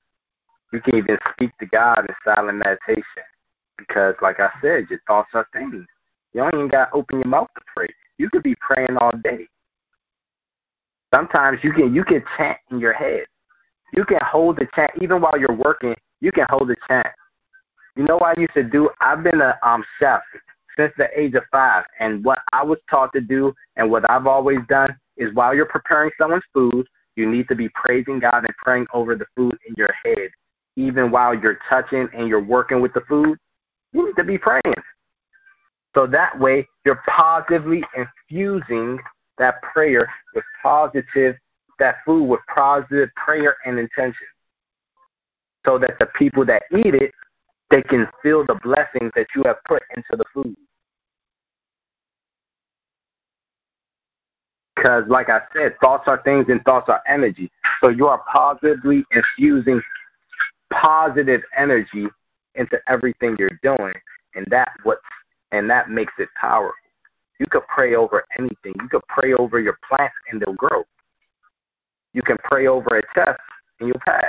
You 0.74 0.82
can 0.82 0.96
even 0.96 1.18
speak 1.34 1.58
to 1.60 1.66
God 1.66 2.06
in 2.08 2.16
silent 2.24 2.58
meditation. 2.58 3.24
Because, 3.78 4.16
like 4.22 4.40
I 4.40 4.50
said, 4.62 4.86
your 4.90 5.00
thoughts 5.08 5.30
are 5.34 5.48
things. 5.54 5.86
You 6.34 6.42
don't 6.42 6.54
even 6.54 6.68
got 6.68 6.86
to 6.86 6.94
open 6.94 7.20
your 7.20 7.28
mouth 7.28 7.48
to 7.56 7.62
pray. 7.76 7.88
You 8.18 8.30
could 8.30 8.44
be 8.44 8.56
praying 8.56 8.98
all 9.00 9.12
day. 9.24 9.48
Sometimes 11.14 11.60
you 11.64 11.72
can 11.72 11.96
you 11.96 12.04
can 12.04 12.24
chant 12.36 12.58
in 12.70 12.80
your 12.80 12.94
head. 12.94 13.26
You 13.94 14.04
can 14.04 14.20
hold 14.22 14.58
the 14.58 14.68
chant 14.76 14.92
even 15.02 15.22
while 15.22 15.40
you're 15.40 15.56
working. 15.56 15.96
You 16.20 16.32
can 16.32 16.46
hold 16.50 16.68
the 16.68 16.76
chant. 16.88 17.08
You 17.96 18.04
know 18.04 18.18
what 18.18 18.38
I 18.38 18.42
used 18.42 18.54
to 18.56 18.64
do? 18.64 18.90
I've 19.00 19.24
been 19.24 19.42
a 19.42 19.58
um 19.64 19.84
chef 20.00 20.22
since 20.78 20.94
the 20.98 21.08
age 21.20 21.34
of 21.34 21.44
five, 21.52 21.86
and 22.00 22.24
what 22.24 22.40
I 22.54 22.64
was 22.64 22.78
taught 22.90 23.12
to 23.14 23.22
do, 23.22 23.54
and 23.78 23.90
what 23.90 24.10
I've 24.10 24.28
always 24.28 24.60
done, 24.70 24.96
is 25.16 25.34
while 25.34 25.56
you're 25.56 25.66
preparing 25.66 26.12
someone's 26.20 26.44
food, 26.54 26.86
you 27.16 27.30
need 27.30 27.48
to 27.48 27.56
be 27.56 27.70
praising 27.70 28.20
God 28.20 28.46
and 28.46 28.56
praying 28.58 28.86
over 28.94 29.16
the 29.16 29.26
food 29.36 29.58
in 29.68 29.74
your 29.76 29.92
head, 30.04 30.30
even 30.78 31.12
while 31.12 31.34
you're 31.34 31.60
touching 31.68 32.08
and 32.14 32.30
you're 32.30 32.42
working 32.42 32.80
with 32.80 32.94
the 32.94 33.02
food. 33.02 33.38
You 33.92 34.06
need 34.06 34.16
to 34.16 34.24
be 34.24 34.38
praying. 34.38 34.62
So 35.96 36.06
that 36.08 36.40
way, 36.40 36.68
you're 36.86 37.02
positively 37.08 37.84
infusing 37.98 39.00
that 39.40 39.62
prayer 39.64 40.08
with 40.36 40.44
positive, 40.62 41.36
that 41.80 41.96
food 42.06 42.26
with 42.26 42.40
positive 42.54 43.10
prayer 43.16 43.58
and 43.66 43.80
intention. 43.80 44.28
So 45.66 45.80
that 45.80 45.98
the 46.00 46.06
people 46.18 46.46
that 46.46 46.64
eat 46.72 46.94
it, 46.94 47.12
they 47.72 47.82
can 47.82 48.08
feel 48.22 48.46
the 48.46 48.56
blessings 48.64 49.12
that 49.16 49.28
you 49.36 49.44
have 49.46 49.58
put 49.68 49.82
into 49.96 50.16
the 50.16 50.24
food. 50.34 50.56
Because, 54.76 55.06
like 55.08 55.30
I 55.30 55.40
said, 55.56 55.74
thoughts 55.82 56.04
are 56.08 56.22
things 56.22 56.46
and 56.50 56.64
thoughts 56.64 56.88
are 56.88 57.02
energy. 57.08 57.52
So 57.82 57.90
you 57.90 58.06
are 58.08 58.24
positively 58.32 59.04
infusing 59.12 59.82
positive 60.72 61.42
energy 61.58 62.08
into 62.56 62.80
everything 62.88 63.36
you're 63.40 63.60
doing, 63.64 63.94
and 64.36 64.46
that 64.50 64.72
what 64.84 65.00
and 65.52 65.70
that 65.70 65.90
makes 65.90 66.14
it 66.20 66.30
powerful. 66.40 66.74
You 67.40 67.46
could 67.50 67.68
pray 67.68 67.96
over 67.96 68.26
anything. 68.38 68.74
You 68.82 68.90
could 68.90 69.08
pray 69.08 69.34
over 69.34 69.60
your 69.60 69.78
plants 69.88 70.16
and 70.32 70.42
they'll 70.42 70.56
grow. 70.56 70.84
You 72.14 72.22
can 72.24 72.38
pray 72.44 72.68
over 72.68 72.98
a 72.98 73.02
test 73.14 73.40
and 73.80 73.88
you'll 73.88 74.02
pass. 74.06 74.26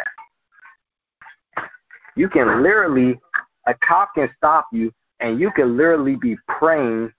You 2.17 2.29
can 2.29 2.63
literally 2.63 3.19
a 3.67 3.75
cop 3.87 4.15
can 4.15 4.29
stop 4.37 4.67
you 4.73 4.93
and 5.21 5.41
you 5.41 5.51
can 5.51 5.77
literally 5.77 6.17
be 6.17 6.37
praying 6.49 7.13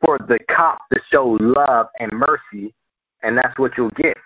for 0.00 0.18
the 0.18 0.38
cop 0.50 0.80
to 0.92 1.00
show 1.10 1.36
love 1.40 1.86
and 1.98 2.10
mercy, 2.12 2.74
and 3.22 3.36
that's 3.36 3.56
what 3.58 3.72
you'll 3.76 3.90
get. 3.90 4.16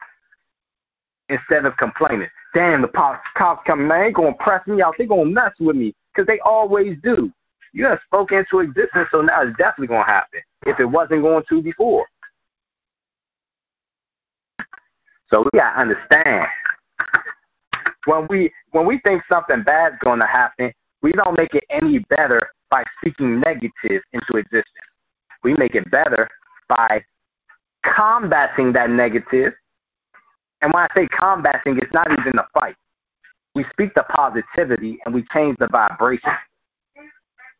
Instead 1.29 1.65
of 1.65 1.77
complaining, 1.77 2.29
damn, 2.55 2.83
the 2.83 2.89
cops 2.89 3.27
cops 3.37 3.67
coming, 3.67 3.89
man, 3.89 4.05
they 4.07 4.13
gonna 4.13 4.33
press 4.35 4.65
me 4.67 4.81
out, 4.81 4.95
they 4.97 5.07
gonna 5.07 5.25
mess 5.25 5.53
with 5.59 5.75
me, 5.75 5.93
because 6.15 6.27
they 6.27 6.39
always 6.41 6.97
do. 7.03 7.33
You 7.73 7.87
have 7.87 7.99
spoken 8.07 8.39
into 8.39 8.61
existence, 8.61 9.09
so 9.11 9.23
now 9.23 9.43
it's 9.43 9.57
definitely 9.59 9.89
gonna 9.89 10.05
happen. 10.05 10.41
If 10.65 10.79
it 10.79 10.85
wasn't 10.85 11.23
going 11.23 11.45
to 11.49 11.63
before. 11.63 12.07
So 15.29 15.43
we 15.43 15.59
gotta 15.59 15.81
understand. 15.81 16.47
When 18.05 18.27
we 18.29 18.53
when 18.71 18.87
we 18.87 19.01
think 19.01 19.23
something 19.29 19.63
bad's 19.65 19.97
gonna 20.03 20.27
happen, 20.27 20.73
we 21.03 21.13
don't 21.13 21.37
make 21.37 21.55
it 21.55 21.65
any 21.71 21.99
better 21.99 22.41
by 22.71 22.85
speaking 22.99 23.41
negative 23.41 24.03
into 24.13 24.37
existence. 24.37 24.87
We 25.43 25.55
make 25.55 25.75
it 25.75 25.91
better 25.91 26.29
by 26.69 27.05
combating 27.83 28.73
that 28.73 28.91
negative. 28.91 29.53
And 30.67 30.73
when 30.73 30.83
I 30.83 30.89
say 30.97 31.07
combating, 31.17 31.79
it's 31.79 31.93
not 31.93 32.11
even 32.11 32.37
a 32.41 32.47
fight. 32.53 32.75
We 33.55 33.65
speak 33.71 33.95
the 33.95 34.03
positivity 34.03 34.99
and 35.07 35.15
we 35.15 35.25
change 35.33 35.57
the 35.61 35.69
vibration. 35.69 36.33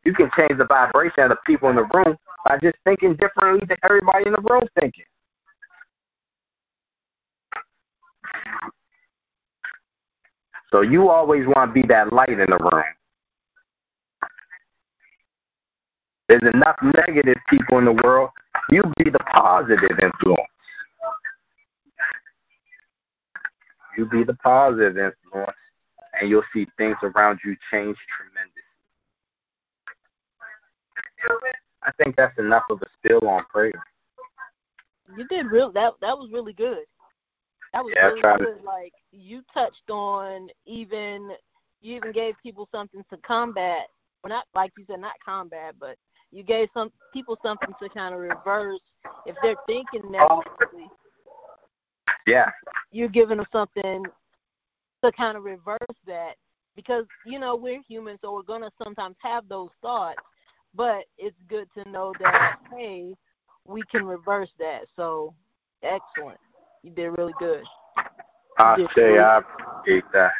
You 0.05 0.13
can 0.13 0.29
change 0.37 0.59
the 0.59 0.65
vibration 0.65 1.23
of 1.23 1.29
the 1.29 1.37
people 1.47 1.71
in 1.71 1.77
the 1.77 1.85
room 1.85 2.17
by 2.45 2.59
just 2.61 2.75
thinking 2.83 3.15
differently 3.15 3.65
than 3.65 3.77
everybody 3.85 4.27
in 4.27 4.33
the 4.33 4.43
room 4.51 4.65
thinking. 4.81 5.05
So 10.73 10.81
you 10.81 11.09
always 11.09 11.47
want 11.47 11.73
to 11.73 11.81
be 11.81 11.87
that 11.87 12.13
light 12.13 12.31
in 12.31 12.39
the 12.39 12.59
room. 12.59 12.83
There's 16.29 16.53
enough 16.53 16.77
negative 17.07 17.37
people 17.49 17.79
in 17.79 17.85
the 17.85 18.03
world. 18.03 18.31
You 18.69 18.83
be 18.99 19.11
the 19.11 19.21
positive 19.33 19.97
influence. 20.03 20.56
You 23.97 24.07
be 24.07 24.25
the 24.25 24.35
positive 24.35 24.99
influence, 24.99 25.57
and 26.21 26.29
you'll 26.29 26.45
see 26.53 26.67
things 26.77 26.97
around 27.03 27.41
you 27.45 27.57
change 27.71 27.97
tremendously. 28.17 28.63
I 31.83 31.93
think 31.93 32.17
that's 32.17 32.39
enough 32.39 32.65
of 32.71 32.83
a 32.83 32.87
spill 32.99 33.27
on 33.29 33.45
prayer. 33.47 33.73
You 35.17 35.27
did 35.29 35.47
real 35.47 35.71
that 35.73 35.95
that 36.01 36.17
was 36.17 36.31
really 36.33 36.53
good. 36.53 36.85
That 37.73 37.85
was 37.85 37.93
Yeah, 37.97 38.07
really 38.07 38.21
tried 38.21 38.39
to- 38.39 38.45
good. 38.45 38.65
Like 38.65 38.93
you 39.13 39.43
touched 39.55 39.89
on 39.91 40.51
even 40.67 41.37
you 41.81 41.97
even 41.97 42.13
gave 42.13 42.35
people 42.43 42.69
something 42.73 43.05
to 43.11 43.17
combat. 43.19 43.89
Well 44.23 44.31
not 44.31 44.47
like 44.55 44.73
you 44.77 44.85
said, 44.87 45.01
not 45.01 45.15
combat, 45.25 45.77
but 45.79 45.97
you 46.33 46.43
gave 46.43 46.69
some 46.75 46.93
people 47.13 47.39
something 47.43 47.73
to 47.81 47.89
kind 47.89 48.15
of 48.15 48.21
reverse 48.21 48.81
if 49.27 49.37
they're 49.43 49.57
thinking 49.67 50.03
oh. 50.05 50.09
negatively. 50.09 50.91
Yeah, 52.27 52.51
You're 52.91 53.09
giving 53.09 53.39
them 53.39 53.47
something 53.53 54.05
to 55.05 55.13
kind 55.13 55.37
of 55.37 55.45
reverse 55.45 55.79
that 56.07 56.35
because 56.75 57.05
you 57.25 57.39
know 57.39 57.57
we're 57.57 57.83
human, 57.89 58.19
so 58.21 58.33
we're 58.35 58.43
gonna 58.43 58.71
sometimes 58.83 59.17
have 59.23 59.49
those 59.49 59.71
thoughts. 59.81 60.19
but 60.75 61.05
it's 61.19 61.37
good 61.49 61.69
to 61.75 61.89
know 61.91 62.13
that 62.21 62.59
hey, 62.71 63.15
we 63.65 63.83
can 63.91 64.05
reverse 64.05 64.51
that. 64.59 64.83
So 64.95 65.35
excellent. 65.83 66.39
You 66.83 66.91
did 66.91 67.09
really 67.11 67.35
good. 67.39 67.65
I 68.59 68.77
say 68.95 69.19
I 69.19 69.39
appreciate 69.39 70.05
that. 70.13 70.33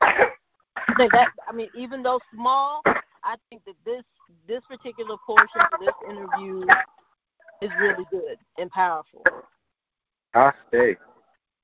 I 0.00 0.94
think 0.96 1.12
that 1.12 1.28
I 1.48 1.52
mean, 1.52 1.68
even 1.76 2.02
though 2.02 2.20
small, 2.32 2.82
I 3.24 3.36
think 3.50 3.62
that 3.66 3.74
this 3.84 4.02
this 4.46 4.62
particular 4.68 5.16
portion 5.26 5.60
of 5.72 5.80
this 5.80 5.94
interview 6.08 6.66
is 7.62 7.70
really 7.80 8.04
good 8.10 8.38
and 8.58 8.70
powerful. 8.70 9.22
I 10.36 10.52
say. 10.70 10.96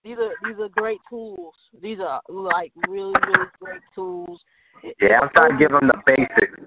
These 0.04 0.18
are 0.18 0.32
these 0.44 0.58
are 0.58 0.68
great 0.70 0.98
tools. 1.08 1.54
These 1.80 2.00
are 2.00 2.20
like 2.28 2.72
really 2.88 3.14
really 3.26 3.48
great 3.60 3.80
tools. 3.94 4.42
Yeah, 5.00 5.20
I'm 5.20 5.30
trying 5.34 5.52
to 5.52 5.58
give 5.58 5.70
them 5.70 5.86
the 5.86 6.02
basics 6.06 6.58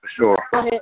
for 0.00 0.08
sure. 0.08 0.38
Go 0.50 0.58
ahead. 0.60 0.80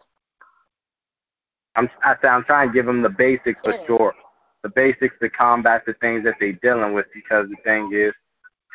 I'm 1.77 1.89
I 2.05 2.15
I'm 2.27 2.45
trying 2.45 2.69
to 2.69 2.73
give 2.75 2.87
them 2.87 3.03
the 3.03 3.11
basics 3.11 3.61
for 3.63 3.73
Yeah. 3.75 3.87
sure. 3.87 4.15
The 4.63 4.69
basics 4.71 5.17
to 5.21 5.29
combat 5.29 5.83
the 5.87 5.95
things 5.95 6.25
that 6.25 6.37
they're 6.39 6.53
dealing 6.53 6.95
with 6.95 7.07
because 7.13 7.49
the 7.49 7.57
thing 7.65 7.91
is 7.93 8.13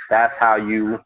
that's 0.10 0.34
how 0.40 0.58
you 0.58 1.00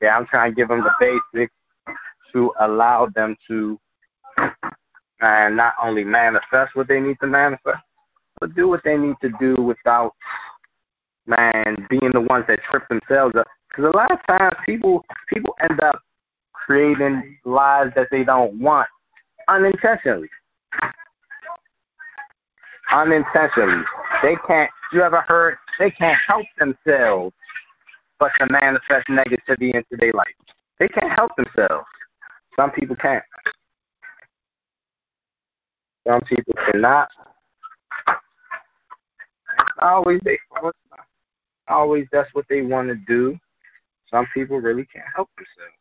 Yeah, 0.00 0.16
I'm 0.16 0.26
trying 0.26 0.52
to 0.52 0.56
give 0.56 0.68
them 0.68 0.82
the 0.82 0.92
basics 1.00 1.52
to 2.32 2.52
allow 2.60 3.06
them 3.14 3.36
to 3.48 3.78
and 5.20 5.56
not 5.56 5.74
only 5.82 6.04
manifest 6.04 6.74
what 6.74 6.88
they 6.88 7.00
need 7.00 7.18
to 7.20 7.26
manifest, 7.26 7.82
but 8.40 8.54
do 8.54 8.68
what 8.68 8.82
they 8.84 8.96
need 8.96 9.16
to 9.20 9.30
do 9.40 9.56
without 9.60 10.14
man 11.26 11.86
being 11.90 12.10
the 12.12 12.20
ones 12.20 12.44
that 12.48 12.60
trip 12.70 12.84
themselves 12.88 13.34
up. 13.36 13.46
Because 13.68 13.92
a 13.92 13.96
lot 13.96 14.10
of 14.12 14.18
times 14.26 14.54
people 14.64 15.04
people 15.28 15.54
end 15.60 15.80
up 15.80 16.00
creating 16.52 17.38
lives 17.44 17.92
that 17.96 18.08
they 18.10 18.24
don't 18.24 18.58
want 18.60 18.88
unintentionally. 19.48 20.28
Unintentionally, 22.92 23.84
they 24.22 24.36
can't. 24.46 24.70
You 24.92 25.02
ever 25.02 25.20
heard 25.22 25.58
they 25.78 25.90
can't 25.90 26.18
help 26.26 26.46
themselves 26.58 27.34
but 28.18 28.32
to 28.38 28.46
manifest 28.50 29.06
negativity 29.08 29.74
into 29.74 29.96
their 29.98 30.12
life? 30.12 30.26
They 30.78 30.88
can't 30.88 31.12
help 31.12 31.32
themselves. 31.36 31.86
Some 32.58 32.72
people 32.72 32.96
can't. 32.96 33.22
Some 36.06 36.20
people 36.22 36.54
cannot. 36.66 37.08
Always 39.80 40.20
they 40.24 40.38
always 41.68 42.06
that's 42.10 42.28
what 42.34 42.46
they 42.50 42.62
want 42.62 42.88
to 42.88 42.96
do. 43.06 43.38
Some 44.10 44.26
people 44.34 44.58
really 44.58 44.86
can't 44.86 45.04
help 45.14 45.28
themselves 45.36 45.76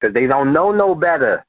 because 0.00 0.14
they 0.14 0.26
don't 0.28 0.52
know 0.52 0.70
no 0.70 0.94
better. 0.94 1.44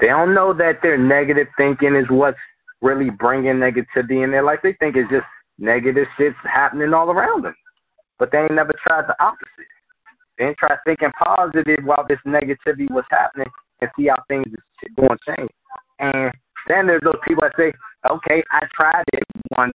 They 0.00 0.06
don't 0.06 0.32
know 0.32 0.54
that 0.54 0.80
their 0.82 0.96
negative 0.96 1.48
thinking 1.58 1.94
is 1.94 2.06
what's 2.08 2.38
really 2.80 3.10
bringing 3.10 3.56
negativity 3.56 4.24
in 4.24 4.30
their 4.30 4.42
life. 4.42 4.60
They 4.62 4.72
think 4.74 4.96
it's 4.96 5.10
just 5.10 5.26
negative 5.58 6.06
shit's 6.16 6.36
happening 6.42 6.94
all 6.94 7.10
around 7.10 7.44
them, 7.44 7.54
but 8.18 8.32
they 8.32 8.38
ain't 8.38 8.54
never 8.54 8.72
tried 8.82 9.08
the 9.08 9.22
opposite. 9.22 9.66
Ain't 10.40 10.56
tried 10.56 10.78
thinking 10.84 11.10
positive 11.12 11.84
while 11.84 12.06
this 12.08 12.18
negativity 12.26 12.90
was 12.90 13.04
happening 13.10 13.48
and 13.80 13.90
see 13.96 14.06
how 14.06 14.16
things 14.28 14.46
is 14.48 14.94
going 14.96 15.10
to 15.10 15.36
change. 15.36 15.50
And 15.98 16.32
then 16.66 16.86
there's 16.86 17.02
those 17.02 17.18
people 17.26 17.42
that 17.42 17.56
say, 17.56 17.72
"Okay, 18.08 18.42
I 18.50 18.66
tried 18.72 19.04
it 19.12 19.24
one." 19.48 19.72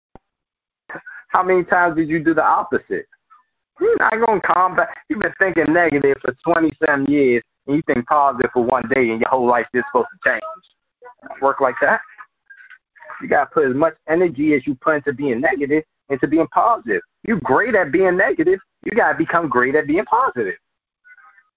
How 1.29 1.43
many 1.43 1.65
times 1.65 1.97
did 1.97 2.09
you 2.09 2.23
do 2.23 2.35
the 2.35 2.45
opposite? 2.45 3.07
You're 3.81 3.97
not 3.99 4.21
gonna 4.21 4.41
combat. 4.41 4.89
You've 5.09 5.21
been 5.21 5.33
thinking 5.39 5.73
negative 5.73 6.19
for 6.21 6.35
27 6.45 7.07
years, 7.07 7.43
and 7.67 7.77
you 7.77 7.83
think 7.83 8.07
positive 8.07 8.51
for 8.53 8.63
one 8.63 8.87
day, 8.89 9.11
and 9.11 9.21
your 9.21 9.31
whole 9.31 9.47
life 9.47 9.67
is 9.73 9.83
supposed 9.87 10.09
to 10.13 10.31
change. 10.31 11.41
Work 11.41 11.61
like 11.61 11.77
that. 11.81 12.03
You 13.23 13.29
gotta 13.29 13.51
put 13.51 13.69
as 13.69 13.75
much 13.75 13.97
energy 14.09 14.55
as 14.55 14.67
you 14.67 14.75
put 14.75 14.97
into 14.97 15.13
being 15.13 15.41
negative 15.41 15.85
into 16.11 16.27
being 16.27 16.47
positive. 16.49 17.01
You're 17.27 17.41
great 17.41 17.75
at 17.75 17.93
being 17.93 18.17
negative. 18.17 18.59
You 18.85 18.93
gotta 18.97 19.17
become 19.17 19.49
great 19.49 19.75
at 19.75 19.87
being 19.87 20.05
positive, 20.05 20.55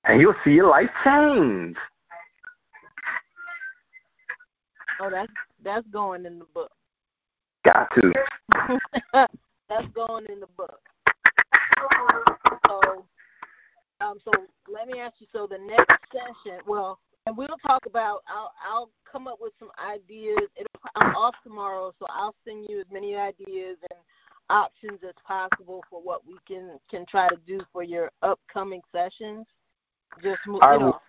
and 0.05 0.19
you'll 0.19 0.35
see 0.43 0.51
your 0.51 0.69
life 0.69 0.89
change. 1.03 1.77
Oh, 4.99 5.09
that's 5.09 5.31
that's 5.63 5.87
going 5.87 6.25
in 6.25 6.39
the 6.39 6.45
book. 6.53 6.71
Got 7.65 7.87
to. 7.95 8.13
that's 9.69 9.87
going 9.93 10.25
in 10.29 10.41
the 10.41 10.47
book. 10.57 10.79
So, 12.67 13.05
um, 14.01 14.17
so 14.23 14.31
let 14.71 14.87
me 14.87 14.99
ask 14.99 15.15
you. 15.19 15.27
So 15.31 15.47
the 15.47 15.57
next 15.57 15.95
session, 16.11 16.59
well, 16.67 16.99
and 17.25 17.37
we'll 17.37 17.57
talk 17.65 17.85
about. 17.85 18.23
I'll 18.27 18.51
I'll 18.69 18.89
come 19.09 19.27
up 19.27 19.37
with 19.39 19.53
some 19.59 19.69
ideas. 19.81 20.49
It'll, 20.57 20.89
I'm 20.95 21.15
off 21.15 21.35
tomorrow, 21.43 21.93
so 21.99 22.05
I'll 22.09 22.35
send 22.45 22.65
you 22.67 22.81
as 22.81 22.85
many 22.91 23.15
ideas 23.15 23.77
and 23.89 23.99
options 24.53 24.99
as 25.07 25.15
possible 25.27 25.83
for 25.89 26.01
what 26.01 26.25
we 26.25 26.35
can 26.47 26.77
can 26.89 27.05
try 27.07 27.27
to 27.27 27.37
do 27.47 27.59
for 27.71 27.83
your 27.83 28.11
upcoming 28.21 28.81
sessions. 28.91 29.45
Just 30.21 30.39
move, 30.45 30.61
you 30.61 30.79
know, 30.79 30.99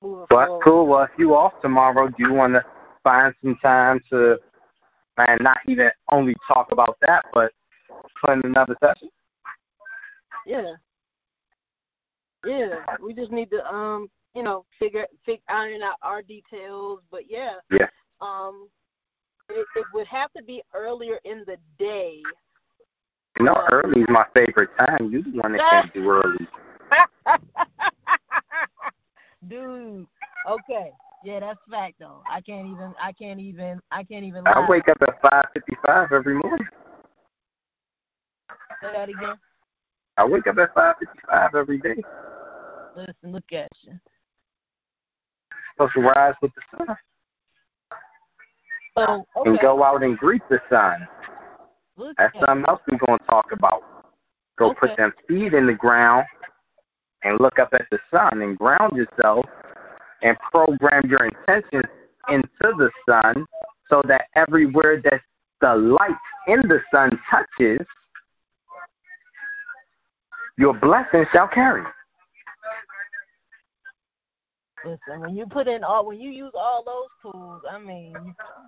moving 0.00 0.26
Well, 0.30 0.46
forward. 0.46 0.64
cool. 0.64 0.86
Well, 0.86 1.02
if 1.02 1.10
you 1.18 1.34
off 1.34 1.52
tomorrow, 1.60 2.08
do 2.08 2.14
you 2.18 2.32
want 2.32 2.54
to 2.54 2.64
find 3.02 3.34
some 3.42 3.56
time 3.56 4.00
to, 4.10 4.38
man, 5.18 5.38
not 5.40 5.58
even 5.66 5.90
only 6.12 6.36
talk 6.46 6.70
about 6.70 6.96
that, 7.00 7.24
but 7.34 7.50
plan 8.20 8.40
another 8.44 8.76
session? 8.80 9.10
Yeah. 10.46 10.74
Yeah. 12.44 12.84
We 13.04 13.14
just 13.14 13.32
need 13.32 13.50
to 13.50 13.66
um, 13.66 14.08
you 14.34 14.44
know, 14.44 14.64
figure 14.78 15.06
figure 15.26 15.42
iron 15.48 15.82
out 15.82 15.96
our 16.02 16.22
details. 16.22 17.00
But 17.10 17.22
yeah. 17.28 17.54
Yeah. 17.70 17.88
Um 18.20 18.68
it, 19.48 19.66
it 19.76 19.84
would 19.92 20.06
have 20.06 20.32
to 20.36 20.42
be 20.42 20.62
earlier 20.72 21.18
in 21.24 21.44
the 21.46 21.56
day. 21.78 22.22
You 23.38 23.46
know, 23.46 23.56
early 23.70 24.02
is 24.02 24.06
my 24.08 24.24
favorite 24.34 24.70
time. 24.78 25.10
You 25.10 25.22
the 25.22 25.40
one 25.40 25.52
that 25.52 25.62
can't 25.70 25.94
do 25.94 26.10
early. 26.10 26.46
Dude. 29.48 30.06
Okay. 30.48 30.90
Yeah, 31.24 31.40
that's 31.40 31.58
fact 31.70 31.94
though. 32.00 32.22
I 32.28 32.40
can't 32.40 32.66
even 32.66 32.94
I 33.00 33.12
can't 33.12 33.40
even 33.40 33.80
I 33.90 34.02
can't 34.02 34.24
even 34.24 34.46
I 34.46 34.66
wake 34.68 34.88
up 34.88 34.98
at 35.02 35.20
five 35.22 35.46
fifty 35.54 35.76
five 35.84 36.12
every 36.12 36.34
morning. 36.34 36.66
Say 38.82 38.88
that 38.92 39.08
again. 39.08 39.36
I 40.16 40.24
wake 40.24 40.46
up 40.46 40.58
at 40.58 40.74
five 40.74 40.96
fifty 40.98 41.18
five 41.28 41.54
every 41.54 41.78
day. 41.78 42.02
Listen, 42.96 43.32
look 43.32 43.52
at 43.52 43.68
you. 43.82 43.92
Supposed 45.74 45.94
to 45.94 46.00
rise 46.00 46.34
with 46.42 46.52
the 46.54 46.62
sun 46.76 46.96
So 48.98 49.24
okay. 49.36 49.50
and 49.50 49.58
go 49.60 49.82
out 49.82 50.02
and 50.02 50.18
greet 50.18 50.42
the 50.50 50.60
sun. 50.68 51.06
Look 51.96 52.16
That's 52.16 52.34
at 52.36 52.46
something 52.46 52.64
else 52.68 52.80
we're 52.90 52.98
gonna 52.98 53.18
talk 53.28 53.52
about. 53.52 53.82
Go 54.58 54.70
Okay. 54.70 54.88
put 54.88 54.96
them 54.96 55.12
feet 55.28 55.54
in 55.54 55.66
the 55.66 55.74
ground 55.74 56.26
and 57.22 57.40
look 57.40 57.58
up 57.58 57.72
at 57.72 57.88
the 57.90 57.98
sun 58.10 58.42
and 58.42 58.58
ground 58.58 58.96
yourself 58.96 59.46
and 60.22 60.36
program 60.52 61.02
your 61.06 61.24
intentions 61.24 61.84
into 62.28 62.48
the 62.60 62.90
sun 63.08 63.46
so 63.88 64.02
that 64.06 64.28
everywhere 64.34 65.00
that 65.02 65.20
the 65.60 65.74
light 65.74 66.16
in 66.48 66.60
the 66.68 66.80
sun 66.90 67.18
touches, 67.30 67.86
your 70.56 70.74
blessing 70.74 71.24
shall 71.32 71.48
carry. 71.48 71.84
Listen, 74.84 75.20
when 75.20 75.36
you 75.36 75.46
put 75.46 75.68
in 75.68 75.84
all, 75.84 76.06
when 76.06 76.20
you 76.20 76.30
use 76.30 76.52
all 76.54 76.82
those 76.84 77.32
tools, 77.32 77.62
I 77.70 77.78
mean, 77.78 78.14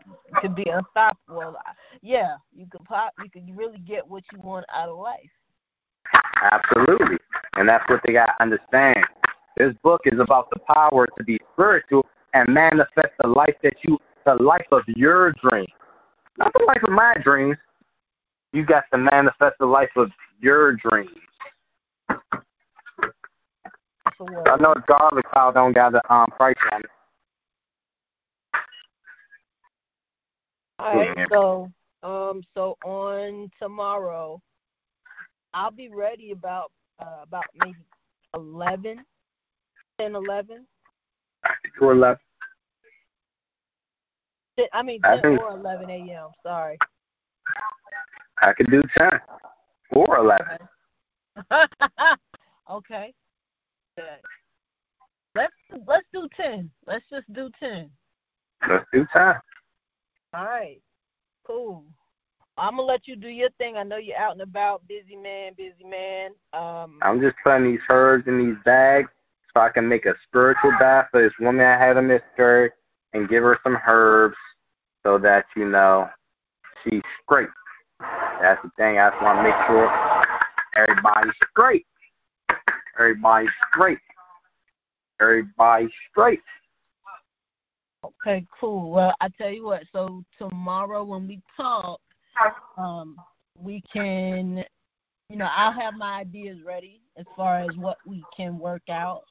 you, 0.06 0.36
could 0.40 0.54
be 0.54 0.66
unstoppable. 0.70 1.56
Yeah, 2.02 2.36
you 2.54 2.66
could 2.70 2.84
pop, 2.84 3.12
you 3.22 3.30
could 3.30 3.56
really 3.56 3.78
get 3.78 4.06
what 4.06 4.22
you 4.32 4.38
want 4.40 4.64
out 4.72 4.88
of 4.88 4.98
life. 4.98 5.30
Absolutely. 6.52 7.16
And 7.56 7.68
that's 7.68 7.88
what 7.88 8.00
they 8.06 8.12
got 8.12 8.26
to 8.26 8.42
understand. 8.42 9.04
This 9.56 9.74
book 9.82 10.02
is 10.04 10.18
about 10.20 10.50
the 10.50 10.60
power 10.60 11.06
to 11.16 11.24
be 11.24 11.38
spiritual 11.52 12.04
and 12.32 12.52
manifest 12.52 13.12
the 13.20 13.28
life 13.28 13.54
that 13.62 13.74
you, 13.82 13.98
the 14.24 14.34
life 14.34 14.66
of 14.72 14.82
your 14.86 15.32
dreams. 15.42 15.68
Not 16.38 16.52
the 16.52 16.64
life 16.64 16.82
of 16.82 16.92
my 16.92 17.14
dreams. 17.22 17.56
You 18.52 18.64
got 18.64 18.84
to 18.92 18.98
manifest 18.98 19.54
the 19.58 19.66
life 19.66 19.90
of 19.96 20.10
your 20.40 20.74
dreams. 20.74 21.10
I 24.20 24.56
know 24.56 24.74
the 24.74 24.82
Garlic 24.86 25.24
Cloud 25.30 25.54
don't 25.54 25.72
got 25.72 25.94
a 25.94 26.12
um, 26.12 26.26
price 26.36 26.54
on 26.72 26.80
it. 26.80 26.90
All 30.78 30.94
right, 30.96 31.14
Yeah. 31.16 31.26
so 31.30 31.70
um, 32.02 32.42
so 32.54 32.76
on 32.84 33.50
tomorrow, 33.60 34.40
I'll 35.54 35.70
be 35.70 35.88
ready 35.88 36.32
about 36.32 36.70
uh, 37.00 37.20
about 37.22 37.44
maybe 37.54 37.78
eleven, 38.34 39.04
ten, 39.98 40.14
eleven. 40.14 40.66
For 41.78 41.92
11. 41.92 42.18
I 44.72 44.82
mean 44.82 45.00
I 45.04 45.14
10 45.16 45.22
think- 45.22 45.40
or 45.42 45.50
eleven 45.50 45.90
a.m. 45.90 46.28
Sorry. 46.42 46.78
I 48.42 48.52
could 48.52 48.70
do 48.70 48.82
ten 48.96 49.10
or 49.90 50.18
eleven. 50.18 50.58
okay. 52.70 53.12
Good. 53.96 54.04
Let's 55.34 55.52
let's 55.86 56.06
do 56.12 56.28
ten. 56.36 56.70
Let's 56.86 57.04
just 57.10 57.32
do 57.32 57.50
ten. 57.60 57.90
Let's 58.68 58.84
do 58.92 59.06
ten. 59.12 59.34
All 60.32 60.44
right. 60.44 60.80
Cool. 61.46 61.84
I'm 62.56 62.76
gonna 62.76 62.82
let 62.82 63.08
you 63.08 63.16
do 63.16 63.28
your 63.28 63.50
thing. 63.58 63.76
I 63.76 63.82
know 63.82 63.96
you're 63.96 64.16
out 64.16 64.32
and 64.32 64.40
about, 64.42 64.86
busy 64.86 65.16
man, 65.16 65.52
busy 65.56 65.84
man. 65.84 66.30
Um, 66.52 66.98
I'm 67.02 67.20
just 67.20 67.36
putting 67.42 67.64
these 67.64 67.80
herbs 67.90 68.28
in 68.28 68.38
these 68.38 68.56
bags 68.64 69.08
so 69.52 69.60
I 69.60 69.70
can 69.70 69.88
make 69.88 70.06
a 70.06 70.14
spiritual 70.26 70.72
bath 70.78 71.08
for 71.10 71.22
this 71.22 71.32
woman 71.40 71.64
I 71.64 71.78
had 71.78 71.96
a 71.96 72.02
miscarriage 72.02 72.72
and 73.12 73.28
give 73.28 73.42
her 73.42 73.58
some 73.64 73.78
herbs 73.86 74.36
so 75.02 75.18
that 75.18 75.46
you 75.56 75.68
know 75.68 76.08
she's 76.82 77.02
straight. 77.24 77.48
That's 78.40 78.62
the 78.62 78.70
thing. 78.76 78.98
I 78.98 79.10
just 79.10 79.22
want 79.22 79.38
to 79.38 79.42
make 79.42 79.54
sure 79.66 79.90
everybody's 80.76 81.32
straight. 81.50 81.86
Everybody's 82.98 83.50
straight. 83.70 83.98
Everybody's 85.20 85.90
straight. 86.10 86.40
Okay, 88.04 88.46
cool. 88.60 88.90
Well, 88.90 89.14
I 89.20 89.28
tell 89.38 89.50
you 89.50 89.64
what. 89.64 89.82
So 89.92 90.22
tomorrow 90.38 91.04
when 91.04 91.26
we 91.26 91.40
talk, 91.56 92.00
um, 92.76 93.16
we 93.58 93.82
can, 93.90 94.64
you 95.30 95.36
know, 95.36 95.48
I'll 95.50 95.72
have 95.72 95.94
my 95.94 96.20
ideas 96.20 96.58
ready 96.64 97.00
as 97.16 97.24
far 97.36 97.60
as 97.60 97.76
what 97.76 97.98
we 98.06 98.22
can 98.36 98.58
work 98.58 98.82
out. 98.90 99.22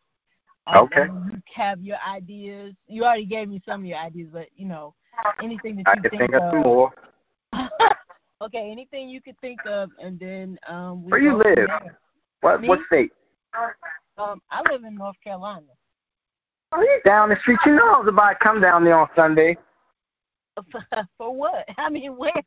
Um, 0.66 0.84
Okay. 0.86 1.04
You 1.04 1.42
have 1.54 1.82
your 1.82 1.98
ideas. 2.08 2.74
You 2.88 3.04
already 3.04 3.26
gave 3.26 3.50
me 3.50 3.62
some 3.66 3.82
of 3.82 3.86
your 3.86 3.98
ideas, 3.98 4.30
but 4.32 4.48
you 4.56 4.66
know, 4.66 4.96
anything 5.42 5.76
that 5.78 5.88
I 5.88 5.94
you 5.96 6.02
can 6.02 6.12
think, 6.12 6.32
think 6.32 6.36
of 6.36 6.52
some 6.52 6.62
more. 6.62 6.94
okay, 8.42 8.72
anything 8.72 9.10
you 9.10 9.22
could 9.22 9.40
think 9.40 9.60
of, 9.66 9.90
and 10.00 10.18
then 10.20 10.58
um, 10.68 11.04
we 11.04 11.12
Where 11.12 11.22
you 11.22 11.38
live? 11.38 11.70
What 12.42 12.62
Me? 12.62 12.70
what 12.70 12.80
state? 12.88 13.12
Um, 14.18 14.42
I 14.50 14.62
live 14.72 14.84
in 14.84 14.96
North 14.96 15.16
Carolina. 15.24 15.66
Oh, 16.72 16.82
you 16.82 17.02
down 17.06 17.30
the 17.30 17.36
street. 17.42 17.60
You 17.66 17.76
know 17.76 17.94
I 17.94 18.00
was 18.00 18.08
about 18.08 18.30
to 18.30 18.36
come 18.42 18.62
down 18.62 18.84
there 18.84 18.98
on 18.98 19.08
Sunday. 19.16 19.58
For 21.18 21.36
what? 21.36 21.66
I 21.78 21.90
mean, 21.90 22.16
where? 22.18 22.32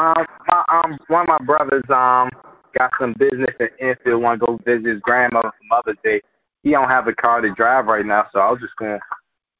Um, 0.00 0.24
my, 0.48 0.64
um, 0.68 0.98
one 1.08 1.28
of 1.28 1.28
my 1.28 1.44
brothers 1.44 1.84
um 1.90 2.30
got 2.76 2.90
some 2.98 3.14
business 3.18 3.54
in 3.60 3.68
Enfield. 3.78 4.22
Want 4.22 4.40
to 4.40 4.46
go 4.46 4.58
visit 4.64 4.86
his 4.86 5.00
grandmother 5.02 5.50
for 5.50 5.64
Mother's 5.68 5.98
Day. 6.02 6.22
He 6.62 6.70
don't 6.70 6.88
have 6.88 7.08
a 7.08 7.12
car 7.12 7.42
to 7.42 7.52
drive 7.52 7.86
right 7.86 8.06
now, 8.06 8.26
so 8.32 8.38
I 8.40 8.50
was 8.50 8.60
just 8.60 8.74
going 8.76 8.98
to 8.98 9.00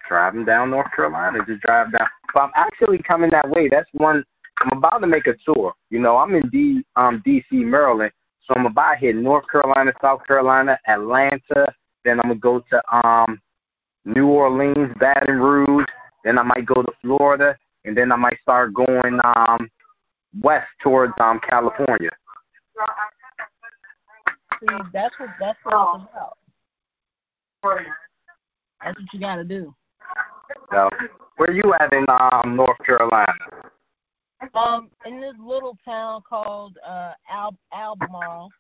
drive 0.09 0.35
him 0.35 0.47
down 0.47 0.71
North 0.71 0.91
Carolina. 0.97 1.39
Just 1.47 1.61
drive 1.61 1.93
down. 1.93 2.07
But 2.33 2.45
I'm 2.45 2.51
actually 2.55 2.99
coming 2.99 3.31
that 3.31 3.49
way. 3.51 3.69
That's 3.69 3.91
one. 3.93 4.25
I'm 4.61 4.79
about 4.79 5.01
to 5.01 5.07
make 5.07 5.27
a 5.27 5.35
tour. 5.45 5.75
You 5.91 5.99
know, 5.99 6.17
I'm 6.17 6.35
in 6.35 6.49
D 6.49 6.83
um 6.97 7.21
D.C. 7.25 7.57
Maryland, 7.57 8.13
so 8.45 8.55
I'm 8.57 8.67
about 8.67 8.95
to 8.95 8.99
hit 8.99 9.17
North 9.17 9.45
Carolina, 9.51 9.93
South 10.01 10.27
Carolina, 10.27 10.79
Atlanta. 10.87 11.73
Then 12.05 12.19
I'm 12.21 12.29
gonna 12.29 12.35
go 12.37 12.65
to 12.71 12.97
um 12.97 13.41
New 14.05 14.29
Orleans, 14.29 14.93
Baton 14.99 15.39
Rouge. 15.39 15.87
Then 16.25 16.39
I 16.39 16.43
might 16.43 16.67
go 16.67 16.83
to 16.83 16.93
Florida, 17.01 17.57
and 17.85 17.97
then 17.97 18.11
I 18.11 18.17
might 18.17 18.41
start 18.41 18.75
going 18.75 19.21
um 19.25 19.71
west 20.41 20.69
towards 20.83 21.13
um 21.21 21.41
California. 21.49 22.11
See, 24.61 24.67
that's 24.93 25.15
what 25.19 25.31
that's 25.39 25.59
what 25.63 26.01
it's 26.01 26.11
about. 26.13 26.37
That's 28.83 28.99
what 28.99 29.13
you 29.13 29.21
got 29.21 29.37
to 29.37 29.45
do. 29.45 29.73
So 30.73 30.91
where 31.37 31.51
are 31.51 31.53
you 31.53 31.75
at 31.79 31.93
in 31.93 32.07
um 32.09 32.57
North 32.57 32.79
Carolina? 32.85 33.33
Um, 34.55 34.91
in 35.07 35.21
this 35.21 35.35
little 35.39 35.77
town 35.85 36.23
called 36.29 36.77
uh 36.87 37.13
Al- 37.31 37.57
Albemarle. 37.73 38.51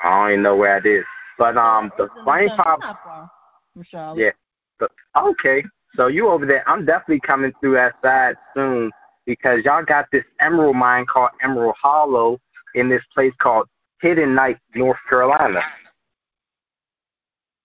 I 0.00 0.22
don't 0.22 0.30
even 0.32 0.42
know 0.42 0.56
where 0.56 0.78
it 0.78 0.86
is. 0.86 1.04
But 1.38 1.56
um 1.56 1.92
the 1.98 2.04
It's 2.04 2.14
in 2.16 2.24
flame 2.24 2.48
town- 2.48 2.56
pop 2.58 2.78
it's 2.78 2.86
not 2.86 3.04
far 3.04 3.30
from 3.74 3.82
Charlotte. 3.84 4.34
Yeah. 4.80 4.88
Okay. 5.16 5.64
So 5.96 6.06
you 6.06 6.28
over 6.28 6.46
there 6.46 6.68
I'm 6.68 6.84
definitely 6.84 7.20
coming 7.20 7.52
through 7.60 7.74
that 7.74 7.94
side 8.02 8.36
soon 8.54 8.90
because 9.26 9.64
y'all 9.64 9.84
got 9.84 10.06
this 10.10 10.24
emerald 10.40 10.76
mine 10.76 11.06
called 11.06 11.30
Emerald 11.42 11.76
Hollow 11.80 12.40
in 12.74 12.88
this 12.88 13.02
place 13.14 13.34
called 13.38 13.68
Hiddenite, 14.02 14.58
North 14.74 14.98
Carolina. 15.08 15.60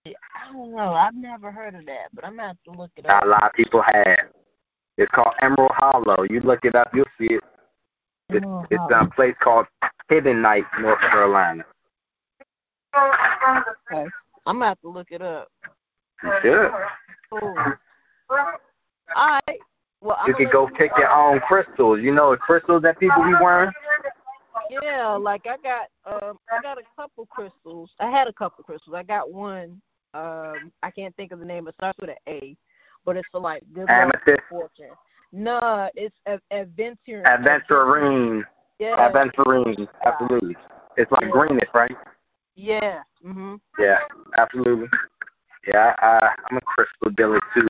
I 0.06 0.52
don't 0.52 0.74
know. 0.74 0.92
I've 0.92 1.14
never 1.14 1.50
heard 1.50 1.74
of 1.74 1.84
that, 1.86 2.08
but 2.14 2.24
I'm 2.24 2.36
gonna 2.36 2.48
have 2.48 2.62
to 2.64 2.70
look 2.70 2.90
it 2.96 3.06
up. 3.06 3.24
A 3.24 3.26
lot 3.26 3.42
of 3.44 3.52
people 3.52 3.82
have. 3.82 4.30
It's 4.98 5.10
called 5.14 5.34
Emerald 5.40 5.70
Hollow. 5.76 6.24
You 6.28 6.40
look 6.40 6.64
it 6.64 6.74
up, 6.74 6.90
you'll 6.92 7.06
see 7.18 7.34
it. 7.34 7.44
It's, 8.30 8.44
Emerald 8.44 8.66
it's 8.70 8.80
Hollow. 8.90 9.06
a 9.06 9.10
place 9.10 9.34
called 9.40 9.66
Hiddenite, 10.10 10.66
North 10.80 11.00
Carolina. 11.00 11.64
Okay. 12.96 14.06
I'm 14.44 14.56
gonna 14.56 14.66
have 14.66 14.80
to 14.80 14.88
look 14.88 15.08
it 15.10 15.22
up. 15.22 15.48
You 16.24 16.32
should. 16.42 16.70
Cool. 17.30 17.54
All 19.16 19.40
right. 19.46 19.58
Well, 20.00 20.16
I'm 20.20 20.26
You 20.28 20.32
gonna 20.32 20.44
could 20.46 20.52
go 20.52 20.64
let 20.64 20.74
pick 20.74 20.90
your 20.96 21.10
own 21.10 21.38
crystals. 21.40 22.00
You 22.00 22.12
know 22.12 22.32
the 22.32 22.36
crystals 22.36 22.82
that 22.82 22.98
people 22.98 23.22
be 23.22 23.34
wearing? 23.40 23.70
Yeah, 24.82 25.08
like 25.12 25.46
I 25.46 25.56
got 25.58 25.88
um 26.06 26.38
I 26.50 26.60
got 26.60 26.78
a 26.78 26.82
couple 26.96 27.26
crystals. 27.26 27.90
I 28.00 28.10
had 28.10 28.26
a 28.26 28.32
couple 28.32 28.64
crystals. 28.64 28.96
I 28.96 29.04
got 29.04 29.30
one. 29.30 29.80
Um 30.14 30.72
I 30.82 30.90
can't 30.90 31.14
think 31.16 31.30
of 31.30 31.38
the 31.38 31.44
name. 31.44 31.68
It 31.68 31.74
starts 31.76 31.98
with 32.00 32.10
an 32.10 32.16
A, 32.28 32.56
but 33.08 33.16
it's 33.16 33.28
for 33.32 33.40
like 33.40 33.62
good 33.72 33.88
luck 33.88 33.90
Amethyst. 33.90 34.42
fortune. 34.50 34.90
No, 35.32 35.88
it's 35.94 36.14
a 36.26 36.38
adventure. 36.50 37.22
Aventurine. 37.26 38.44
Yeah. 38.78 39.08
Aventurine. 39.10 39.88
Absolutely. 40.04 40.54
It's 40.98 41.10
like 41.12 41.22
Yeah. 41.22 41.30
greenish, 41.30 41.68
right? 41.72 41.96
Yeah. 42.54 43.02
Mhm. 43.24 43.60
Yeah, 43.78 44.00
absolutely. 44.36 44.88
Yeah, 45.66 45.94
I, 46.00 46.34
I'm 46.50 46.58
a 46.58 46.60
crystal 46.60 47.10
dealer 47.16 47.40
too. 47.54 47.66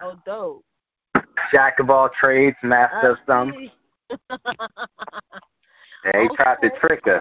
Oh, 0.00 0.18
dope. 0.24 0.64
Jack 1.52 1.78
of 1.78 1.90
all 1.90 2.08
trades, 2.08 2.56
master 2.62 3.10
of 3.10 3.18
some. 3.26 3.52
Yeah, 4.10 4.18
he 6.22 6.28
tried 6.34 6.56
to 6.62 6.70
trick 6.80 7.06
us. 7.08 7.20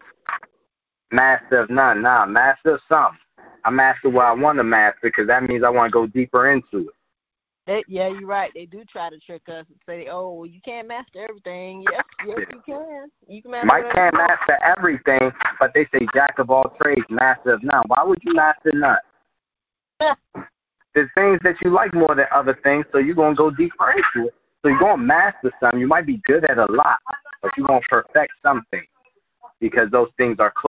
Master 1.12 1.60
of 1.60 1.70
none. 1.70 2.02
Nah, 2.02 2.26
master 2.26 2.76
of 2.76 2.82
some. 2.88 3.18
I 3.66 3.72
master 3.72 4.10
what 4.10 4.26
I 4.26 4.34
want 4.34 4.60
to 4.60 4.64
master 4.64 5.00
because 5.04 5.28
that 5.28 5.44
means 5.44 5.64
I 5.64 5.70
want 5.70 5.90
to 5.90 5.94
go 5.94 6.06
deeper 6.06 6.52
into 6.52 6.88
it. 6.88 6.94
They, 7.66 7.84
yeah, 7.88 8.10
you're 8.10 8.28
right. 8.28 8.52
They 8.54 8.68
do 8.68 8.84
try 8.86 9.10
to 9.10 9.20
trick 9.20 9.42
us 9.48 9.66
and 9.68 9.80
say, 9.88 10.08
"Oh, 10.08 10.34
well, 10.34 10.46
you 10.46 10.62
can't 10.62 10.88
master 10.88 11.26
everything." 11.28 11.84
Yes, 11.92 12.04
yes, 12.28 12.40
you 12.52 12.62
can. 12.64 13.10
You 13.28 13.42
can 13.42 13.50
master. 13.50 13.66
Mike 13.66 13.92
can't 13.92 14.16
master 14.16 14.60
everything, 14.64 15.32
but 15.60 15.74
they 15.74 15.88
say 15.92 16.06
jack 16.14 16.38
of 16.38 16.52
all 16.52 16.76
trades, 16.80 17.06
master 17.10 17.54
of 17.54 17.64
none. 17.64 17.82
Why 17.88 18.04
would 18.04 18.20
you 18.22 18.36
master 18.36 18.72
none? 18.72 18.98
There's 20.94 21.10
things 21.16 21.40
that 21.44 21.56
you 21.64 21.72
like 21.72 21.96
more 21.96 22.14
than 22.14 22.28
other 22.32 22.58
things, 22.64 22.86
so 22.92 23.00
you're 23.00 23.16
gonna 23.16 23.34
go 23.34 23.50
deeper 23.50 23.92
into 23.92 24.28
it. 24.28 24.36
So 24.62 24.70
you're 24.70 24.80
gonna 24.80 25.02
master 25.02 25.52
some. 25.60 25.80
You 25.80 25.88
might 25.88 26.06
be 26.06 26.22
good 26.26 26.46
at 26.46 26.60
a 26.60 26.72
lot, 26.72 27.00
but 27.42 27.52
you're 27.58 27.66
gonna 27.66 27.82
perfect 27.90 28.34
something 28.44 28.84
because 29.60 29.90
those 29.90 30.10
things 30.18 30.38
are 30.40 30.52
close. 30.52 30.75